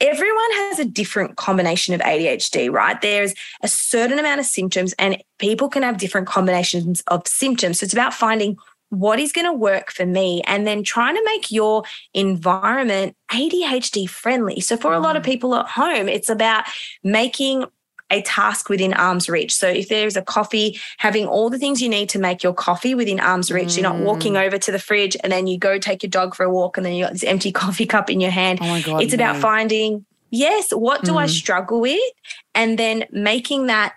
everyone 0.00 0.52
has 0.52 0.78
a 0.78 0.84
different 0.84 1.36
combination 1.36 1.94
of 1.94 2.00
ADHD, 2.00 2.70
right? 2.70 3.00
There's 3.00 3.34
a 3.62 3.68
certain 3.68 4.18
amount 4.18 4.40
of 4.40 4.46
symptoms, 4.46 4.94
and 4.98 5.22
people 5.38 5.68
can 5.68 5.82
have 5.82 5.98
different 5.98 6.26
combinations 6.26 7.02
of 7.06 7.26
symptoms. 7.26 7.80
So, 7.80 7.84
it's 7.84 7.92
about 7.92 8.14
finding 8.14 8.56
what 8.92 9.18
is 9.18 9.32
going 9.32 9.46
to 9.46 9.54
work 9.54 9.90
for 9.90 10.04
me 10.04 10.42
and 10.46 10.66
then 10.66 10.82
trying 10.82 11.14
to 11.14 11.24
make 11.24 11.50
your 11.50 11.82
environment 12.12 13.16
ADHD 13.30 14.06
friendly. 14.06 14.60
So 14.60 14.76
for 14.76 14.92
a 14.92 15.00
lot 15.00 15.16
of 15.16 15.22
mm. 15.22 15.26
people 15.26 15.54
at 15.54 15.66
home, 15.66 16.10
it's 16.10 16.28
about 16.28 16.64
making 17.02 17.64
a 18.12 18.22
task 18.22 18.68
within 18.68 18.92
arm's 18.92 19.28
reach. 19.28 19.54
So 19.54 19.68
if 19.68 19.88
there's 19.88 20.16
a 20.16 20.22
coffee, 20.22 20.78
having 20.98 21.26
all 21.26 21.48
the 21.48 21.58
things 21.58 21.80
you 21.80 21.88
need 21.88 22.10
to 22.10 22.18
make 22.18 22.42
your 22.42 22.52
coffee 22.52 22.94
within 22.94 23.18
arm's 23.18 23.50
reach. 23.50 23.68
Mm. 23.68 23.76
you're 23.78 23.82
not 23.82 23.98
walking 24.00 24.34
mm. 24.34 24.46
over 24.46 24.58
to 24.58 24.70
the 24.70 24.78
fridge 24.78 25.16
and 25.24 25.32
then 25.32 25.46
you 25.46 25.58
go 25.58 25.78
take 25.78 26.02
your 26.02 26.10
dog 26.10 26.34
for 26.34 26.44
a 26.44 26.50
walk 26.50 26.76
and 26.76 26.84
then 26.84 26.92
you 26.92 27.04
got 27.04 27.12
this 27.12 27.24
empty 27.24 27.50
coffee 27.62 27.86
cup 27.86 28.10
in 28.10 28.20
your 28.20 28.30
hand. 28.30 28.58
Oh 28.60 28.66
my 28.66 28.82
God, 28.82 29.02
it's 29.02 29.12
no. 29.12 29.16
about 29.16 29.36
finding, 29.38 30.04
yes, 30.30 30.70
what 30.70 31.02
do 31.02 31.12
mm. 31.12 31.22
I 31.22 31.26
struggle 31.26 31.80
with? 31.80 32.00
And 32.54 32.78
then 32.78 33.06
making 33.10 33.66
that 33.66 33.94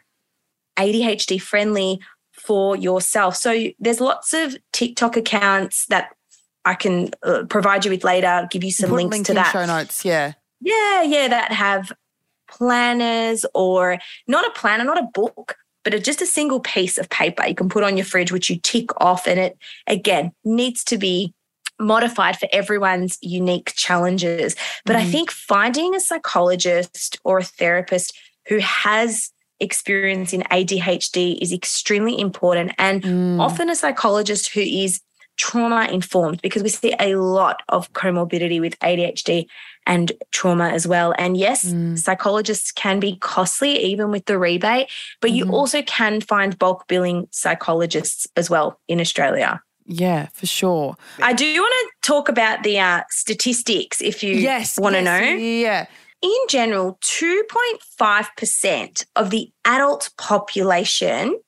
ADHD 0.78 1.41
friendly 1.41 1.99
for 2.32 2.78
yourself. 2.78 3.36
So 3.36 3.67
there's 3.80 3.99
lots 3.99 4.34
of 4.34 4.56
TikTok 4.71 5.17
accounts 5.17 5.88
that 5.88 6.15
I 6.63 6.73
can 6.73 7.12
uh, 7.21 7.43
provide 7.49 7.84
you 7.84 7.91
with 7.91 8.04
later. 8.04 8.47
give 8.49 8.63
you 8.63 8.71
some 8.71 8.89
Put 8.89 8.95
links 8.95 9.19
to 9.28 9.34
that. 9.34 9.51
Show 9.51 9.65
notes, 9.65 10.06
yeah. 10.06 10.34
Yeah, 10.62 11.04
yeah, 11.04 11.28
that 11.28 11.51
have 11.51 11.91
planners 12.58 13.46
or 13.54 13.98
not 14.28 14.46
a 14.46 14.60
planner, 14.60 14.84
not 14.84 15.00
a 15.00 15.08
book, 15.13 15.56
but 15.84 16.04
just 16.04 16.22
a 16.22 16.26
single 16.26 16.60
piece 16.60 16.98
of 16.98 17.10
paper 17.10 17.46
you 17.46 17.56
can 17.56 17.70
put 17.70 17.84
on 17.84 17.98
your 17.98 18.06
fridge, 18.06 18.32
which 18.32 18.50
you 18.50 18.60
tick 18.60 18.89
off, 19.02 19.28
and 19.28 19.39
it 19.39 19.58
again 19.88 20.32
needs 20.44 20.84
to 20.86 20.98
be 20.98 21.34
modified 21.80 22.38
for 22.38 22.48
everyone's 22.52 23.18
unique 23.22 23.74
challenges. 23.76 24.56
But 24.86 24.96
mm. 24.96 25.00
I 25.00 25.06
think 25.06 25.32
finding 25.32 25.94
a 25.94 26.00
psychologist 26.00 27.20
or 27.24 27.39
a 27.39 27.44
therapist 27.44 28.18
who 28.48 28.60
has 28.60 29.32
experience 29.60 30.34
in 30.34 30.41
ADHD 30.44 31.38
is 31.41 31.54
extremely 31.54 32.20
important 32.20 32.74
and 32.78 33.02
mm. 33.02 33.39
often 33.39 33.70
a 33.70 33.76
psychologist 33.76 34.54
who 34.54 34.60
is 34.62 35.02
trauma 35.38 35.88
informed 35.91 36.41
because 36.41 36.63
we 36.63 36.70
see 36.70 36.94
a 37.00 37.15
lot 37.15 37.62
of 37.70 37.91
comorbidity 37.94 38.60
with 38.60 38.80
ADHD 38.80 39.46
and 39.86 40.12
trauma 40.32 40.69
as 40.69 40.88
well. 40.88 41.13
And 41.17 41.38
yes, 41.38 41.65
mm. 41.65 41.98
psychologists 41.98 42.71
can 42.71 43.00
be 43.00 43.17
costly 43.17 43.78
even 43.84 44.12
with 44.12 44.26
the 44.26 44.38
rebate, 44.38 44.89
but 45.22 45.32
mm. 45.32 45.36
you 45.36 45.43
mm-hmm. 45.45 45.53
also 45.53 45.82
can 45.84 46.22
find 46.22 46.57
bulk 46.57 46.88
billing 46.88 47.28
psychologists 47.32 48.28
as 48.36 48.49
well 48.49 48.80
in 48.88 48.99
Australia. 48.99 49.62
Yeah, 49.88 50.30
for 50.34 50.47
sure. 50.47 50.95
I 51.22 51.34
do 51.34 51.62
want 51.62 51.74
to 51.74 52.07
talk 52.07 52.28
about 52.28 52.64
the 52.64 52.80
uh, 52.80 53.03
statistics 53.09 54.01
if 54.01 54.24
you 54.24 54.34
yes, 54.34 54.80
want 54.80 54.95
to 54.95 55.01
yes, 55.01 55.05
know. 55.05 55.36
Yeah 55.36 55.86
in 56.26 56.47
general, 56.49 56.97
2.5% 57.03 59.05
of 59.16 59.30
the 59.30 59.51
adult 59.64 60.09
population 60.18 61.39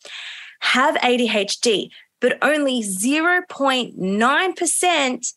have 0.59 0.93
ADHD, 0.97 1.89
but 2.22 2.38
only 2.43 2.84
0.9% 2.84 5.34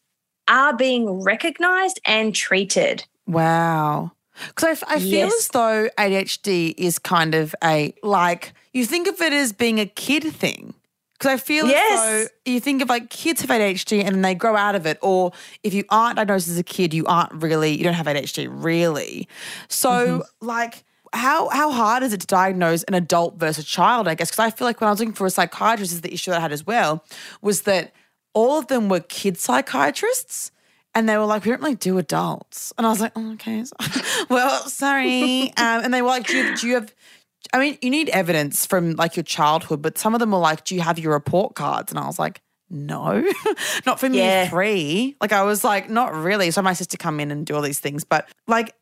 are 0.50 0.76
being 0.76 1.22
recognized 1.22 1.98
and 2.04 2.34
treated. 2.34 3.06
Wow. 3.26 4.12
Because 4.48 4.82
I, 4.86 4.96
I 4.96 4.98
feel 4.98 5.10
Yes. 5.28 5.34
as 5.38 5.48
though 5.48 5.88
ADHD 5.98 6.74
is 6.76 6.98
kind 6.98 7.34
of 7.34 7.54
a 7.64 7.94
like 8.02 8.52
you 8.72 8.84
think 8.86 9.06
of 9.08 9.20
it 9.20 9.32
as 9.32 9.52
being 9.52 9.78
a 9.80 9.86
kid 9.86 10.24
thing. 10.24 10.74
Because 11.18 11.34
I 11.34 11.36
feel 11.36 11.66
Yes. 11.66 12.00
as 12.00 12.28
though 12.46 12.52
you 12.52 12.60
think 12.60 12.80
of 12.82 12.88
like 12.88 13.10
kids 13.10 13.42
have 13.42 13.50
ADHD 13.50 14.02
and 14.04 14.14
then 14.14 14.22
they 14.22 14.34
grow 14.34 14.56
out 14.56 14.74
of 14.74 14.86
it, 14.86 14.98
or 15.02 15.32
if 15.62 15.74
you 15.74 15.84
aren't 15.90 16.16
diagnosed 16.16 16.48
as 16.48 16.56
a 16.58 16.62
kid, 16.62 16.94
you 16.94 17.04
aren't 17.06 17.32
really 17.42 17.72
you 17.76 17.84
don't 17.84 17.94
have 17.94 18.06
ADHD 18.06 18.48
really. 18.50 19.28
So 19.68 19.90
Mm-hmm. 19.90 20.46
like. 20.46 20.84
How 21.12 21.48
how 21.48 21.72
hard 21.72 22.04
is 22.04 22.12
it 22.12 22.20
to 22.20 22.26
diagnose 22.28 22.84
an 22.84 22.94
adult 22.94 23.34
versus 23.36 23.64
a 23.64 23.66
child? 23.66 24.06
I 24.06 24.14
guess 24.14 24.30
because 24.30 24.38
I 24.46 24.50
feel 24.52 24.64
like 24.64 24.80
when 24.80 24.86
I 24.86 24.92
was 24.92 25.00
looking 25.00 25.12
for 25.12 25.26
a 25.26 25.30
psychiatrist, 25.30 25.90
is 25.90 26.02
the 26.02 26.14
issue 26.14 26.30
that 26.30 26.36
I 26.38 26.40
had 26.40 26.52
as 26.52 26.64
well 26.64 27.02
was 27.42 27.62
that 27.62 27.92
all 28.34 28.58
of 28.58 28.66
them 28.68 28.88
were 28.88 29.00
kid 29.00 29.36
psychiatrists, 29.38 30.50
and 30.94 31.08
they 31.08 31.16
were 31.16 31.24
like, 31.24 31.44
we 31.44 31.50
don't 31.50 31.60
really 31.62 31.74
do 31.74 31.98
adults. 31.98 32.72
And 32.76 32.86
I 32.86 32.90
was 32.90 33.00
like, 33.00 33.12
oh, 33.16 33.32
okay. 33.34 33.64
well, 34.28 34.68
sorry. 34.68 35.52
Um, 35.56 35.84
and 35.84 35.94
they 35.94 36.02
were 36.02 36.08
like, 36.08 36.26
do 36.26 36.36
you, 36.38 36.56
do 36.56 36.66
you 36.68 36.74
have, 36.74 36.94
I 37.52 37.58
mean, 37.60 37.78
you 37.82 37.90
need 37.90 38.08
evidence 38.10 38.66
from 38.66 38.94
like 38.94 39.16
your 39.16 39.22
childhood, 39.22 39.82
but 39.82 39.98
some 39.98 40.14
of 40.14 40.20
them 40.20 40.32
were 40.32 40.38
like, 40.38 40.64
do 40.64 40.74
you 40.74 40.80
have 40.80 40.98
your 40.98 41.12
report 41.12 41.54
cards? 41.54 41.92
And 41.92 41.98
I 41.98 42.06
was 42.06 42.18
like, 42.18 42.40
no, 42.70 43.22
not 43.86 44.00
for 44.00 44.06
Yeah. 44.08 44.48
three. 44.48 45.16
Like 45.20 45.32
I 45.32 45.42
was 45.42 45.64
like, 45.64 45.90
not 45.90 46.14
really. 46.14 46.50
So 46.50 46.62
my 46.62 46.72
sister 46.72 46.96
come 46.96 47.20
in 47.20 47.30
and 47.30 47.44
do 47.46 47.54
all 47.54 47.62
these 47.62 47.80
things. 47.80 48.04
But 48.04 48.28
like, 48.46 48.74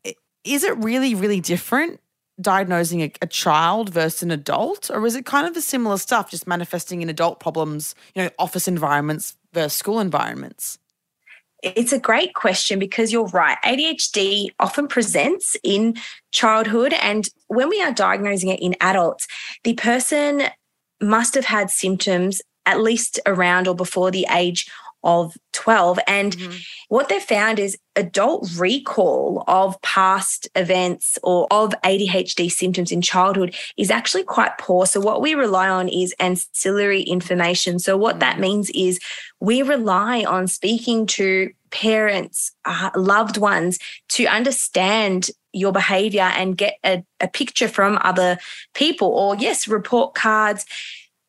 is 0.44 0.62
it 0.64 0.76
really, 0.78 1.14
really 1.14 1.40
different 1.40 2.00
diagnosing 2.40 3.02
a, 3.02 3.12
a 3.22 3.26
child 3.26 3.90
versus 3.90 4.22
an 4.22 4.30
adult? 4.30 4.90
Or 4.90 5.06
is 5.06 5.14
it 5.14 5.26
kind 5.26 5.46
of 5.46 5.54
the 5.54 5.62
similar 5.62 5.98
stuff, 5.98 6.30
just 6.30 6.46
manifesting 6.46 7.02
in 7.02 7.08
adult 7.08 7.40
problems, 7.40 7.94
you 8.14 8.22
know, 8.22 8.30
office 8.38 8.68
environments 8.68 9.36
versus 9.52 9.74
school 9.74 10.00
environments? 10.00 10.78
It's 11.62 11.92
a 11.92 11.98
great 11.98 12.34
question 12.34 12.78
because 12.78 13.12
you're 13.12 13.26
right. 13.28 13.58
ADHD 13.64 14.48
often 14.60 14.86
presents 14.86 15.56
in 15.64 15.96
childhood. 16.30 16.92
And 16.92 17.28
when 17.48 17.68
we 17.68 17.82
are 17.82 17.92
diagnosing 17.92 18.50
it 18.50 18.60
in 18.60 18.76
adults, 18.80 19.26
the 19.64 19.74
person 19.74 20.44
must 21.00 21.34
have 21.34 21.46
had 21.46 21.70
symptoms 21.70 22.40
at 22.64 22.80
least 22.80 23.18
around 23.26 23.66
or 23.66 23.74
before 23.74 24.10
the 24.10 24.26
age 24.30 24.70
of 25.04 25.36
12. 25.52 25.98
And 26.06 26.36
what 26.88 27.08
they've 27.08 27.22
found 27.22 27.58
is 27.58 27.78
adult 27.96 28.48
recall 28.56 29.44
of 29.46 29.80
past 29.82 30.48
events 30.54 31.18
or 31.22 31.46
of 31.50 31.74
ADHD 31.84 32.50
symptoms 32.50 32.92
in 32.92 33.02
childhood 33.02 33.54
is 33.76 33.90
actually 33.90 34.24
quite 34.24 34.56
poor. 34.58 34.86
So, 34.86 35.00
what 35.00 35.20
we 35.20 35.34
rely 35.34 35.68
on 35.68 35.88
is 35.88 36.14
ancillary 36.18 37.02
information. 37.02 37.78
So, 37.78 37.96
what 37.96 38.20
that 38.20 38.38
means 38.38 38.70
is 38.70 39.00
we 39.40 39.62
rely 39.62 40.24
on 40.24 40.46
speaking 40.46 41.06
to 41.06 41.50
parents, 41.70 42.52
uh, 42.64 42.90
loved 42.96 43.36
ones 43.36 43.78
to 44.10 44.26
understand 44.26 45.30
your 45.52 45.72
behavior 45.72 46.22
and 46.22 46.56
get 46.56 46.74
a, 46.84 47.04
a 47.20 47.28
picture 47.28 47.68
from 47.68 47.98
other 48.02 48.38
people, 48.74 49.08
or 49.08 49.36
yes, 49.36 49.68
report 49.68 50.14
cards. 50.14 50.64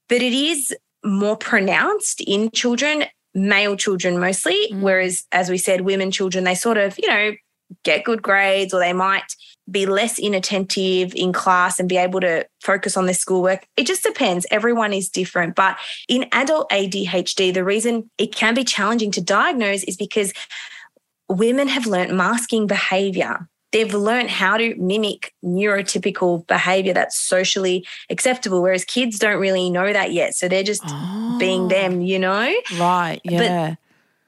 But 0.08 0.22
it 0.22 0.34
is 0.34 0.76
more 1.04 1.38
pronounced 1.38 2.22
in 2.22 2.52
children, 2.52 3.06
male 3.34 3.76
children 3.76 4.20
mostly, 4.20 4.70
Mm. 4.72 4.82
whereas, 4.82 5.26
as 5.32 5.50
we 5.50 5.58
said, 5.58 5.82
women 5.82 6.12
children, 6.12 6.44
they 6.44 6.56
sort 6.56 6.78
of, 6.78 6.98
you 6.98 7.08
know, 7.08 7.32
get 7.84 8.04
good 8.04 8.22
grades 8.22 8.74
or 8.74 8.80
they 8.80 8.94
might 8.94 9.36
be 9.70 9.86
less 9.86 10.18
inattentive 10.18 11.14
in 11.16 11.32
class 11.32 11.80
and 11.80 11.88
be 11.88 11.98
able 11.98 12.20
to 12.20 12.44
focus 12.64 12.98
on 12.98 13.06
their 13.06 13.14
schoolwork. 13.14 13.68
It 13.78 13.86
just 13.86 14.02
depends. 14.02 14.48
Everyone 14.50 14.94
is 14.94 15.10
different. 15.10 15.56
But 15.56 15.78
in 16.08 16.26
adult 16.32 16.72
ADHD, 16.72 17.54
the 17.54 17.64
reason 17.64 18.10
it 18.18 18.34
can 18.34 18.56
be 18.56 18.64
challenging 18.64 19.12
to 19.12 19.22
diagnose 19.22 19.84
is 19.84 19.96
because 19.96 20.34
women 21.28 21.68
have 21.68 21.86
learnt 21.86 22.12
masking 22.12 22.66
behavior. 22.66 23.48
They've 23.72 23.94
learned 23.94 24.32
how 24.32 24.58
to 24.58 24.76
mimic 24.76 25.34
neurotypical 25.44 26.48
behavior 26.48 26.94
that's 26.94 27.18
socially 27.18 27.86
acceptable, 28.10 28.62
whereas 28.62 28.84
kids 28.84 29.20
don't 29.20 29.40
really 29.40 29.70
know 29.70 29.94
that 29.94 30.12
yet. 30.12 30.34
So 30.34 30.48
they're 30.48 30.64
just 30.64 30.84
being 31.38 31.62
Oh, 31.62 31.68
them, 31.68 32.02
you 32.02 32.18
know? 32.18 32.54
Right. 32.80 33.22
Yeah. 33.24 33.76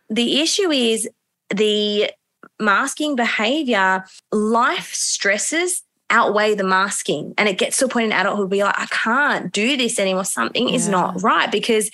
But 0.09 0.15
the 0.15 0.41
issue 0.41 0.69
is 0.69 1.09
the 1.49 2.11
masking 2.59 3.15
behavior, 3.15 4.05
life 4.31 4.93
stresses 4.93 5.83
outweigh 6.09 6.53
the 6.53 6.63
masking. 6.63 7.33
And 7.37 7.49
it 7.49 7.57
gets 7.57 7.77
to 7.77 7.85
a 7.85 7.87
point 7.87 8.07
in 8.07 8.11
adulthood 8.11 8.51
where 8.51 8.57
you're 8.57 8.67
like, 8.67 8.79
I 8.79 8.85
can't 8.85 9.51
do 9.51 9.77
this 9.77 9.97
anymore. 9.97 10.25
Something 10.25 10.69
is 10.69 10.87
not 10.87 11.23
right 11.23 11.51
because 11.51 11.89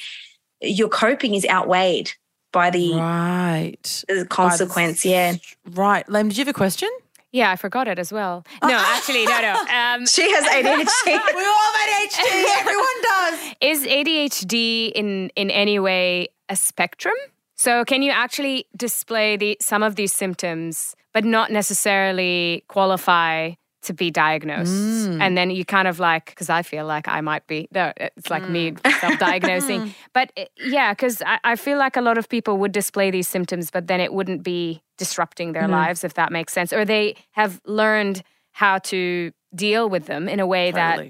your 0.59 0.89
coping 0.89 1.33
is 1.35 1.45
outweighed 1.45 2.11
by 2.51 2.71
the, 2.71 2.95
right. 2.95 4.03
the 4.07 4.25
consequence. 4.25 5.05
Yeah. 5.05 5.35
Right. 5.69 6.07
Lem, 6.09 6.29
did 6.29 6.37
you 6.37 6.41
have 6.41 6.47
a 6.47 6.53
question? 6.53 6.89
Yeah, 7.37 7.51
I 7.51 7.55
forgot 7.55 7.87
it 7.87 7.99
as 7.99 8.11
well. 8.11 8.43
No, 8.63 8.77
actually, 8.95 9.25
no, 9.33 9.37
no. 9.49 9.53
Um, 9.79 10.05
She 10.15 10.25
has 10.35 10.43
ADHD. 10.57 11.07
we 11.39 11.45
all 11.53 11.63
have 11.67 11.77
ADHD. 11.85 12.45
Everyone 12.61 12.97
does. 13.11 13.35
is 13.61 13.79
ADHD 13.97 14.91
in 15.01 15.29
in 15.35 15.47
any 15.51 15.77
way 15.87 16.29
a 16.49 16.55
spectrum? 16.55 17.15
So 17.55 17.83
can 17.85 18.01
you 18.05 18.11
actually 18.11 18.65
display 18.75 19.37
the 19.37 19.57
some 19.61 19.83
of 19.87 19.95
these 19.95 20.13
symptoms, 20.13 20.95
but 21.13 21.23
not 21.25 21.51
necessarily 21.51 22.63
qualify 22.75 23.53
to 23.87 23.93
be 23.93 24.09
diagnosed? 24.11 24.71
Mm. 24.71 25.21
And 25.21 25.37
then 25.37 25.49
you 25.49 25.65
kind 25.65 25.87
of 25.87 25.99
like, 25.99 26.25
because 26.27 26.49
I 26.49 26.61
feel 26.61 26.85
like 26.85 27.07
I 27.07 27.19
might 27.21 27.45
be. 27.47 27.67
No, 27.71 27.91
it's 27.97 28.29
like 28.29 28.47
me 28.49 28.71
Mm. 28.71 28.99
self-diagnosing. 29.01 29.93
but 30.13 30.31
uh, 30.37 30.45
yeah, 30.57 30.93
because 30.93 31.21
I, 31.25 31.39
I 31.43 31.55
feel 31.55 31.77
like 31.77 31.97
a 31.97 32.01
lot 32.01 32.17
of 32.17 32.29
people 32.29 32.57
would 32.59 32.71
display 32.71 33.11
these 33.11 33.27
symptoms, 33.27 33.71
but 33.71 33.87
then 33.87 33.99
it 33.99 34.13
wouldn't 34.13 34.43
be 34.43 34.81
disrupting 34.97 35.53
their 35.53 35.63
Mm-hmm. 35.63 35.71
lives, 35.71 36.03
if 36.03 36.13
that 36.13 36.31
makes 36.31 36.53
sense, 36.53 36.71
or 36.71 36.85
they 36.85 37.15
have 37.31 37.59
learned 37.65 38.23
how 38.51 38.77
to 38.79 39.31
deal 39.53 39.89
with 39.89 40.05
them 40.05 40.27
in 40.29 40.39
a 40.39 40.47
way 40.47 40.71
that 40.71 41.05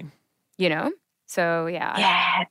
you 0.58 0.68
know. 0.68 0.90
So 1.26 1.66
yeah, 1.66 1.98
Yeah. 1.98 2.44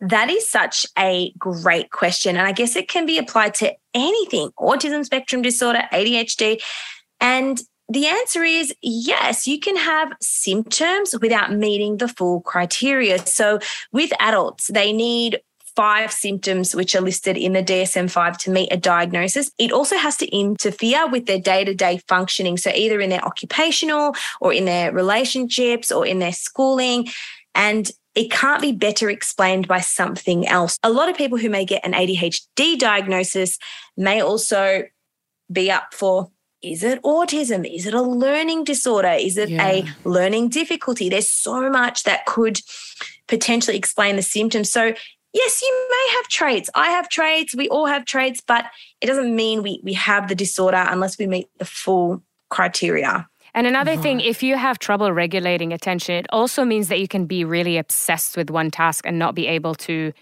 That 0.00 0.30
is 0.30 0.48
such 0.48 0.86
a 0.96 1.32
great 1.38 1.90
question. 1.90 2.36
And 2.36 2.46
I 2.46 2.52
guess 2.52 2.76
it 2.76 2.88
can 2.88 3.04
be 3.04 3.18
applied 3.18 3.52
to 3.54 3.72
anything 3.94 4.50
autism 4.56 5.04
spectrum 5.04 5.42
disorder, 5.42 5.82
ADHD. 5.92 6.60
And 7.20 7.60
the 7.88 8.06
answer 8.06 8.42
is 8.42 8.74
yes, 8.82 9.46
you 9.46 9.58
can 9.58 9.76
have 9.76 10.12
symptoms 10.20 11.14
without 11.20 11.52
meeting 11.52 11.96
the 11.96 12.08
full 12.08 12.40
criteria. 12.42 13.18
So 13.26 13.58
with 13.92 14.12
adults, 14.20 14.68
they 14.68 14.92
need 14.92 15.40
five 15.74 16.12
symptoms 16.12 16.74
which 16.74 16.96
are 16.96 17.00
listed 17.00 17.36
in 17.36 17.52
the 17.52 17.62
DSM 17.62 18.10
5 18.10 18.36
to 18.38 18.50
meet 18.50 18.72
a 18.72 18.76
diagnosis. 18.76 19.52
It 19.58 19.70
also 19.70 19.96
has 19.96 20.16
to 20.16 20.26
interfere 20.36 21.08
with 21.08 21.26
their 21.26 21.38
day 21.38 21.64
to 21.64 21.72
day 21.72 22.00
functioning. 22.08 22.56
So 22.56 22.70
either 22.74 23.00
in 23.00 23.10
their 23.10 23.24
occupational 23.24 24.14
or 24.40 24.52
in 24.52 24.64
their 24.64 24.92
relationships 24.92 25.92
or 25.92 26.04
in 26.04 26.18
their 26.18 26.32
schooling. 26.32 27.08
And 27.54 27.90
it 28.16 28.30
can't 28.32 28.60
be 28.60 28.72
better 28.72 29.08
explained 29.08 29.68
by 29.68 29.80
something 29.80 30.48
else. 30.48 30.78
A 30.82 30.90
lot 30.90 31.08
of 31.08 31.16
people 31.16 31.38
who 31.38 31.48
may 31.48 31.64
get 31.64 31.86
an 31.86 31.92
ADHD 31.92 32.76
diagnosis 32.76 33.56
may 33.96 34.20
also 34.20 34.82
be 35.50 35.70
up 35.70 35.94
for 35.94 36.28
is 36.62 36.82
it 36.82 37.02
autism? 37.02 37.64
Is 37.72 37.86
it 37.86 37.94
a 37.94 38.02
learning 38.02 38.64
disorder? 38.64 39.12
Is 39.12 39.36
it 39.36 39.48
Yeah. 39.48 39.66
a 39.66 39.84
learning 40.04 40.48
difficulty? 40.48 41.08
There's 41.08 41.30
so 41.30 41.70
much 41.70 42.02
that 42.04 42.26
could 42.26 42.60
potentially 43.26 43.76
explain 43.76 44.16
the 44.16 44.22
symptoms. 44.22 44.70
So, 44.70 44.92
yes, 45.32 45.62
you 45.62 45.86
may 45.90 46.16
have 46.16 46.28
traits. 46.28 46.70
I 46.74 46.88
have 46.90 47.08
traits. 47.08 47.54
We 47.54 47.68
all 47.68 47.86
have 47.86 48.04
traits, 48.04 48.40
but 48.40 48.64
it 49.00 49.06
doesn't 49.06 49.34
mean 49.34 49.62
we, 49.62 49.80
we 49.84 49.92
have 49.92 50.28
the 50.28 50.34
disorder 50.34 50.84
unless 50.88 51.18
we 51.18 51.26
meet 51.26 51.48
the 51.58 51.64
full 51.64 52.22
criteria. 52.48 53.28
And 53.54 53.66
another 53.66 53.96
thing, 53.96 54.20
if 54.20 54.42
you 54.42 54.56
have 54.56 54.78
trouble 54.78 55.12
regulating 55.12 55.72
attention, 55.72 56.14
it 56.14 56.26
also 56.30 56.64
means 56.64 56.88
that 56.88 57.00
you 57.00 57.08
can 57.08 57.24
be 57.26 57.44
really 57.44 57.76
obsessed 57.76 58.36
with 58.36 58.50
one 58.50 58.70
task 58.70 59.06
and 59.06 59.18
not 59.18 59.34
be 59.34 59.46
able 59.46 59.74
to 59.76 60.12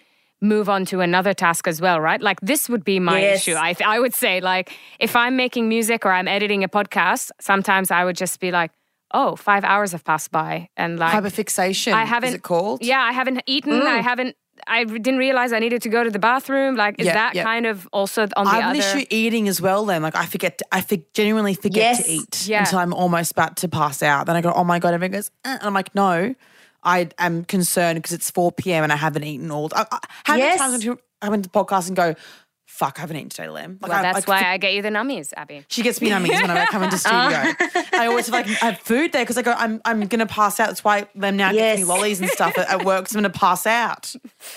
move 0.41 0.69
on 0.69 0.85
to 0.87 1.01
another 1.01 1.33
task 1.35 1.67
as 1.67 1.81
well, 1.81 2.01
right? 2.01 2.21
Like 2.21 2.39
this 2.41 2.69
would 2.69 2.85
be 2.85 3.01
my 3.01 3.21
Yes. 3.21 3.41
issue. 3.41 3.55
I, 3.55 3.75
I 3.85 3.99
would 3.99 4.15
say, 4.15 4.41
like, 4.41 4.71
if 5.01 5.17
I'm 5.17 5.37
making 5.37 5.69
music 5.69 6.05
or 6.05 6.13
I'm 6.13 6.29
editing 6.29 6.63
a 6.65 6.69
podcast, 6.69 7.31
sometimes 7.41 7.91
I 7.91 8.05
would 8.05 8.17
just 8.17 8.39
be 8.41 8.51
like, 8.51 8.71
oh, 9.15 9.37
five 9.37 9.65
hours 9.65 9.93
have 9.93 10.05
passed 10.05 10.31
by. 10.31 10.69
And 10.77 10.99
like, 10.99 11.13
Hyperfixation. 11.15 11.93
I 11.95 12.05
haven't- 12.05 12.29
Is 12.31 12.35
it 12.35 12.43
called? 12.43 12.83
yeah, 12.83 13.01
I 13.01 13.13
haven't 13.13 13.43
eaten. 13.47 13.73
Mm. 13.81 13.87
I 13.87 14.03
haven't, 14.03 14.37
I 14.67 14.85
didn't 14.85 15.19
realize 15.19 15.53
I 15.53 15.59
needed 15.59 15.81
to 15.83 15.89
go 15.89 16.03
to 16.05 16.11
the 16.11 16.19
bathroom. 16.19 16.77
Like, 16.77 16.97
is 16.99 17.07
Yeah, 17.07 17.15
that 17.15 17.35
yeah. 17.35 17.45
kind 17.45 17.65
of 17.67 17.87
also 17.93 18.23
on 18.37 18.45
the 18.47 18.51
I 18.51 18.55
have 18.61 18.75
an 18.75 18.81
other? 18.81 18.99
issue 18.99 19.07
eating 19.11 19.49
as 19.49 19.61
well. 19.61 19.85
Then, 19.87 20.03
like, 20.03 20.17
I 20.17 20.27
forget, 20.27 20.59
to, 20.59 20.67
I 20.73 20.81
for, 20.83 20.97
genuinely 21.15 21.55
forget 21.55 21.97
Yes. 21.99 22.05
to 22.05 22.11
eat 22.11 22.49
Yeah. 22.49 22.61
until 22.61 22.79
I'm 22.81 22.93
almost 22.93 23.33
about 23.33 23.57
to 23.59 23.69
pass 23.69 24.03
out. 24.03 24.27
Then 24.27 24.37
I 24.37 24.41
go, 24.43 24.53
oh 24.53 24.65
my 24.65 24.79
god, 24.81 24.93
everyone 24.93 25.13
goes, 25.13 25.31
eh. 25.45 25.53
and 25.61 25.63
I'm 25.63 25.75
like, 25.75 25.95
no, 25.95 26.35
I 26.87 27.09
am 27.19 27.45
concerned 27.45 27.97
because 27.99 28.13
it's 28.13 28.31
4 28.31 28.53
p.m. 28.53 28.85
and 28.85 28.93
I 28.93 28.97
haven't 28.97 29.25
eaten 29.25 29.51
all. 29.51 29.69
I, 29.75 29.85
I, 29.91 29.99
how 30.25 30.37
Yes. 30.37 30.59
many 30.61 30.71
times 30.71 30.83
do 30.85 30.99
I 31.21 31.27
come 31.27 31.35
into 31.35 31.49
the 31.51 31.53
podcast 31.53 31.89
and 31.89 31.97
go, 31.97 32.15
fuck, 32.77 32.99
I 32.99 33.01
haven't 33.01 33.17
eaten 33.17 33.29
today, 33.31 33.49
Lem. 33.49 33.79
Like, 33.81 33.91
well, 33.91 33.99
I- 33.99 34.03
that's 34.13 34.29
I- 34.29 34.31
why 34.31 34.53
I 34.53 34.59
get 34.59 34.75
you 34.75 34.83
the 34.83 34.91
nummies, 34.91 35.33
Abby. 35.37 35.65
She 35.69 35.83
gets 35.83 36.01
me 36.01 36.11
nummies 36.11 36.41
when 36.41 36.51
I 36.51 36.67
come 36.67 36.83
into 36.83 36.99
studio. 37.07 37.17
I 37.93 38.07
always 38.07 38.27
have 38.27 38.35
like 38.35 38.47
I 38.63 38.67
have 38.67 38.79
food 38.81 39.13
there 39.13 39.23
because 39.23 39.39
I 39.39 39.43
go, 39.43 39.53
I'm 39.53 39.81
I'm 39.85 40.07
gonna 40.07 40.27
pass 40.27 40.61
out. 40.61 40.67
That's 40.69 40.85
why 40.85 41.07
Lem 41.15 41.37
now 41.37 41.53
gets 41.53 41.81
me 41.81 41.85
lollies 41.85 42.21
and 42.21 42.29
stuff 42.31 42.59
at, 42.59 42.69
at 42.69 42.85
work. 42.85 43.05
'cause 43.05 43.15
I'm 43.15 43.23
gonna 43.23 43.31
pass 43.31 43.67
out. 43.67 44.15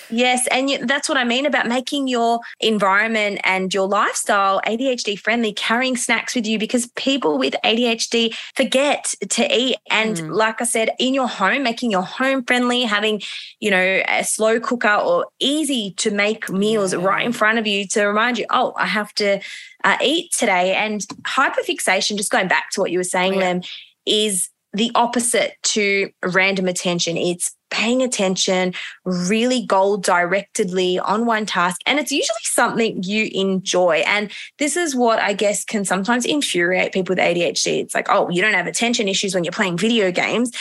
Yes, 0.10 0.48
and 0.52 0.70
you, 0.70 0.86
that's 0.86 1.08
what 1.08 1.18
I 1.18 1.24
mean 1.24 1.46
about 1.46 1.68
making 1.68 2.08
your 2.08 2.40
environment 2.60 3.40
and 3.44 3.74
your 3.74 3.88
lifestyle 3.88 4.60
ADHD 4.68 5.18
friendly, 5.18 5.54
carrying 5.54 5.96
snacks 5.96 6.36
with 6.36 6.46
you 6.46 6.60
because 6.60 6.88
people 6.96 7.38
with 7.38 7.56
ADHD 7.64 8.36
forget 8.56 9.14
to 9.30 9.58
eat. 9.58 9.78
And 9.90 10.18
mm. 10.18 10.36
like 10.36 10.62
I 10.62 10.66
said, 10.66 10.90
in 11.00 11.14
your 11.14 11.28
home, 11.28 11.64
making 11.64 11.92
your 11.92 12.02
home 12.04 12.44
friendly, 12.44 12.84
having, 12.84 13.22
you 13.60 13.72
know, 13.72 14.02
a 14.08 14.24
slow 14.24 14.60
cooker 14.60 14.94
or 14.94 15.28
easy 15.40 15.92
to 15.98 16.12
make 16.12 16.50
meals 16.50 16.94
right 16.96 17.26
in 17.26 17.32
front 17.34 17.60
of 17.60 17.68
you 17.68 17.88
to 17.88 18.09
remind 18.10 18.38
you, 18.38 18.46
oh, 18.50 18.74
I 18.76 18.86
have 18.86 19.14
to 19.16 19.40
uh, 19.84 19.98
eat 20.02 20.32
today. 20.32 20.76
And 20.76 21.02
hyperfixation, 21.24 22.18
just 22.18 22.32
going 22.32 22.48
back 22.48 22.72
to 22.72 22.82
what 22.82 22.92
you 22.92 23.00
were 23.00 23.04
saying, 23.04 23.34
Yeah. 23.34 23.40
Lem, 23.40 23.62
is 24.06 24.50
the 24.74 24.92
opposite 24.96 25.56
to 25.64 26.12
random 26.24 26.68
attention. 26.68 27.18
It's 27.18 27.56
paying 27.72 28.02
attention 28.02 28.74
really 29.06 29.66
goal 29.66 29.98
directedly 29.98 31.00
on 31.04 31.26
one 31.26 31.46
task. 31.46 31.82
And 31.86 32.00
it's 32.00 32.12
usually 32.12 32.36
something 32.44 33.04
you 33.04 33.30
enjoy. 33.34 34.04
And 34.08 34.32
this 34.58 34.76
is 34.76 34.96
what 34.96 35.20
I 35.20 35.34
guess 35.34 35.64
can 35.64 35.86
sometimes 35.86 36.26
infuriate 36.26 36.94
people 36.94 37.16
with 37.16 37.24
ADHD. 37.24 37.82
It's 37.82 37.96
like, 37.96 38.08
oh, 38.10 38.30
you 38.30 38.42
don't 38.42 38.54
have 38.54 38.68
attention 38.68 39.08
issues 39.08 39.34
when 39.34 39.44
you're 39.44 39.52
playing 39.52 39.78
video 39.78 40.12
games 40.12 40.52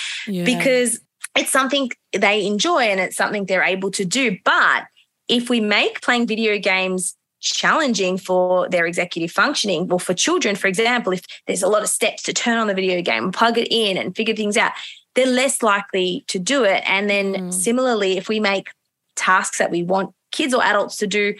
because 0.45 1.01
it's 1.37 1.51
something 1.51 1.91
they 2.13 2.47
enjoy 2.47 2.83
and 2.83 3.01
it's 3.01 3.17
something 3.17 3.45
they're 3.47 3.63
able 3.63 3.91
to 3.93 4.05
do. 4.05 4.39
But 4.45 4.85
if 5.29 5.51
we 5.51 5.61
make 5.61 6.01
playing 6.01 6.27
video 6.27 6.59
games 6.59 7.15
challenging 7.41 8.19
for 8.19 8.69
their 8.69 8.87
executive 8.87 9.31
functioning, 9.31 9.87
well, 9.87 9.99
for 9.99 10.15
children, 10.15 10.57
for 10.57 10.67
example, 10.67 11.13
if 11.13 11.25
there's 11.47 11.63
a 11.63 11.69
lot 11.69 11.83
of 11.83 11.89
steps 11.89 12.23
to 12.25 12.33
turn 12.33 12.59
on 12.59 12.67
the 12.67 12.75
video 12.75 13.01
game, 13.03 13.33
plug 13.33 13.59
it 13.59 13.69
in 13.71 13.97
and 13.97 14.17
figure 14.17 14.35
things 14.35 14.57
out, 14.57 14.73
they're 15.15 15.27
less 15.27 15.63
likely 15.63 16.25
to 16.29 16.39
do 16.39 16.65
it. 16.65 16.83
And 16.87 17.09
then 17.09 17.35
mm. 17.35 17.53
similarly, 17.53 18.17
if 18.17 18.29
we 18.29 18.41
make 18.41 18.69
tasks 19.17 19.59
that 19.59 19.71
we 19.71 19.83
want 19.83 20.15
kids 20.33 20.55
or 20.55 20.63
adults 20.63 20.97
to 20.99 21.07
do 21.07 21.35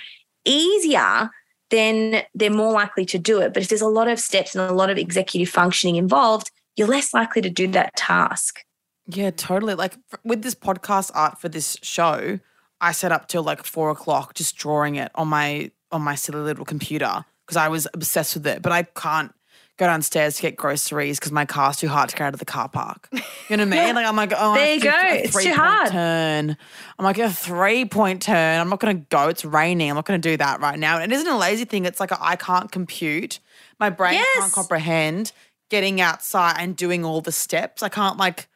easier, 0.45 1.31
then 1.71 2.23
they're 2.35 2.51
more 2.51 2.73
likely 2.73 3.05
to 3.07 3.19
do 3.19 3.41
it. 3.41 3.53
But 3.53 3.63
if 3.63 3.69
there's 3.69 3.83
a 3.83 3.89
lot 3.89 4.09
of 4.09 4.19
steps 4.19 4.55
and 4.55 4.69
a 4.69 4.75
lot 4.75 4.91
of 4.91 4.99
executive 4.99 5.49
functioning 5.49 5.97
involved, 5.97 6.51
you're 6.77 6.89
less 6.89 7.13
likely 7.13 7.43
to 7.43 7.51
do 7.51 7.67
that 7.69 7.95
task. 7.97 8.61
Yeah, 9.07 9.31
totally. 9.31 9.75
Like 9.75 9.97
with 10.25 10.43
this 10.43 10.55
podcast 10.55 11.11
art 11.15 11.41
for 11.41 11.49
this 11.49 11.77
show, 11.83 12.39
I 12.81 12.93
set 12.93 13.13
up 13.13 13.29
till 13.29 13.43
like 13.43 13.65
four 13.65 13.91
o'clock 13.91 14.35
just 14.35 14.57
drawing 14.57 14.97
it 14.97 15.11
on 15.15 15.29
my 15.29 15.71
on 15.91 16.03
my 16.03 16.15
silly 16.15 16.41
little 16.41 16.65
computer 16.65 17.25
because 17.47 17.57
I 17.57 17.69
was 17.69 17.87
obsessed 17.95 18.35
with 18.35 18.47
it. 18.47 18.63
But 18.63 18.73
I 18.73 18.83
can't 18.83 19.33
go 19.79 19.87
downstairs 19.87 20.37
to 20.37 20.43
get 20.43 20.57
groceries 20.57 21.19
because 21.21 21.31
my 21.31 21.45
car's 21.45 21.77
too 21.77 21.87
hard 21.89 22.09
to 22.11 22.17
get 22.17 22.25
out 22.27 22.35
of 22.35 22.41
the 22.41 22.45
car 22.45 22.69
park. 22.69 23.09
You 23.13 23.57
know 23.57 23.65
what 23.65 23.73
I 23.75 23.87
mean? 23.87 23.95
Like 23.95 24.07
I'm 24.07 24.17
like, 24.17 24.33
oh, 24.37 24.55
There 24.55 24.65
I 24.65 24.73
you 24.73 24.81
go. 24.81 24.99
It's 25.03 25.43
too 25.43 25.55
hard. 25.55 25.91
Turn. 25.91 26.57
I'm 26.99 27.05
like 27.05 27.19
a 27.19 27.31
three 27.31 27.85
point 27.85 28.23
turn. 28.23 28.61
I'm 28.61 28.69
not 28.69 28.81
going 28.81 28.99
to 28.99 29.07
go. 29.09 29.29
It's 29.29 29.45
raining. 29.45 29.89
I'm 29.89 29.95
not 29.95 30.05
going 30.05 30.21
to 30.21 30.29
do 30.31 30.37
that 30.37 30.61
right 30.61 30.79
now. 30.79 30.99
And 30.99 31.13
it 31.13 31.15
isn't 31.15 31.29
a 31.33 31.39
lazy 31.39 31.65
thing. 31.65 31.85
It's 31.85 32.01
like 32.01 32.11
I 32.21 32.37
can't 32.37 32.71
compute. 32.73 33.39
My 33.79 33.89
brain 33.91 34.21
can't 34.35 34.53
comprehend 34.53 35.33
getting 35.71 36.01
outside 36.01 36.57
and 36.59 36.77
doing 36.77 37.05
all 37.05 37.21
the 37.21 37.33
steps. 37.33 37.83
I 37.83 37.89
can't 37.89 38.17
like. 38.19 38.49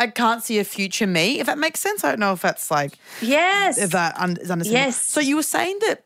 I 0.00 0.06
can't 0.06 0.44
see 0.44 0.60
a 0.60 0.64
future 0.64 1.08
me, 1.08 1.40
if 1.40 1.46
that 1.46 1.58
makes 1.58 1.80
sense. 1.80 2.04
I 2.04 2.10
don't 2.10 2.20
know 2.20 2.32
if 2.32 2.40
that's 2.40 2.70
like 2.70 2.92
Yes. 3.20 3.78
if 3.78 3.90
that 3.90 4.14
is 4.38 4.48
understandable. 4.48 4.70
Yes. 4.70 5.04
So 5.04 5.18
you 5.18 5.34
were 5.34 5.42
saying 5.42 5.76
that 5.80 6.04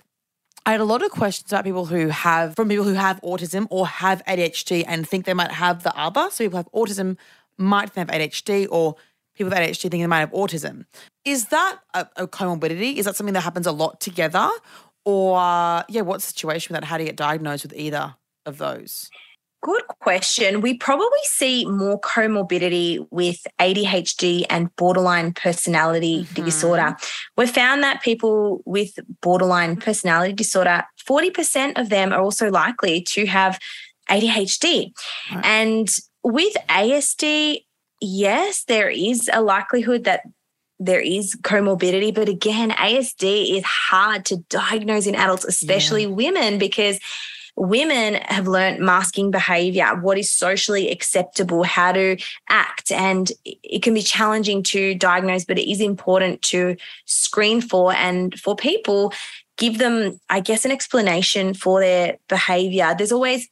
I 0.64 0.72
had 0.72 0.80
a 0.80 0.84
lot 0.84 1.02
of 1.02 1.10
questions 1.10 1.50
about 1.52 1.64
people 1.64 1.86
who 1.86 2.08
have 2.08 2.54
from 2.54 2.68
people 2.68 2.84
who 2.84 2.94
have 2.94 3.20
autism 3.22 3.66
or 3.70 3.86
have 3.86 4.22
ADHD 4.26 4.84
and 4.86 5.08
think 5.08 5.24
they 5.24 5.34
might 5.34 5.50
have 5.50 5.82
the 5.82 5.96
other. 5.96 6.28
So 6.30 6.44
people 6.44 6.58
have 6.58 6.70
autism 6.72 7.16
might 7.58 7.94
have 7.94 8.08
ADHD 8.08 8.68
or 8.70 8.94
people 9.34 9.50
with 9.50 9.58
ADHD 9.58 9.82
think 9.82 10.02
they 10.02 10.06
might 10.06 10.20
have 10.20 10.30
autism. 10.30 10.84
Is 11.24 11.46
that 11.46 11.78
a, 11.94 12.06
a 12.16 12.28
comorbidity? 12.28 12.96
Is 12.96 13.06
that 13.06 13.16
something 13.16 13.34
that 13.34 13.40
happens 13.40 13.66
a 13.66 13.72
lot 13.72 14.00
together? 14.00 14.48
Or 15.04 15.36
yeah, 15.88 16.02
what 16.02 16.22
situation 16.22 16.72
with 16.72 16.80
that? 16.80 16.86
How 16.86 16.96
do 16.96 17.02
you 17.02 17.08
get 17.08 17.16
diagnosed 17.16 17.64
with 17.64 17.74
either 17.74 18.14
of 18.46 18.58
those? 18.58 19.10
Good 19.62 19.86
question. 19.86 20.60
We 20.60 20.74
probably 20.74 21.06
see 21.22 21.64
more 21.66 22.00
comorbidity 22.00 23.06
with 23.12 23.46
ADHD 23.60 24.44
and 24.50 24.74
borderline 24.74 25.32
personality 25.34 26.24
mm-hmm. 26.24 26.44
disorder. 26.44 26.96
We've 27.36 27.48
found 27.48 27.84
that 27.84 28.02
people 28.02 28.62
with 28.66 28.98
borderline 29.20 29.76
personality 29.76 30.32
disorder, 30.32 30.82
40% 31.08 31.80
of 31.80 31.90
them 31.90 32.12
are 32.12 32.20
also 32.20 32.50
likely 32.50 33.02
to 33.02 33.26
have 33.26 33.60
ADHD. 34.10 34.92
Right. 35.32 35.44
And 35.44 35.88
with 36.24 36.54
ASD, 36.68 37.64
yes, 38.00 38.64
there 38.64 38.90
is 38.90 39.30
a 39.32 39.42
likelihood 39.42 40.02
that 40.04 40.22
there 40.80 41.00
is 41.00 41.36
comorbidity, 41.42 42.12
but 42.12 42.28
again, 42.28 42.70
ASD 42.72 43.56
is 43.56 43.62
hard 43.62 44.24
to 44.24 44.38
diagnose 44.48 45.06
in 45.06 45.14
adults, 45.14 45.44
especially 45.44 46.06
women, 46.06 46.58
because 46.58 46.98
women 47.57 48.14
have 48.14 48.48
learned 48.48 48.80
masking 48.80 49.30
behavior, 49.30 49.94
what 50.00 50.18
is 50.18 50.30
socially 50.30 50.90
acceptable, 50.90 51.62
how 51.62 51.92
to 51.92 52.16
act. 52.48 52.90
And 52.90 53.30
it 53.44 53.82
can 53.82 53.94
be 53.94 54.03
challenging 54.03 54.62
to 54.64 54.94
diagnose, 54.94 55.44
but 55.44 55.59
it 55.59 55.70
is 55.70 55.80
important 55.80 56.42
to 56.42 56.76
screen 57.05 57.61
for. 57.61 57.92
And 57.92 58.38
for 58.40 58.57
people, 58.57 59.12
give 59.59 59.78
them, 59.78 60.18
I 60.30 60.40
guess, 60.40 60.64
an 60.64 60.70
explanation 60.70 61.55
for 61.55 61.80
their 61.80 62.16
behavior. 62.28 62.94
There's 62.96 63.12
always, 63.12 63.48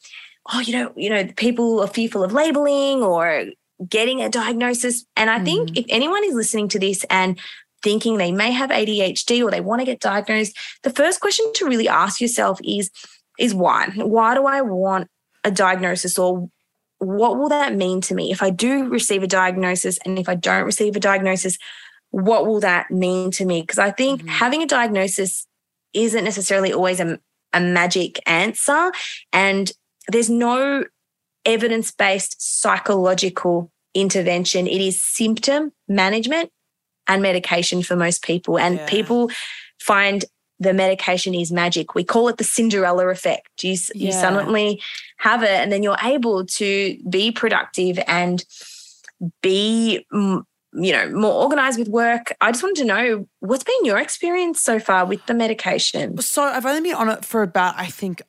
oh, 0.52 0.60
you 0.60 0.72
know, 0.72 0.92
you 0.96 1.10
know, 1.10 1.26
people 1.36 1.80
are 1.80 1.86
fearful 1.86 2.24
of 2.24 2.32
labeling 2.32 3.02
or 3.02 3.44
getting 3.88 4.22
a 4.22 4.28
diagnosis. 4.28 5.04
And 5.16 5.30
I 5.30 5.44
think 5.44 5.70
mm. 5.70 5.78
if 5.78 5.86
anyone 5.88 6.24
is 6.24 6.34
listening 6.34 6.68
to 6.68 6.78
this 6.78 7.04
and 7.10 7.38
thinking 7.82 8.16
they 8.16 8.32
may 8.32 8.50
have 8.50 8.70
ADHD 8.70 9.42
or 9.42 9.50
they 9.50 9.60
want 9.60 9.80
to 9.80 9.86
get 9.86 10.00
diagnosed, 10.00 10.56
the 10.82 10.90
first 10.90 11.20
question 11.20 11.50
to 11.54 11.66
really 11.66 11.88
ask 11.88 12.20
yourself 12.20 12.60
is, 12.64 12.90
is 13.40 13.54
why? 13.54 13.90
Why 13.96 14.34
do 14.34 14.46
I 14.46 14.60
want 14.60 15.08
a 15.42 15.50
diagnosis 15.50 16.18
or 16.18 16.48
what 16.98 17.38
will 17.38 17.48
that 17.48 17.74
mean 17.74 18.02
to 18.02 18.14
me? 18.14 18.30
If 18.30 18.42
I 18.42 18.50
do 18.50 18.88
receive 18.88 19.22
a 19.22 19.26
diagnosis 19.26 19.98
and 20.04 20.18
if 20.18 20.28
I 20.28 20.34
don't 20.34 20.64
receive 20.64 20.94
a 20.94 21.00
diagnosis, 21.00 21.56
what 22.10 22.46
will 22.46 22.60
that 22.60 22.90
mean 22.90 23.30
to 23.32 23.44
me? 23.46 23.62
Because 23.62 23.78
I 23.78 23.90
think 23.90 24.20
mm-hmm. 24.20 24.28
having 24.28 24.62
a 24.62 24.66
diagnosis 24.66 25.46
isn't 25.94 26.24
necessarily 26.24 26.72
always 26.72 27.00
a, 27.00 27.18
a 27.52 27.60
magic 27.60 28.20
answer. 28.26 28.92
And 29.32 29.72
there's 30.08 30.28
no 30.28 30.84
evidence 31.46 31.90
based 31.90 32.36
psychological 32.38 33.72
intervention. 33.94 34.66
It 34.66 34.80
is 34.80 35.02
symptom 35.02 35.72
management 35.88 36.50
and 37.08 37.22
medication 37.22 37.82
for 37.82 37.96
most 37.96 38.22
people. 38.22 38.58
And 38.58 38.76
Yeah. 38.76 38.86
people 38.86 39.30
find 39.80 40.24
the 40.60 40.74
medication 40.74 41.34
is 41.34 41.50
magic. 41.50 41.94
We 41.94 42.04
call 42.04 42.28
it 42.28 42.36
the 42.36 42.44
Cinderella 42.44 43.08
effect. 43.08 43.64
You, 43.64 43.72
s- 43.72 43.90
you 43.94 44.12
suddenly 44.12 44.80
have 45.16 45.42
it, 45.42 45.48
and 45.50 45.72
then 45.72 45.82
you're 45.82 45.96
able 46.04 46.46
to 46.46 46.98
be 47.08 47.32
productive 47.32 47.98
and 48.06 48.44
be, 49.42 50.06
you 50.12 50.44
know, 50.72 51.10
more 51.10 51.42
organized 51.42 51.78
with 51.78 51.88
work. 51.88 52.32
I 52.40 52.52
just 52.52 52.62
wanted 52.62 52.76
to 52.82 52.84
know 52.84 53.26
what's 53.40 53.64
been 53.64 53.84
your 53.84 53.98
experience 53.98 54.60
so 54.60 54.78
far 54.78 55.06
with 55.06 55.24
the 55.26 55.34
medication? 55.34 56.18
So 56.20 56.42
I've 56.42 56.66
only 56.66 56.82
been 56.82 56.94
on 56.94 57.08
it 57.08 57.24
for 57.24 57.42
about, 57.42 57.74
I 57.78 57.86
think, 57.86 58.22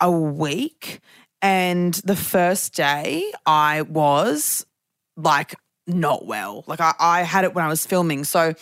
a 0.00 0.10
week. 0.10 1.00
And 1.42 1.94
the 1.94 2.16
first 2.16 2.74
day 2.74 3.30
I 3.44 3.82
was 3.82 4.64
like 5.16 5.56
not 5.86 6.26
well. 6.26 6.64
Like 6.66 6.80
I, 6.80 6.94
I 6.98 7.22
had 7.22 7.44
it 7.44 7.54
when 7.54 7.64
I 7.64 7.68
was 7.68 7.86
filming. 7.86 8.24
So 8.24 8.54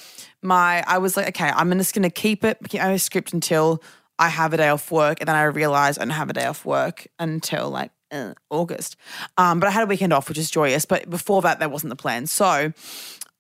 my 0.43 0.83
I 0.87 0.99
was 0.99 1.17
like, 1.17 1.29
okay, 1.29 1.51
I'm 1.55 1.71
just 1.79 1.95
gonna 1.95 2.11
keep 2.11 2.45
it, 2.45 2.59
keep 2.69 2.81
my 2.81 2.97
script 2.97 3.33
until 3.33 3.83
I 4.19 4.29
have 4.29 4.53
a 4.53 4.57
day 4.57 4.69
off 4.69 4.91
work. 4.91 5.21
And 5.21 5.29
then 5.29 5.37
I 5.37 5.45
realized 5.45 5.99
I 5.99 6.05
don't 6.05 6.11
have 6.11 6.31
a 6.31 6.35
day 6.35 6.47
off 6.47 6.65
work 6.65 7.07
until 7.19 7.71
like 7.71 7.91
uh, 8.11 8.35
August. 8.51 8.97
Um, 9.39 9.61
but 9.61 9.67
I 9.67 9.71
had 9.71 9.85
a 9.85 9.87
weekend 9.87 10.13
off, 10.13 10.29
which 10.29 10.39
is 10.39 10.51
joyous. 10.51 10.85
But 10.85 11.09
before 11.09 11.43
that, 11.43 11.61
that 11.61 11.71
wasn't 11.71 11.91
the 11.91 11.97
plan. 11.97 12.27
So 12.27 12.73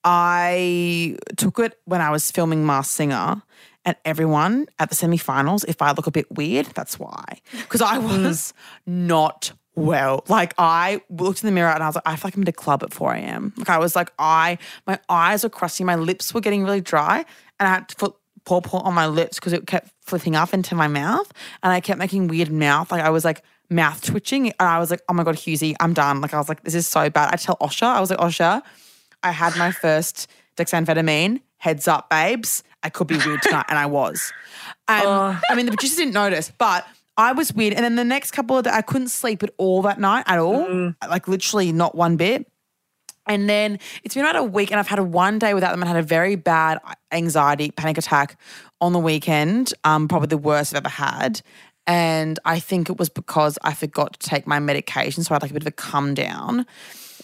I 0.05 1.17
took 1.37 1.59
it 1.59 1.79
when 1.85 2.01
I 2.01 2.11
was 2.11 2.31
filming 2.31 2.67
Masked 2.67 2.95
Singer, 2.95 3.43
and 3.85 3.97
everyone 4.05 4.67
at 4.79 4.91
the 4.91 4.97
semifinals, 4.97 5.65
if 5.67 5.83
I 5.83 5.93
look 5.93 6.07
a 6.07 6.13
bit 6.13 6.31
weird, 6.31 6.67
that's 6.67 6.99
why. 6.99 7.41
Because 7.53 7.83
I 7.83 7.99
was 7.99 8.55
not 8.87 9.53
well. 9.75 10.25
Like 10.29 10.55
I 10.59 11.03
looked 11.09 11.43
in 11.43 11.47
the 11.47 11.53
mirror 11.53 11.71
and 11.71 11.83
I 11.83 11.87
was 11.87 11.95
like, 11.95 12.07
I 12.07 12.17
feel 12.17 12.29
like 12.29 12.37
I'm 12.37 12.43
at 12.43 12.49
a 12.49 12.53
club 12.53 12.83
at 12.83 12.93
4 12.93 13.15
a.m. 13.15 13.53
Like 13.57 13.71
I 13.71 13.79
was 13.79 13.97
like, 13.97 14.13
I 14.19 14.59
my 14.87 14.99
eyes 15.09 15.43
were 15.43 15.51
crusty, 15.51 15.85
my 15.85 15.97
lips 15.97 16.35
were 16.35 16.41
getting 16.41 16.65
really 16.65 16.81
dry, 16.81 17.25
and 17.59 17.69
I 17.69 17.75
had 17.75 17.89
to 17.89 17.97
put 17.97 18.15
pour 18.45 18.63
on 18.73 18.93
my 18.93 19.07
lips 19.07 19.39
because 19.39 19.53
it 19.53 19.67
kept 19.67 19.91
flipping 20.01 20.35
up 20.35 20.53
into 20.53 20.75
my 20.75 20.89
mouth, 20.89 21.33
and 21.63 21.73
I 21.73 21.81
kept 21.81 21.99
making 21.99 22.29
weird 22.29 22.51
mouth. 22.51 22.91
Like 22.91 23.03
I 23.03 23.11
was 23.11 23.25
like 23.25 23.43
mouth 23.71 24.03
twitching, 24.03 24.49
and 24.49 24.69
I 24.69 24.79
was 24.79 24.91
like, 24.91 25.01
oh 25.09 25.15
my 25.15 25.25
god, 25.25 25.37
Husey, 25.37 25.75
I'm 25.81 25.95
done. 25.95 26.21
Like 26.21 26.35
I 26.35 26.39
was 26.39 26.49
like, 26.49 26.63
this 26.65 26.75
is 26.75 26.87
so 26.87 27.09
bad. 27.09 27.33
I 27.33 27.37
tell 27.37 27.57
Osha, 27.57 27.87
I 27.87 28.01
was 28.01 28.11
like, 28.11 28.19
Osha, 28.19 28.63
I 29.23 29.31
had 29.31 29.57
my 29.57 29.71
first 29.71 30.29
dexamphetamine. 30.57 31.41
Heads 31.59 31.87
up, 31.87 32.11
babes. 32.11 32.65
I 32.83 32.91
could 32.91 33.07
be 33.07 33.17
weird 33.17 33.41
tonight, 33.43 33.67
and 33.69 33.79
I 33.79 33.87
was. 33.87 34.33
And. 34.89 35.07
I 35.49 35.55
mean, 35.55 35.67
the 35.67 35.73
producers 35.73 35.99
didn't 35.99 36.15
notice, 36.15 36.53
but 36.59 36.85
I 37.17 37.33
was 37.33 37.53
weird. 37.53 37.75
And 37.75 37.85
then 37.85 37.97
the 37.97 38.05
next 38.05 38.31
couple 38.31 38.57
of 38.59 38.65
days, 38.65 38.73
I 38.73 38.83
couldn't 38.83 39.09
sleep 39.09 39.43
at 39.43 39.51
all 39.59 39.83
that 39.83 40.01
night 40.01 40.25
at 40.27 40.39
all, 40.39 40.65
Mm. 40.67 40.95
like 41.09 41.29
literally 41.29 41.71
not 41.73 41.95
one 41.95 42.17
bit. 42.17 42.47
And 43.27 43.49
then 43.49 43.79
it's 44.03 44.15
been 44.15 44.25
about 44.25 44.37
a 44.37 44.43
week, 44.43 44.71
and 44.73 44.81
I've 44.81 44.89
had 44.89 44.99
a 44.99 45.05
one 45.05 45.39
day 45.39 45.55
without 45.55 45.71
them. 45.71 45.85
I 45.85 45.87
had 45.87 45.97
a 45.97 46.03
very 46.03 46.35
bad 46.35 46.79
anxiety 47.13 47.71
panic 47.71 47.99
attack 47.99 48.37
on 48.81 48.93
the 48.93 48.99
weekend, 48.99 49.73
um, 49.85 50.09
probably 50.09 50.27
the 50.27 50.39
worst 50.39 50.73
I've 50.75 50.79
ever 50.79 50.89
had. 50.89 51.41
And 51.87 52.39
I 52.45 52.59
think 52.59 52.91
it 52.91 52.99
was 52.99 53.09
because 53.09 53.59
I 53.63 53.75
forgot 53.75 54.19
to 54.19 54.29
take 54.29 54.47
my 54.47 54.59
medication, 54.59 55.23
so 55.23 55.33
I 55.33 55.35
had 55.37 55.43
like 55.43 55.51
a 55.53 55.55
bit 55.55 55.63
of 55.63 55.67
a 55.69 55.73
come 55.73 56.15
down. 56.15 56.67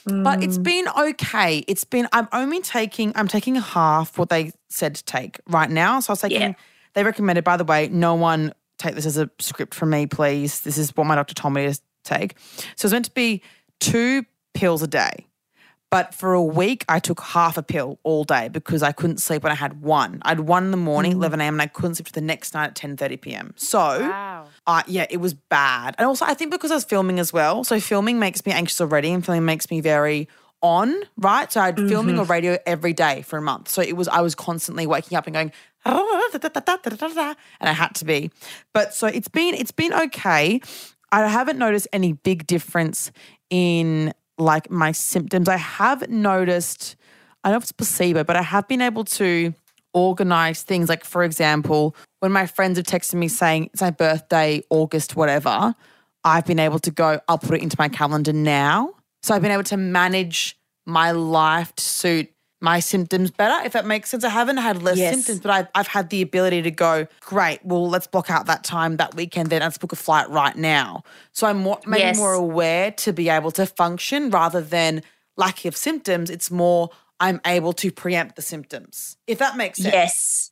But 0.05 0.43
it's 0.43 0.57
been 0.59 0.87
okay. 0.99 1.65
It's 1.69 1.85
been 1.85 2.09
I'm 2.13 2.29
only 2.33 2.61
taking 2.61 3.13
I'm 3.15 3.29
taking 3.29 3.57
half 3.57 4.17
what 4.19 4.31
they 4.31 4.53
said 4.71 4.95
to 4.95 5.05
take 5.05 5.39
right 5.49 5.69
now. 5.71 6.01
So 6.01 6.11
I 6.11 6.13
was 6.13 6.21
taking 6.23 6.41
Yeah. 6.41 6.53
they 6.95 7.05
recommended, 7.05 7.45
by 7.45 7.57
the 7.59 7.65
way, 7.65 7.89
no 7.89 8.15
one 8.15 8.53
take 8.79 8.95
this 8.95 9.07
as 9.07 9.19
a 9.19 9.31
script 9.39 9.75
from 9.75 9.91
me, 9.91 10.07
please. 10.07 10.61
This 10.61 10.79
is 10.79 10.97
what 10.97 11.07
my 11.07 11.15
doctor 11.15 11.35
told 11.35 11.55
me 11.55 11.67
to 11.73 11.81
take. 12.05 12.37
So 12.77 12.87
it's 12.87 12.93
meant 12.93 13.05
to 13.07 13.11
be 13.13 13.43
two 13.81 14.25
pills 14.55 14.83
a 14.83 14.87
day. 14.87 15.27
But 15.91 16.13
for 16.15 16.35
a 16.35 16.43
week, 16.43 16.85
I 16.87 16.99
took 16.99 17.19
half 17.21 17.57
a 17.57 17.63
pill 17.63 17.99
all 18.03 18.23
day 18.23 18.49
because 18.49 18.83
I 18.83 18.93
couldn't 18.93 19.23
sleep 19.23 19.43
when 19.43 19.53
I 19.53 19.55
had 19.55 19.81
one. 19.81 20.19
I 20.23 20.29
had 20.31 20.41
one 20.41 20.67
in 20.67 20.71
the 20.71 20.77
morning, 20.77 21.13
11 21.13 21.41
a.m., 21.41 21.55
and 21.55 21.63
I 21.63 21.67
couldn't 21.67 21.95
sleep 21.95 22.09
to 22.09 22.13
the 22.13 22.21
next 22.21 22.53
night 22.53 22.67
at 22.67 22.75
10.30 22.75 23.19
p.m. 23.23 23.55
So, 23.57 23.79
Wow. 23.79 24.49
uh, 24.67 24.83
yeah, 24.87 25.07
it 25.09 25.17
was 25.17 25.33
bad. 25.33 25.95
And 25.97 26.07
also, 26.07 26.27
I 26.27 26.35
think 26.35 26.51
because 26.51 26.71
I 26.71 26.75
was 26.75 26.85
filming 26.85 27.19
as 27.19 27.33
well. 27.33 27.65
So 27.65 27.81
filming 27.81 28.19
makes 28.19 28.45
me 28.45 28.53
anxious 28.53 28.83
already 28.83 29.11
and 29.11 29.25
filming 29.25 29.47
makes 29.47 29.71
me 29.71 29.81
very 29.81 30.29
on, 30.61 31.03
right? 31.17 31.53
So 31.53 31.61
I'd 31.61 31.77
filming 31.77 32.17
mm-hmm. 32.17 32.23
or 32.23 32.27
radio 32.27 32.59
every 32.67 32.93
day 32.93 33.23
for 33.23 33.39
a 33.39 33.43
month. 33.43 33.69
So 33.69 33.83
it 33.83 33.97
was, 33.97 34.09
I 34.09 34.21
was 34.21 34.35
constantly 34.35 34.87
waking 34.87 35.17
up 35.17 35.27
and 35.27 35.35
going, 35.35 35.53
and 35.85 37.69
I 37.69 37.73
had 37.73 37.95
to 37.97 38.05
be. 38.05 38.31
But 38.75 38.95
so 38.95 39.07
it's 39.07 39.29
been, 39.29 39.55
it's 39.55 39.71
been 39.71 39.93
okay. 39.93 40.61
I 41.13 41.27
haven't 41.27 41.59
noticed 41.59 41.89
any 41.93 42.13
big 42.13 42.47
difference 42.47 43.13
in 43.51 44.13
like 44.37 44.71
my 44.71 44.93
symptoms. 44.93 45.49
I 45.49 45.57
have 45.57 46.09
noticed, 46.09 46.97
I 47.43 47.49
don't 47.49 47.55
know 47.55 47.57
if 47.59 47.63
it's 47.65 47.73
placebo, 47.73 48.25
but 48.25 48.37
I 48.37 48.43
have 48.43 48.69
been 48.69 48.83
able 48.83 49.05
to 49.05 49.55
organize 49.95 50.63
things. 50.63 50.89
Like, 50.89 51.05
for 51.05 51.25
example, 51.25 51.97
when 52.21 52.33
my 52.33 52.47
friends 52.47 52.77
have 52.79 52.87
texted 52.87 53.15
me 53.15 53.29
saying 53.29 53.71
it's 53.73 53.81
my 53.81 53.91
birthday, 53.91 54.63
August, 54.71 55.17
whatever, 55.17 55.75
I've 56.25 56.45
been 56.45 56.59
able 56.59 56.79
to 56.81 56.91
go, 56.91 57.21
I'll 57.29 57.39
put 57.39 57.57
it 57.57 57.63
into 57.63 57.77
my 57.79 57.89
calendar 57.89 58.33
now. 58.33 58.95
So 59.23 59.35
I've 59.35 59.43
been 59.43 59.51
able 59.51 59.65
to 59.65 59.77
manage 59.77 60.59
my 60.87 61.11
life 61.11 61.75
to 61.77 61.83
suit 61.85 62.31
my 62.61 62.81
symptoms 62.81 63.31
better, 63.31 63.65
if 63.65 63.73
that 63.73 63.87
makes 63.87 64.11
sense. 64.11 64.25
I 64.25 64.31
haven't 64.31 64.57
had 64.57 64.83
less 64.83 64.99
Yes. 64.99 65.15
symptoms, 65.15 65.41
but 65.41 65.51
I've, 65.53 65.69
I've 65.77 65.87
had 65.87 66.11
the 66.11 66.23
ability 66.23 66.63
to 66.63 66.71
go, 66.73 67.07
great, 67.21 67.65
well, 67.65 67.89
let's 67.89 68.09
block 68.09 68.31
out 68.31 68.47
that 68.47 68.65
time 68.65 68.97
that 68.97 69.15
weekend, 69.15 69.51
then 69.51 69.61
let's 69.61 69.79
book 69.79 69.93
a 69.93 69.97
flight 69.97 70.29
right 70.29 70.57
now. 70.57 71.05
So 71.33 71.47
I'm 71.47 71.59
more, 71.59 71.79
maybe 71.87 72.01
Yes. 72.01 72.17
more 72.17 72.33
aware 72.33 72.91
to 72.93 73.13
be 73.13 73.29
able 73.29 73.53
to 73.53 73.67
function 73.67 74.31
rather 74.31 74.61
than 74.61 75.03
lack 75.37 75.65
of 75.67 75.77
symptoms. 75.77 76.31
It's 76.31 76.51
more, 76.51 76.91
I'm 77.21 77.41
able 77.47 77.73
to 77.75 77.93
preempt 77.93 78.35
the 78.35 78.43
symptoms, 78.43 79.17
if 79.29 79.39
that 79.39 79.57
makes 79.57 79.79
sense. 79.79 79.95
Yes. 79.95 80.51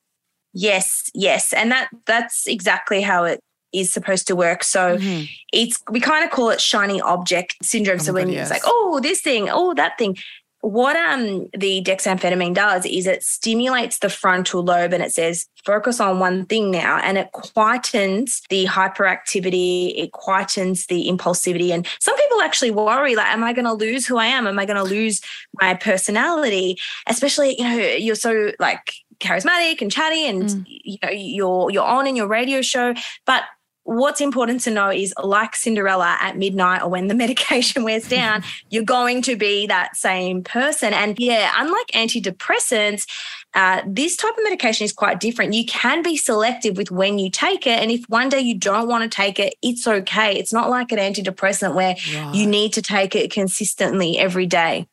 Yes, 0.59 1.11
yes. 1.12 1.53
And 1.53 1.71
that 1.73 1.89
that's 2.07 2.47
exactly 2.47 3.03
how 3.03 3.25
it 3.25 3.41
is 3.73 3.93
supposed 3.93 4.27
to 4.29 4.37
work. 4.37 4.64
So 4.64 4.97
Mhm. 4.97 5.29
it's 5.53 5.79
we 5.91 6.01
kind 6.01 6.25
of 6.25 6.31
call 6.31 6.51
it 6.51 6.61
shiny 6.61 7.01
object 7.01 7.57
syndrome. 7.62 7.99
so 7.99 8.12
when 8.12 8.31
it's 8.31 8.51
like, 8.51 8.62
oh, 8.64 9.01
this 9.03 9.21
thing, 9.21 9.49
oh, 9.51 9.75
that 9.75 9.99
thing. 9.99 10.17
What 10.62 10.97
um 10.97 11.47
the 11.57 11.81
dexamphetamine 11.83 12.55
does 12.55 12.85
is 12.87 13.07
it 13.07 13.23
stimulates 13.23 13.99
the 13.99 14.09
frontal 14.09 14.64
lobe 14.64 14.93
and 14.95 15.03
it 15.03 15.12
says 15.12 15.47
focus 15.64 16.01
on 16.01 16.19
one 16.19 16.45
thing 16.47 16.73
now 16.73 16.97
and 16.99 17.19
it 17.19 17.29
quietens 17.33 18.41
the 18.49 18.64
hyperactivity, 18.67 19.93
it 19.97 20.11
quietens 20.12 20.87
the 20.87 21.07
impulsivity. 21.09 21.71
And 21.71 21.87
some 22.01 22.17
people 22.17 22.41
actually 22.41 22.71
worry 22.73 23.14
like, 23.14 23.27
am 23.29 23.45
I 23.45 23.53
going 23.53 23.64
to 23.67 23.73
lose 23.75 24.07
who 24.07 24.17
I 24.17 24.27
am? 24.27 24.47
Am 24.47 24.59
I 24.59 24.64
going 24.64 24.77
to 24.77 24.83
lose 24.83 25.21
my 25.61 25.75
personality? 25.75 26.79
Especially, 27.07 27.57
you 27.59 27.64
know, 27.64 27.77
you're 27.77 28.14
so 28.14 28.53
like 28.59 28.93
charismatic 29.21 29.81
and 29.81 29.91
chatty 29.91 30.27
and 30.29 30.43
Mm. 30.45 30.64
you 30.67 30.99
know 31.03 31.09
you're 31.11 31.71
you're 31.71 31.83
on 31.85 32.07
in 32.07 32.17
your 32.17 32.27
radio 32.29 32.61
show 32.61 32.93
but 33.25 33.45
what's 33.87 34.20
important 34.20 34.61
to 34.62 34.70
know 34.70 34.91
is 34.91 35.14
like 35.22 35.55
Cinderella 35.55 36.16
at 36.20 36.37
midnight 36.37 36.82
or 36.82 36.89
when 36.89 37.07
the 37.07 37.14
medication 37.26 37.84
wears 37.84 38.09
down, 38.09 38.43
you're 38.70 38.84
going 38.84 39.22
to 39.22 39.37
be 39.37 39.66
that 39.66 39.97
same 39.97 40.43
person. 40.43 40.93
And 40.93 41.18
yeah, 41.18 41.53
unlike 41.57 41.87
antidepressants, 41.95 43.07
uh, 43.55 43.82
this 43.87 44.16
type 44.16 44.37
of 44.37 44.45
medication 44.45 44.84
is 44.84 44.93
quite 44.93 45.20
different. 45.20 45.55
You 45.55 45.64
can 45.64 46.03
be 46.03 46.16
selective 46.16 46.76
with 46.76 46.91
when 46.91 47.18
you 47.18 47.30
take 47.30 47.66
it. 47.66 47.78
And 47.80 47.91
if 47.91 48.05
one 48.09 48.28
day 48.28 48.41
you 48.41 48.55
don't 48.55 48.89
want 48.89 49.11
to 49.11 49.14
take 49.14 49.39
it, 49.39 49.55
it's 49.62 49.87
okay. 49.87 50.37
It's 50.37 50.53
not 50.53 50.68
like 50.68 50.93
an 50.93 50.99
antidepressant 50.99 51.74
where 51.74 51.97
you 52.34 52.47
need 52.47 52.74
to 52.74 52.82
take 52.82 53.14
it 53.14 53.30
consistently 53.30 54.18
every 54.18 54.47
day. 54.47 54.87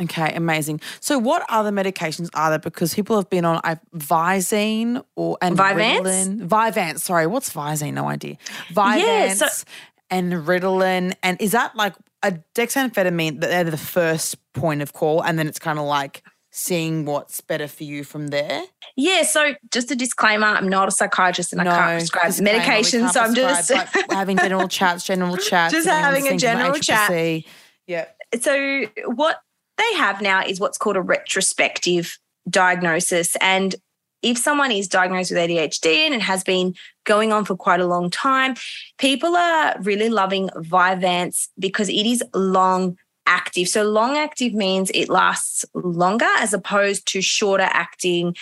Okay, 0.00 0.32
amazing. 0.34 0.80
So, 1.00 1.18
what 1.18 1.44
other 1.48 1.70
medications 1.70 2.28
are 2.34 2.50
there? 2.50 2.58
Because 2.58 2.94
people 2.94 3.16
have 3.16 3.28
been 3.28 3.44
on 3.44 3.60
I, 3.64 3.78
Visine 3.94 5.04
or 5.16 5.36
and 5.42 5.56
Vyvanse? 5.58 6.00
Ritalin. 6.00 6.48
Vyvanse. 6.48 7.00
Sorry, 7.00 7.26
what's 7.26 7.52
Visine? 7.52 7.94
No 7.94 8.08
idea. 8.08 8.36
Vyvanse 8.72 8.98
Yeah, 9.00 9.34
so- 9.34 9.64
and 10.10 10.32
Ritalin. 10.32 11.14
And 11.22 11.40
is 11.40 11.52
that 11.52 11.76
like 11.76 11.94
a 12.22 12.32
dexamphetamine? 12.54 13.40
They're 13.40 13.64
the 13.64 13.76
first 13.76 14.36
point 14.54 14.82
of 14.82 14.92
call, 14.92 15.22
and 15.22 15.38
then 15.38 15.46
it's 15.46 15.58
kind 15.58 15.78
of 15.78 15.84
like 15.84 16.22
seeing 16.50 17.04
what's 17.04 17.40
better 17.40 17.68
for 17.68 17.84
you 17.84 18.02
from 18.04 18.28
there. 18.28 18.62
Yeah, 18.96 19.22
so 19.22 19.54
just 19.70 19.90
a 19.90 19.96
disclaimer, 19.96 20.46
I'm 20.46 20.68
not 20.68 20.88
a 20.88 20.90
psychiatrist 20.90 21.52
and 21.52 21.62
I 21.62 21.64
can't 21.64 22.00
prescribe 22.00 22.40
medication. 22.42 23.08
So 23.08 23.20
I'm 23.20 23.34
just 23.34 23.72
having 24.10 24.36
general 24.36 24.66
chats, 24.68 25.04
general 25.04 25.36
chats. 25.36 25.72
Just 25.72 25.88
having 25.88 26.22
a 26.22 26.32
listening 26.32 26.38
to 26.40 26.46
my 26.46 26.52
general 26.52 26.78
chat. 26.80 27.44
Yeah. 27.86 28.06
so 28.40 28.86
what 29.06 29.40
they 29.80 29.96
have 29.96 30.20
now 30.20 30.42
is 30.44 30.60
what's 30.60 30.78
called 30.78 30.96
a 30.96 31.02
retrospective 31.02 32.18
diagnosis 32.48 33.36
and 33.40 33.74
if 34.22 34.36
someone 34.36 34.70
is 34.70 34.88
diagnosed 34.88 35.30
with 35.30 35.40
ADHD 35.40 35.86
and 35.86 36.14
it 36.14 36.20
has 36.20 36.44
been 36.44 36.74
going 37.04 37.32
on 37.32 37.44
for 37.44 37.56
quite 37.56 37.80
a 37.80 37.86
long 37.86 38.10
time, 38.10 38.54
people 38.98 39.34
are 39.34 39.76
really 39.80 40.08
loving 40.08 40.48
Vyvanse 40.50 41.48
because 41.58 41.88
it 41.88 42.06
is 42.06 42.22
long 42.34 42.98
active. 43.26 43.68
So 43.68 43.84
long 43.84 44.16
active 44.16 44.52
means 44.52 44.90
it 44.90 45.08
lasts 45.08 45.64
longer 45.74 46.28
as 46.38 46.52
opposed 46.52 47.06
to 47.08 47.22
shorter 47.22 47.68
acting 47.70 48.36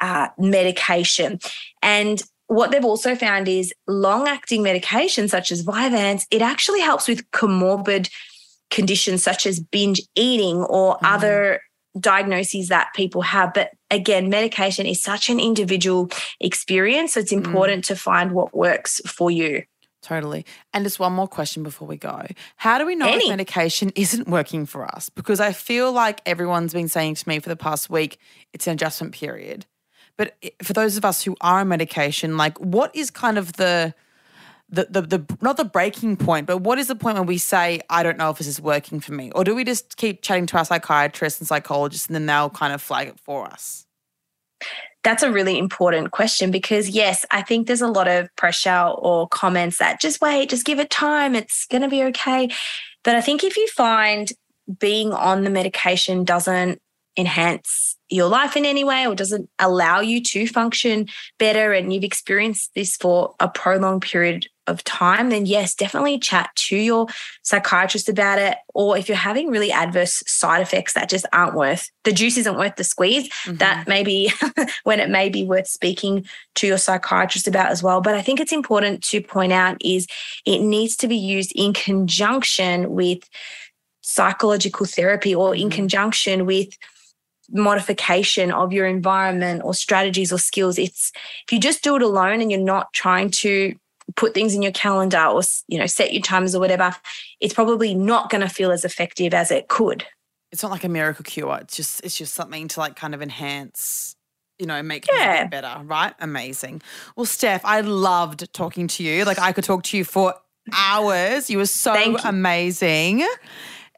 uh, 0.00 0.28
medication. 0.38 1.40
And 1.82 2.22
what 2.46 2.70
they've 2.70 2.84
also 2.84 3.14
found 3.14 3.48
is 3.48 3.74
long 3.86 4.26
acting 4.26 4.62
medication 4.62 5.28
such 5.28 5.52
as 5.52 5.64
Vyvanse, 5.64 6.24
it 6.30 6.40
actually 6.40 6.80
helps 6.80 7.06
with 7.06 7.30
comorbid 7.32 8.08
conditions 8.70 9.22
such 9.22 9.46
as 9.46 9.60
binge 9.60 10.00
eating 10.14 10.56
or 10.58 10.96
Mhm. 10.96 11.14
other 11.14 11.60
diagnoses 11.98 12.68
that 12.68 12.88
people 12.94 13.22
have. 13.22 13.52
But 13.54 13.70
again, 13.90 14.28
medication 14.28 14.86
is 14.86 15.02
such 15.02 15.28
an 15.30 15.40
individual 15.40 16.10
experience. 16.40 17.14
So 17.14 17.20
it's 17.20 17.32
Mm. 17.32 17.44
important 17.44 17.84
to 17.86 17.96
find 17.96 18.32
what 18.32 18.54
works 18.54 19.00
for 19.06 19.30
you. 19.30 19.62
Totally. 20.00 20.46
And 20.72 20.84
just 20.84 21.00
one 21.00 21.12
more 21.12 21.26
question 21.26 21.62
before 21.64 21.88
we 21.88 21.96
go. 21.96 22.24
How 22.56 22.78
do 22.78 22.86
we 22.86 22.94
know 22.94 23.08
Any. 23.08 23.24
if 23.24 23.30
medication 23.30 23.90
isn't 23.96 24.28
working 24.28 24.64
for 24.64 24.84
us? 24.86 25.08
Because 25.08 25.40
I 25.40 25.52
feel 25.52 25.90
like 25.92 26.20
everyone's 26.24 26.72
been 26.72 26.88
saying 26.88 27.16
to 27.16 27.28
me 27.28 27.40
for 27.40 27.48
the 27.48 27.56
past 27.56 27.90
week, 27.90 28.18
it's 28.52 28.66
an 28.68 28.74
adjustment 28.74 29.12
period. 29.12 29.66
But 30.16 30.36
for 30.62 30.72
those 30.72 30.96
of 30.96 31.04
us 31.04 31.22
who 31.24 31.36
are 31.40 31.60
on 31.60 31.68
medication, 31.68 32.36
like 32.36 32.58
what 32.58 32.94
is 32.94 33.10
kind 33.10 33.38
of 33.38 33.54
the 33.54 33.92
the, 34.70 34.86
the 34.90 35.02
the 35.02 35.36
not 35.40 35.56
the 35.56 35.64
breaking 35.64 36.16
point, 36.16 36.46
but 36.46 36.58
what 36.58 36.78
is 36.78 36.88
the 36.88 36.94
point 36.94 37.16
when 37.16 37.26
we 37.26 37.38
say, 37.38 37.80
I 37.88 38.02
don't 38.02 38.18
know 38.18 38.30
if 38.30 38.38
this 38.38 38.46
is 38.46 38.60
working 38.60 39.00
for 39.00 39.12
me? 39.12 39.30
Or 39.34 39.44
do 39.44 39.54
we 39.54 39.64
just 39.64 39.96
keep 39.96 40.22
chatting 40.22 40.46
to 40.46 40.58
our 40.58 40.64
psychiatrists 40.64 41.40
and 41.40 41.48
psychologists 41.48 42.06
and 42.06 42.14
then 42.14 42.26
they'll 42.26 42.50
kind 42.50 42.72
of 42.72 42.82
flag 42.82 43.08
it 43.08 43.18
for 43.20 43.46
us? 43.46 43.86
That's 45.04 45.22
a 45.22 45.32
really 45.32 45.58
important 45.58 46.10
question 46.10 46.50
because, 46.50 46.88
yes, 46.88 47.24
I 47.30 47.42
think 47.42 47.66
there's 47.66 47.80
a 47.80 47.88
lot 47.88 48.08
of 48.08 48.34
pressure 48.36 48.92
or 48.98 49.28
comments 49.28 49.78
that 49.78 50.00
just 50.00 50.20
wait, 50.20 50.50
just 50.50 50.66
give 50.66 50.78
it 50.78 50.90
time, 50.90 51.34
it's 51.34 51.66
going 51.66 51.82
to 51.82 51.88
be 51.88 52.02
okay. 52.04 52.50
But 53.04 53.14
I 53.14 53.20
think 53.20 53.44
if 53.44 53.56
you 53.56 53.68
find 53.68 54.30
being 54.78 55.12
on 55.12 55.44
the 55.44 55.50
medication 55.50 56.24
doesn't 56.24 56.80
enhance 57.16 57.96
your 58.10 58.28
life 58.28 58.56
in 58.56 58.64
any 58.64 58.84
way 58.84 59.06
or 59.06 59.14
doesn't 59.14 59.48
allow 59.58 60.00
you 60.00 60.22
to 60.22 60.46
function 60.46 61.06
better 61.38 61.72
and 61.72 61.92
you've 61.92 62.04
experienced 62.04 62.74
this 62.74 62.96
for 62.96 63.34
a 63.40 63.48
prolonged 63.48 64.02
period 64.02 64.46
of 64.66 64.84
time, 64.84 65.30
then 65.30 65.46
yes, 65.46 65.74
definitely 65.74 66.18
chat 66.18 66.50
to 66.54 66.76
your 66.76 67.06
psychiatrist 67.42 68.08
about 68.08 68.38
it. 68.38 68.58
Or 68.74 68.98
if 68.98 69.08
you're 69.08 69.16
having 69.16 69.48
really 69.48 69.72
adverse 69.72 70.22
side 70.26 70.60
effects 70.60 70.92
that 70.92 71.08
just 71.08 71.26
aren't 71.32 71.54
worth 71.54 71.90
the 72.04 72.12
juice 72.12 72.36
isn't 72.36 72.56
worth 72.56 72.76
the 72.76 72.84
squeeze, 72.84 73.30
that 73.46 73.88
may 73.88 74.02
be 74.02 74.30
when 74.84 75.00
it 75.00 75.08
may 75.10 75.28
be 75.28 75.44
worth 75.44 75.66
speaking 75.68 76.26
to 76.56 76.66
your 76.66 76.78
psychiatrist 76.78 77.48
about 77.48 77.70
as 77.70 77.82
well. 77.82 78.00
But 78.00 78.14
I 78.14 78.22
think 78.22 78.40
it's 78.40 78.52
important 78.52 79.02
to 79.04 79.20
point 79.22 79.52
out 79.52 79.76
is 79.80 80.06
it 80.46 80.60
needs 80.60 80.96
to 80.96 81.08
be 81.08 81.16
used 81.16 81.52
in 81.54 81.72
conjunction 81.72 82.90
with 82.90 83.20
psychological 84.02 84.86
therapy 84.86 85.34
or 85.34 85.54
in 85.54 85.68
Mhm. 85.68 85.72
conjunction 85.74 86.46
with 86.46 86.68
modification 87.50 88.50
of 88.50 88.72
your 88.72 88.86
environment 88.86 89.62
or 89.64 89.74
strategies 89.74 90.32
or 90.32 90.38
skills. 90.38 90.78
It's 90.78 91.12
if 91.46 91.52
you 91.52 91.60
just 91.60 91.82
do 91.82 91.96
it 91.96 92.02
alone 92.02 92.40
and 92.40 92.50
you're 92.50 92.60
not 92.60 92.92
trying 92.92 93.30
to 93.30 93.74
put 94.16 94.34
things 94.34 94.54
in 94.54 94.62
your 94.62 94.72
calendar 94.72 95.22
or 95.26 95.42
you 95.68 95.78
know 95.78 95.86
set 95.86 96.12
your 96.12 96.22
times 96.22 96.54
or 96.54 96.60
whatever, 96.60 96.94
it's 97.40 97.54
probably 97.54 97.94
not 97.94 98.30
going 98.30 98.40
to 98.42 98.48
feel 98.48 98.70
as 98.70 98.84
effective 98.84 99.34
as 99.34 99.50
it 99.50 99.68
could. 99.68 100.04
It's 100.50 100.62
not 100.62 100.70
like 100.70 100.84
a 100.84 100.88
miracle 100.88 101.24
cure. 101.24 101.58
It's 101.60 101.76
just 101.76 102.04
it's 102.04 102.16
just 102.16 102.34
something 102.34 102.68
to 102.68 102.80
like 102.80 102.96
kind 102.96 103.14
of 103.14 103.22
enhance 103.22 104.14
you 104.58 104.66
know, 104.66 104.82
make 104.82 105.06
yeah. 105.08 105.44
it 105.44 105.50
better, 105.50 105.80
right? 105.84 106.14
Amazing. 106.18 106.82
Well, 107.16 107.26
Steph, 107.26 107.64
I 107.64 107.80
loved 107.80 108.52
talking 108.52 108.88
to 108.88 109.04
you. 109.04 109.24
Like 109.24 109.38
I 109.38 109.52
could 109.52 109.64
talk 109.64 109.84
to 109.84 109.96
you 109.96 110.04
for 110.04 110.34
hours. 110.74 111.48
You 111.48 111.58
were 111.58 111.66
so 111.66 112.16
amazing. 112.24 113.24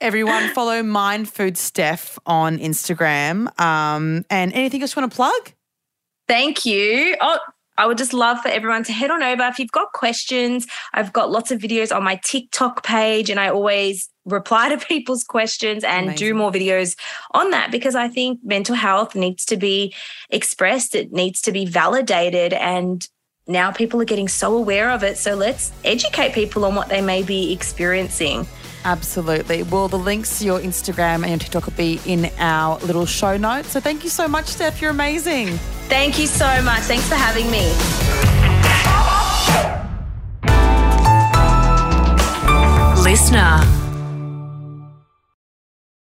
Everyone 0.01 0.49
follow 0.55 0.83
Mind 0.83 1.29
Food 1.29 1.59
Steph 1.59 2.19
on 2.25 2.59
Instagram. 2.59 3.49
Um, 3.61 4.25
and 4.31 4.51
anything 4.55 4.81
else 4.81 4.97
you 4.97 5.03
want 5.03 5.13
to 5.13 5.17
plug? 5.17 5.53
Thank 6.27 6.65
you. 6.65 7.17
Oh, 7.21 7.39
I 7.77 7.87
would 7.87 7.99
just 7.99 8.15
love 8.15 8.41
for 8.41 8.49
everyone 8.49 8.83
to 8.85 8.93
head 8.93 9.11
on 9.11 9.23
over. 9.23 9.43
If 9.43 9.59
you've 9.59 9.73
got 9.73 9.93
questions, 9.93 10.67
I've 10.95 11.13
got 11.13 11.31
lots 11.31 11.51
of 11.51 11.61
videos 11.61 11.95
on 11.95 12.03
my 12.03 12.17
TikTok 12.25 12.83
page, 12.83 13.29
and 13.29 13.39
I 13.39 13.51
always 13.51 14.09
reply 14.25 14.71
to 14.71 14.79
people's 14.87 15.23
questions 15.23 15.85
and 15.85 16.07
Amazing. 16.07 16.29
do 16.29 16.35
more 16.35 16.51
videos 16.51 16.97
on 17.33 17.51
that 17.51 17.71
because 17.71 17.95
I 17.95 18.09
think 18.09 18.41
mental 18.43 18.77
health 18.77 19.15
needs 19.15 19.45
to 19.47 19.57
be 19.59 19.95
expressed, 20.31 20.95
it 20.95 21.13
needs 21.13 21.43
to 21.43 21.53
be 21.53 21.67
validated, 21.67 22.55
and 22.55 23.07
now 23.47 23.71
people 23.71 24.01
are 24.01 24.07
getting 24.07 24.29
so 24.29 24.57
aware 24.57 24.91
of 24.91 25.03
it. 25.03 25.19
So 25.19 25.35
let's 25.35 25.73
educate 25.85 26.33
people 26.33 26.65
on 26.65 26.75
what 26.75 26.89
they 26.89 27.03
may 27.03 27.23
be 27.23 27.53
experiencing. 27.53 28.47
Absolutely. 28.85 29.63
Well, 29.63 29.89
the 29.89 29.99
links 29.99 30.39
to 30.39 30.45
your 30.45 30.59
Instagram 30.61 31.23
and 31.23 31.29
your 31.29 31.39
TikTok 31.39 31.67
will 31.67 31.75
be 31.75 32.01
in 32.07 32.31
our 32.39 32.79
little 32.79 33.07
show 33.07 33.37
notes. 33.37 33.69
So 33.71 33.81
thank 33.81 34.05
you 34.05 34.11
so 34.11 34.27
much, 34.27 34.47
Steph. 34.47 34.81
You're 34.81 34.91
amazing. 34.91 35.49
Thank 35.89 36.19
you 36.19 36.27
so 36.27 36.63
much. 36.63 36.83
Thanks 36.83 37.09
for 37.09 37.17
having 37.17 37.51
me. 37.51 37.67
Listener. 43.03 43.90